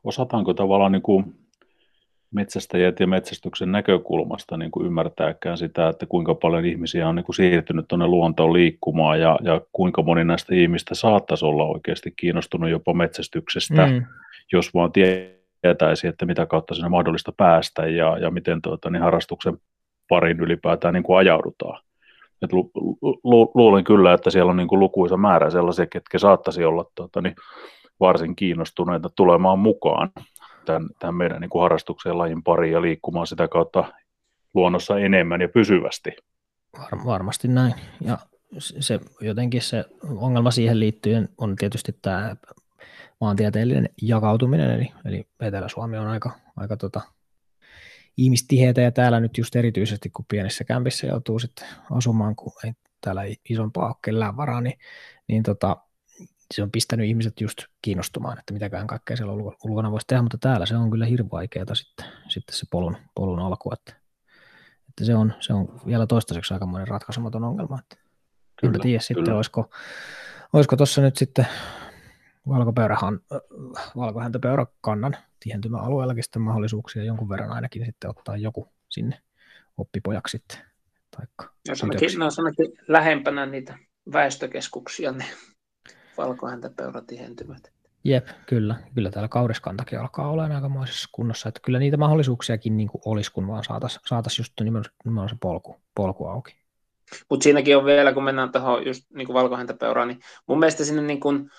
osataanko 0.05 0.55
tavallaan 0.55 0.93
niin 0.93 1.03
kuin 1.03 1.35
metsästäjät 2.31 3.01
ja 3.01 3.07
metsästyksen 3.07 3.73
näkökulmasta 3.73 4.57
niin 4.57 4.71
kuin 4.71 4.87
ymmärtääkään 4.87 5.59
sitä, 5.59 5.89
että 5.89 6.07
kuinka 6.07 6.35
paljon 6.35 6.65
ihmisiä 6.65 7.09
on 7.09 7.15
niin 7.15 7.25
kuin 7.25 7.37
siirtynyt 7.37 7.89
tuonne 7.89 8.07
luontoon 8.07 8.53
liikkumaan 8.53 9.21
ja, 9.21 9.39
ja 9.43 9.61
kuinka 9.73 10.03
moni 10.03 10.25
näistä 10.25 10.55
ihmistä 10.55 10.95
saattaisi 10.95 11.45
olla 11.45 11.65
oikeasti 11.65 12.13
kiinnostunut 12.17 12.71
jopa 12.71 12.95
metsästyksestä, 12.95 13.87
mm. 13.87 14.07
jos 14.53 14.75
vaan 14.75 14.93
tie 14.93 15.38
tietäisi, 15.63 16.07
että 16.07 16.27
mitä 16.27 16.47
kautta 16.47 16.75
sinne 16.75 16.89
mahdollista 16.89 17.33
päästä 17.37 17.87
ja, 17.87 18.19
ja 18.19 18.31
miten 18.31 18.63
tuota, 18.63 18.91
niin 18.91 19.03
harrastuksen 19.03 19.59
parin 20.09 20.41
ylipäätään 20.41 20.95
niin 20.95 21.03
kuin 21.03 21.19
ajaudutaan. 21.19 21.83
Et 22.43 22.53
lu, 22.53 22.71
lu, 23.25 23.51
luulen 23.55 23.85
kyllä, 23.85 24.13
että 24.13 24.31
siellä 24.31 24.51
on 24.51 24.57
niin 24.57 24.69
kuin 24.69 24.81
lukuisa 24.81 25.17
määrä 25.17 25.51
sellaisia, 25.51 25.87
ketkä 25.87 26.19
saattaisi 26.19 26.65
olla 26.65 26.85
tuota, 26.95 27.23
niin 27.23 27.35
varsin 28.01 28.37
kiinnostuneita 28.37 29.09
tulemaan 29.17 29.59
mukaan 29.59 30.11
tämän, 30.65 30.89
tämän 30.99 31.15
meidän 31.15 31.41
niin 31.41 31.51
kuin 31.51 31.63
harrastuksen 31.63 32.19
lajin 32.19 32.43
pariin 32.43 32.73
ja 32.73 32.83
liikkumaan 32.83 33.27
sitä 33.27 33.49
kautta 33.49 33.85
luonnossa 34.55 34.99
enemmän 34.99 35.41
ja 35.41 35.49
pysyvästi. 35.49 36.11
Var, 36.79 37.05
varmasti 37.07 37.49
näin. 37.49 37.75
Ja 38.01 38.19
se 38.59 39.01
jotenkin 39.21 39.63
se 39.63 39.85
ongelma 40.17 40.51
siihen 40.51 40.81
liittyen 40.81 41.29
on 41.39 41.57
tietysti 41.57 41.97
tämä 42.03 42.37
maantieteellinen 43.21 43.89
jakautuminen, 44.03 44.71
eli, 44.71 44.93
eli 45.05 45.27
Etelä-Suomi 45.41 45.97
on 45.97 46.07
aika, 46.07 46.31
aika 46.57 46.77
tota, 46.77 47.01
ihmistiheitä 48.17 48.81
ja 48.81 48.93
täällä 48.93 49.21
nyt 49.21 49.39
just 49.39 49.57
erityisesti, 49.57 50.11
kun 50.11 50.25
pienessä 50.29 50.65
kämpissä 50.65 51.07
joutuu 51.07 51.39
sitten 51.39 51.69
asumaan, 51.91 52.37
kun 52.37 52.53
ei 52.65 52.73
täällä 53.01 53.23
isompaa 53.51 53.87
ole 53.87 53.95
kellään 54.05 54.37
varaa, 54.37 54.61
niin, 54.61 54.79
niin 55.29 55.43
tota, 55.43 55.77
se 56.55 56.63
on 56.63 56.71
pistänyt 56.71 57.07
ihmiset 57.07 57.41
just 57.41 57.59
kiinnostumaan, 57.83 58.39
että 58.39 58.53
mitäkään 58.53 58.87
kaikkea 58.87 59.17
siellä 59.17 59.33
ulkona 59.65 59.91
voisi 59.91 60.07
tehdä, 60.07 60.23
mutta 60.23 60.39
täällä 60.39 60.67
se 60.67 60.77
on 60.77 60.91
kyllä 60.91 61.07
hirveän 61.07 61.31
vaikeaa 61.31 61.75
sitten, 61.75 62.07
sitten 62.29 62.57
se 62.57 62.67
polun, 62.71 62.97
polun 63.15 63.41
alku, 63.41 63.73
että, 63.73 63.93
että 64.89 65.05
se 65.05 65.15
on, 65.15 65.35
se 65.41 65.53
on 65.53 65.81
vielä 65.87 66.07
toistaiseksi 66.07 66.55
aikamoinen 66.55 66.89
ratkaisematon 66.89 67.45
ongelma. 67.45 67.79
Että 67.79 67.97
kyllä, 68.57 68.75
en 68.75 68.81
tiedä 68.81 69.01
sitten, 69.01 69.35
olisiko, 69.35 69.71
olisiko 70.53 70.77
tuossa 70.77 71.03
nyt 71.03 71.17
sitten 71.17 71.47
valkopöyrähan, 72.49 73.21
valkohäntäpeuräkannan 73.97 75.17
tihentymäalueellakin 75.41 76.25
sitten 76.25 76.43
mahdollisuuksia 76.43 77.05
jonkun 77.05 77.29
verran 77.29 77.53
ainakin 77.53 77.87
sitten 77.87 78.11
ottaa 78.11 78.37
joku 78.37 78.69
sinne 78.89 79.19
oppipojaksi 79.77 80.39
sitten. 80.39 80.59
Taikka 81.17 81.55
Jos 81.69 81.83
ainakin, 81.83 82.19
ne 82.19 82.25
on 82.25 82.31
ainakin 82.39 82.73
lähempänä 82.89 83.47
niitä 83.47 83.79
väestökeskuksia, 84.13 85.13
ne 85.13 85.25
tihentymät. 87.07 87.73
Jep, 88.05 88.29
kyllä. 88.47 88.77
Kyllä 88.95 89.11
täällä 89.11 89.29
kauriskantakin 89.29 90.01
alkaa 90.01 90.31
olla 90.31 90.45
aikamoisessa 90.45 91.09
kunnossa, 91.13 91.49
että 91.49 91.61
kyllä 91.65 91.79
niitä 91.79 91.97
mahdollisuuksiakin 91.97 92.77
niin 92.77 92.89
kuin 92.89 93.03
olisi, 93.05 93.33
kun 93.33 93.47
vaan 93.47 93.65
saataisiin 93.65 94.03
saatais 94.07 94.39
just 94.39 94.53
nimenomaan 94.61 95.29
se 95.29 95.37
polku, 95.41 95.77
polku 95.95 96.27
auki. 96.27 96.57
Mutta 97.31 97.45
siinäkin 97.45 97.77
on 97.77 97.85
vielä, 97.85 98.13
kun 98.13 98.25
mennään 98.25 98.53
tuohon 98.53 98.87
just 98.87 99.11
niin 99.15 99.27
kuin 99.27 99.35
valkohäntäpeuraan, 99.35 100.09
niin 100.09 100.21
mun 100.47 100.59
mielestä 100.59 100.85
sinne 100.85 101.03
niin 101.03 101.21
kuin, 101.21 101.51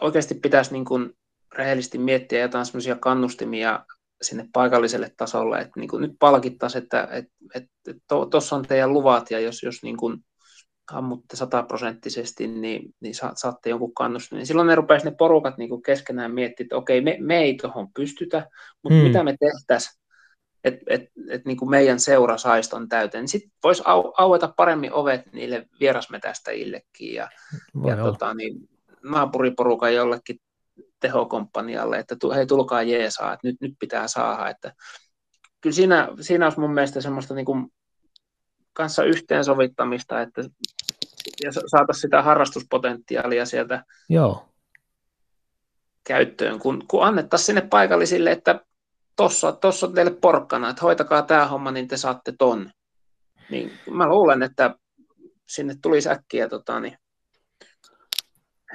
oikeasti 0.00 0.34
pitäisi 0.34 0.72
niin 0.72 0.84
kuin 0.84 1.12
rehellisesti 1.54 1.98
miettiä 1.98 2.40
jotain 2.40 2.66
semmoisia 2.66 2.96
kannustimia 2.96 3.84
sinne 4.22 4.48
paikalliselle 4.52 5.12
tasolle, 5.16 5.58
että 5.58 5.80
niin 5.80 5.88
kuin 5.88 6.02
nyt 6.02 6.12
palkittaisiin, 6.18 6.84
että 6.84 7.08
tuossa 8.30 8.56
on 8.56 8.62
teidän 8.62 8.92
luvat, 8.92 9.30
ja 9.30 9.40
jos, 9.40 9.62
jos 9.62 9.82
niin 9.82 9.96
kuin 9.96 10.24
ammutte 10.92 11.36
sataprosenttisesti, 11.36 12.46
niin, 12.46 12.94
niin 13.00 13.14
saatte 13.34 13.70
jonkun 13.70 13.94
kannustin. 13.94 14.36
Niin 14.36 14.46
silloin 14.46 14.66
ne 14.66 14.74
rupeaisi 14.74 15.06
ne 15.06 15.16
porukat 15.18 15.58
niin 15.58 15.68
kuin 15.68 15.82
keskenään 15.82 16.34
miettimään, 16.34 16.66
että 16.66 16.76
okei, 16.76 17.00
me, 17.00 17.16
me 17.20 17.38
ei 17.38 17.54
tuohon 17.54 17.92
pystytä, 17.92 18.48
mutta 18.82 18.98
hmm. 18.98 19.06
mitä 19.06 19.22
me 19.22 19.36
tehtäisiin, 19.40 20.00
että 20.64 20.84
et, 20.86 21.02
et, 21.30 21.44
niin 21.44 21.70
meidän 21.70 22.00
seura 22.00 22.36
saisi 22.36 22.70
ton 22.70 22.88
täyteen. 22.88 23.28
Sitten 23.28 23.50
voisi 23.64 23.82
au, 23.86 24.12
aueta 24.16 24.54
paremmin 24.56 24.92
ovet 24.92 25.32
niille 25.32 25.66
vierasmetästäjillekin 25.80 27.14
ja, 27.14 27.28
ja 27.86 27.96
tota, 27.96 28.34
niin, 28.34 28.68
naapuriporukan 29.04 29.94
jollekin 29.94 30.40
tehokomppanialle, 31.00 31.98
että 31.98 32.16
hei 32.34 32.46
tulkaa 32.46 32.82
jeesaa, 32.82 33.32
että 33.32 33.48
nyt, 33.48 33.56
nyt 33.60 33.74
pitää 33.78 34.08
saada. 34.08 34.48
Että, 34.48 34.72
kyllä 35.60 35.74
siinä, 35.74 36.08
siinä 36.20 36.46
olisi 36.46 36.60
mun 36.60 36.74
mielestä 36.74 37.00
semmoista 37.00 37.34
niin 37.34 37.46
kuin 37.46 37.66
kanssa 38.72 39.04
yhteensovittamista, 39.04 40.20
että 40.20 40.42
ja 41.44 41.52
saataisiin 41.52 42.00
sitä 42.00 42.22
harrastuspotentiaalia 42.22 43.46
sieltä 43.46 43.84
Joo. 44.08 44.48
käyttöön, 46.04 46.58
kun, 46.58 46.84
kun 46.88 47.04
annettaisiin 47.04 47.46
sinne 47.46 47.60
paikallisille, 47.60 48.32
että 48.32 48.60
tossa, 49.16 49.52
tossa 49.52 49.86
on 49.86 49.94
teille 49.94 50.16
porkkana, 50.20 50.70
että 50.70 50.82
hoitakaa 50.82 51.22
tämä 51.22 51.46
homma, 51.46 51.70
niin 51.70 51.88
te 51.88 51.96
saatte 51.96 52.32
ton. 52.38 52.70
Niin 53.50 53.72
mä 53.90 54.08
luulen, 54.08 54.42
että 54.42 54.74
sinne 55.48 55.74
tulisi 55.82 56.08
äkkiä 56.08 56.48
tota, 56.48 56.80
niin, 56.80 56.98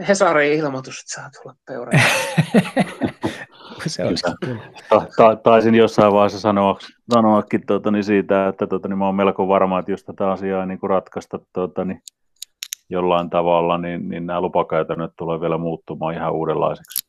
Hesarin 0.07 0.53
ilmoitus, 0.53 0.99
että 0.99 1.13
saa 1.13 1.29
tulla 1.29 1.55
peuraan. 1.67 1.99
se 3.87 4.03
ta, 5.17 5.35
Taisin 5.35 5.75
jossain 5.75 6.13
vaiheessa 6.13 6.39
sanoa, 6.39 6.79
sanoakin 7.13 7.65
tuota, 7.65 7.91
niin 7.91 8.03
siitä, 8.03 8.47
että 8.47 8.67
tuota, 8.67 8.87
niin 8.87 8.97
mä 8.97 9.05
olen 9.05 9.15
melko 9.15 9.47
varma, 9.47 9.79
että 9.79 9.91
jos 9.91 10.03
tätä 10.03 10.31
asiaa 10.31 10.61
ei 10.61 10.67
niin 10.67 10.79
kuin 10.79 10.89
ratkaista 10.89 11.39
tuota, 11.53 11.85
niin 11.85 12.01
jollain 12.89 13.29
tavalla, 13.29 13.77
niin, 13.77 14.09
niin 14.09 14.25
nämä 14.25 14.41
lupakäytännöt 14.41 15.11
tulee 15.17 15.41
vielä 15.41 15.57
muuttumaan 15.57 16.13
ihan 16.13 16.33
uudenlaiseksi. 16.33 17.04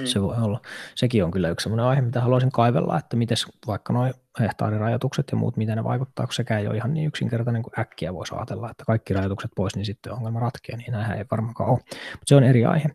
Mm. 0.00 0.06
Se 0.06 0.22
voi 0.22 0.36
olla. 0.42 0.60
Sekin 0.94 1.24
on 1.24 1.30
kyllä 1.30 1.48
yksi 1.48 1.64
sellainen 1.64 1.86
aihe, 1.86 2.00
mitä 2.00 2.20
haluaisin 2.20 2.52
kaivella, 2.52 2.98
että 2.98 3.16
miten 3.16 3.36
vaikka 3.66 3.92
nuo 3.92 4.12
hehtaarirajoitukset 4.40 5.26
ja 5.32 5.36
muut, 5.36 5.56
miten 5.56 5.76
ne 5.76 5.84
vaikuttaa, 5.84 6.26
kun 6.26 6.34
sekään 6.34 6.60
ei 6.60 6.66
ole 6.66 6.76
ihan 6.76 6.94
niin 6.94 7.06
yksinkertainen 7.06 7.62
kuin 7.62 7.80
äkkiä 7.80 8.14
voisi 8.14 8.34
ajatella, 8.34 8.70
että 8.70 8.84
kaikki 8.84 9.14
rajoitukset 9.14 9.50
pois, 9.56 9.76
niin 9.76 9.86
sitten 9.86 10.12
ongelma 10.12 10.40
ratkeaa, 10.40 10.76
niin 10.78 10.92
näinhän 10.92 11.18
ei 11.18 11.24
varmaankaan 11.30 11.70
ole. 11.70 11.78
Mutta 11.88 12.24
se 12.26 12.36
on 12.36 12.44
eri 12.44 12.64
aihe. 12.64 12.88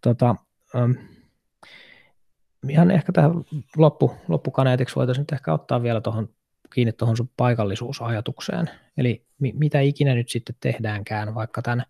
Tota, 0.00 0.36
um, 0.74 0.94
ihan 2.68 2.90
ehkä 2.90 3.12
tähän 3.12 3.32
loppu, 3.76 4.16
loppukaneetiksi 4.28 4.96
voitaisiin 4.96 5.22
nyt 5.22 5.32
ehkä 5.32 5.52
ottaa 5.52 5.82
vielä 5.82 6.00
tuohon 6.00 6.28
kiinni 6.74 6.92
tuohon 6.92 7.16
sun 7.16 7.30
paikallisuusajatukseen. 7.36 8.70
Eli 8.96 9.26
mi- 9.38 9.52
mitä 9.56 9.80
ikinä 9.80 10.14
nyt 10.14 10.28
sitten 10.28 10.56
tehdäänkään, 10.60 11.34
vaikka 11.34 11.62
tämän 11.62 11.84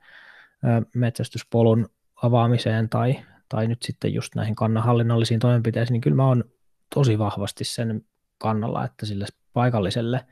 ö, 0.65 0.87
metsästyspolun 0.95 1.89
avaamiseen 2.23 2.89
tai, 2.89 3.25
tai 3.55 3.69
nyt 3.69 3.83
sitten 3.83 4.15
just 4.15 4.35
näihin 4.35 4.55
kannanhallinnollisiin 4.55 5.41
toimenpiteisiin, 5.41 5.93
niin 5.93 6.01
kyllä 6.01 6.17
mä 6.17 6.27
oon 6.27 6.45
tosi 6.95 7.19
vahvasti 7.19 7.65
sen 7.65 8.03
kannalla, 8.39 8.85
että 8.85 9.07
sille 9.07 9.27
paikalliselle 9.53 10.27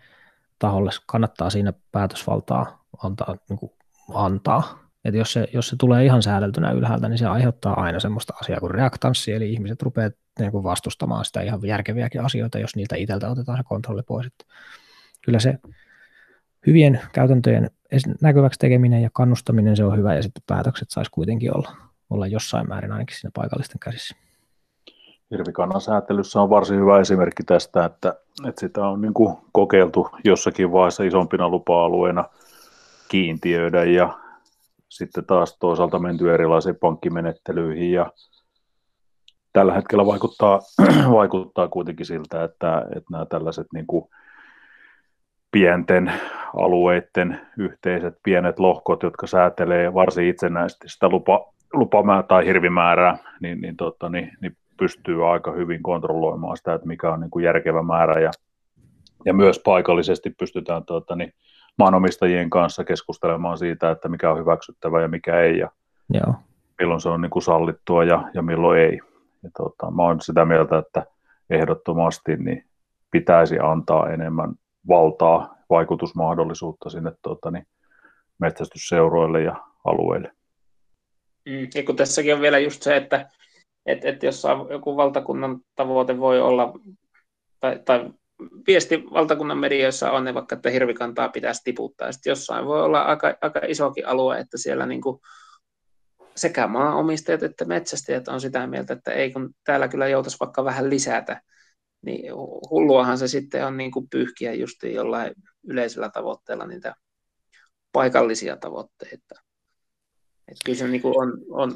taholle 0.58 0.90
kannattaa 1.06 1.50
siinä 1.50 1.72
päätösvaltaa 1.92 2.84
antaa, 3.02 3.36
niin 3.48 3.58
kuin 3.58 3.72
antaa. 4.14 4.88
Että 5.04 5.18
jos 5.18 5.32
se, 5.32 5.48
jos 5.52 5.68
se 5.68 5.76
tulee 5.76 6.04
ihan 6.04 6.22
säädeltynä 6.22 6.70
ylhäältä, 6.70 7.08
niin 7.08 7.18
se 7.18 7.26
aiheuttaa 7.26 7.80
aina 7.80 8.00
semmoista 8.00 8.34
asiaa 8.40 8.60
kuin 8.60 8.70
reaktanssi, 8.70 9.32
eli 9.32 9.52
ihmiset 9.52 9.82
rupeaa 9.82 10.10
niin 10.38 10.52
kuin 10.52 10.64
vastustamaan 10.64 11.24
sitä 11.24 11.40
ihan 11.40 11.60
järkeviäkin 11.66 12.24
asioita, 12.24 12.58
jos 12.58 12.76
niiltä 12.76 12.96
itseltä 12.96 13.30
otetaan 13.30 13.58
se 13.58 13.64
kontrolli 13.64 14.02
pois. 14.02 14.26
Että 14.26 14.44
kyllä 15.24 15.38
se 15.38 15.58
hyvien 16.66 17.00
käytäntöjen 17.12 17.70
näkyväksi 18.20 18.58
tekeminen 18.58 19.02
ja 19.02 19.10
kannustaminen, 19.12 19.76
se 19.76 19.84
on 19.84 19.98
hyvä, 19.98 20.14
ja 20.14 20.22
sitten 20.22 20.42
päätökset 20.46 20.90
saisi 20.90 21.10
kuitenkin 21.10 21.56
olla, 21.56 21.91
olla 22.12 22.26
jossain 22.26 22.68
määrin 22.68 22.92
ainakin 22.92 23.16
siinä 23.16 23.30
paikallisten 23.34 23.78
käsissä. 23.80 24.16
Hirvikannan 25.30 25.80
säätelyssä 25.80 26.40
on 26.40 26.50
varsin 26.50 26.80
hyvä 26.80 27.00
esimerkki 27.00 27.42
tästä, 27.42 27.84
että, 27.84 28.14
että 28.48 28.60
sitä 28.60 28.88
on 28.88 29.00
niin 29.00 29.14
kuin 29.14 29.36
kokeiltu 29.52 30.08
jossakin 30.24 30.72
vaiheessa 30.72 31.04
isompina 31.04 31.48
lupa-alueina 31.48 32.24
kiintiöidä 33.08 33.84
ja 33.84 34.18
sitten 34.88 35.24
taas 35.24 35.56
toisaalta 35.58 35.98
menty 35.98 36.34
erilaisiin 36.34 36.76
pankkimenettelyihin 36.76 37.92
ja 37.92 38.12
tällä 39.52 39.74
hetkellä 39.74 40.06
vaikuttaa, 40.06 40.60
vaikuttaa 41.18 41.68
kuitenkin 41.68 42.06
siltä, 42.06 42.44
että, 42.44 42.86
että 42.96 43.12
nämä 43.12 43.26
tällaiset 43.26 43.66
niin 43.74 43.86
kuin 43.86 44.04
pienten 45.50 46.12
alueiden 46.56 47.40
yhteiset 47.58 48.14
pienet 48.22 48.58
lohkot, 48.58 49.02
jotka 49.02 49.26
säätelee 49.26 49.94
varsin 49.94 50.26
itsenäisesti 50.26 50.88
sitä 50.88 51.08
lupa, 51.08 51.52
lupamäärää 51.72 52.22
tai 52.22 52.46
hirvimäärää, 52.46 53.18
niin, 53.40 53.60
niin, 53.60 53.76
tota, 53.76 54.08
niin, 54.08 54.32
niin 54.40 54.56
pystyy 54.76 55.32
aika 55.32 55.52
hyvin 55.52 55.82
kontrolloimaan 55.82 56.56
sitä, 56.56 56.74
että 56.74 56.86
mikä 56.86 57.12
on 57.12 57.20
niin 57.20 57.30
kuin 57.30 57.44
järkevä 57.44 57.82
määrä 57.82 58.20
ja, 58.20 58.30
ja 59.24 59.34
myös 59.34 59.60
paikallisesti 59.64 60.30
pystytään 60.30 60.84
tota, 60.84 61.16
niin, 61.16 61.32
maanomistajien 61.78 62.50
kanssa 62.50 62.84
keskustelemaan 62.84 63.58
siitä, 63.58 63.90
että 63.90 64.08
mikä 64.08 64.30
on 64.30 64.38
hyväksyttävä 64.38 65.02
ja 65.02 65.08
mikä 65.08 65.40
ei 65.40 65.58
ja 65.58 65.70
Joo. 66.14 66.34
milloin 66.78 67.00
se 67.00 67.08
on 67.08 67.20
niin 67.20 67.30
kuin 67.30 67.42
sallittua 67.42 68.04
ja, 68.04 68.30
ja 68.34 68.42
milloin 68.42 68.80
ei. 68.80 69.00
Ja 69.42 69.50
tota, 69.56 69.90
mä 69.90 70.02
olen 70.02 70.20
sitä 70.20 70.44
mieltä, 70.44 70.78
että 70.78 71.06
ehdottomasti 71.50 72.36
niin 72.36 72.64
pitäisi 73.10 73.58
antaa 73.62 74.10
enemmän 74.10 74.54
valtaa, 74.88 75.54
vaikutusmahdollisuutta 75.70 76.90
sinne 76.90 77.12
tota, 77.22 77.50
niin 77.50 77.66
metsästysseuroille 78.38 79.42
ja 79.42 79.56
alueille. 79.84 80.32
Mm, 81.46 81.68
ja 81.74 81.82
kun 81.82 81.96
tässäkin 81.96 82.34
on 82.34 82.40
vielä 82.40 82.58
just 82.58 82.82
se, 82.82 82.96
että 82.96 83.28
et, 83.86 84.04
et 84.04 84.22
jos 84.22 84.42
joku 84.70 84.96
valtakunnan 84.96 85.60
tavoite 85.74 86.18
voi 86.18 86.40
olla, 86.40 86.72
tai, 87.60 87.80
tai 87.84 88.10
viesti 88.66 89.04
valtakunnan 89.12 89.58
medioissa 89.58 90.10
on 90.10 90.24
ne 90.24 90.34
vaikka, 90.34 90.56
että 90.56 90.70
hirvikantaa 90.70 91.28
pitäisi 91.28 91.60
tiputtaa. 91.64 92.12
Sitten 92.12 92.30
jossain 92.30 92.66
voi 92.66 92.82
olla 92.82 93.02
aika, 93.02 93.34
aika 93.40 93.60
isokin 93.68 94.06
alue, 94.06 94.38
että 94.38 94.58
siellä 94.58 94.86
niin 94.86 95.00
kuin 95.00 95.20
sekä 96.36 96.66
maanomistajat 96.66 97.42
että 97.42 97.64
metsästäjät 97.64 98.28
on 98.28 98.40
sitä 98.40 98.66
mieltä, 98.66 98.92
että 98.92 99.10
ei 99.10 99.30
kun 99.32 99.54
täällä 99.64 99.88
kyllä 99.88 100.08
joutuisi 100.08 100.40
vaikka 100.40 100.64
vähän 100.64 100.90
lisätä, 100.90 101.42
niin 102.02 102.34
hulluahan 102.70 103.18
se 103.18 103.28
sitten 103.28 103.66
on 103.66 103.76
niin 103.76 103.90
kuin 103.90 104.08
pyyhkiä 104.08 104.54
just 104.54 104.82
jollain 104.82 105.34
yleisellä 105.64 106.08
tavoitteella 106.08 106.66
niitä 106.66 106.94
paikallisia 107.92 108.56
tavoitteita. 108.56 109.34
Et 110.48 110.56
kyllä 110.64 110.78
se 110.78 110.88
niin 110.88 111.02
kuin 111.02 111.14
on, 111.18 111.32
on, 111.50 111.74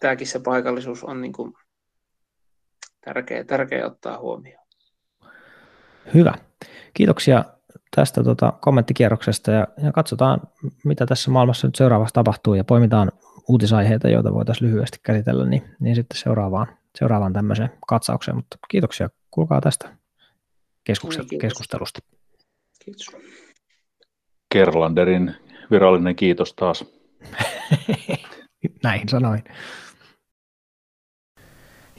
tämäkin 0.00 0.26
se 0.26 0.40
paikallisuus 0.40 1.04
on 1.04 1.20
niin 1.20 1.32
kuin 1.32 1.52
tärkeä, 3.04 3.44
tärkeä 3.44 3.86
ottaa 3.86 4.18
huomioon. 4.18 4.66
Hyvä. 6.14 6.34
Kiitoksia 6.94 7.44
tästä 7.96 8.24
tota, 8.24 8.52
kommenttikierroksesta 8.60 9.50
ja, 9.50 9.68
ja 9.84 9.92
katsotaan, 9.92 10.40
mitä 10.84 11.06
tässä 11.06 11.30
maailmassa 11.30 11.68
nyt 11.68 11.74
seuraavaksi 11.74 12.14
tapahtuu 12.14 12.54
ja 12.54 12.64
poimitaan 12.64 13.12
uutisaiheita, 13.48 14.08
joita 14.08 14.34
voitaisiin 14.34 14.70
lyhyesti 14.70 14.98
käsitellä, 15.02 15.46
niin, 15.46 15.62
niin 15.80 15.94
sitten 15.94 16.18
seuraavaan, 16.18 16.66
seuraavaan 16.98 17.32
tämmöiseen 17.32 17.70
katsaukseen. 17.88 18.36
Mutta 18.36 18.58
kiitoksia, 18.68 19.10
kuulkaa 19.30 19.60
tästä 19.60 19.96
keskustelusta. 21.40 22.00
Kiitos. 22.84 23.06
Kerlanderin 24.52 25.34
virallinen 25.70 26.16
kiitos 26.16 26.54
taas. 26.54 26.84
Näin 28.82 29.08
sanoin. 29.08 29.44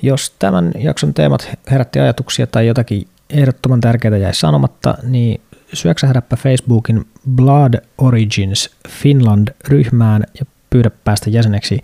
Jos 0.02 0.36
tämän 0.40 0.72
jakson 0.78 1.14
teemat 1.14 1.50
herätti 1.72 2.00
ajatuksia 2.00 2.48
tai 2.48 2.68
jotakin 2.68 3.08
ehdottoman 3.30 3.82
tärkeää 3.82 4.18
jäi 4.18 4.34
sanomatta, 4.34 4.98
niin 5.04 5.42
syöksähdäppä 5.74 6.36
Facebookin 6.36 7.06
Blood 7.36 7.74
Origins 7.98 8.70
Finland-ryhmään 8.90 10.24
ja 10.40 10.46
pyydä 10.70 10.90
päästä 10.90 11.30
jäseneksi. 11.30 11.80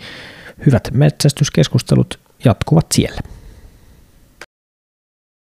Hyvät 0.65 0.89
metsästyskeskustelut 0.93 2.19
jatkuvat 2.45 2.85
siellä. 2.91 3.32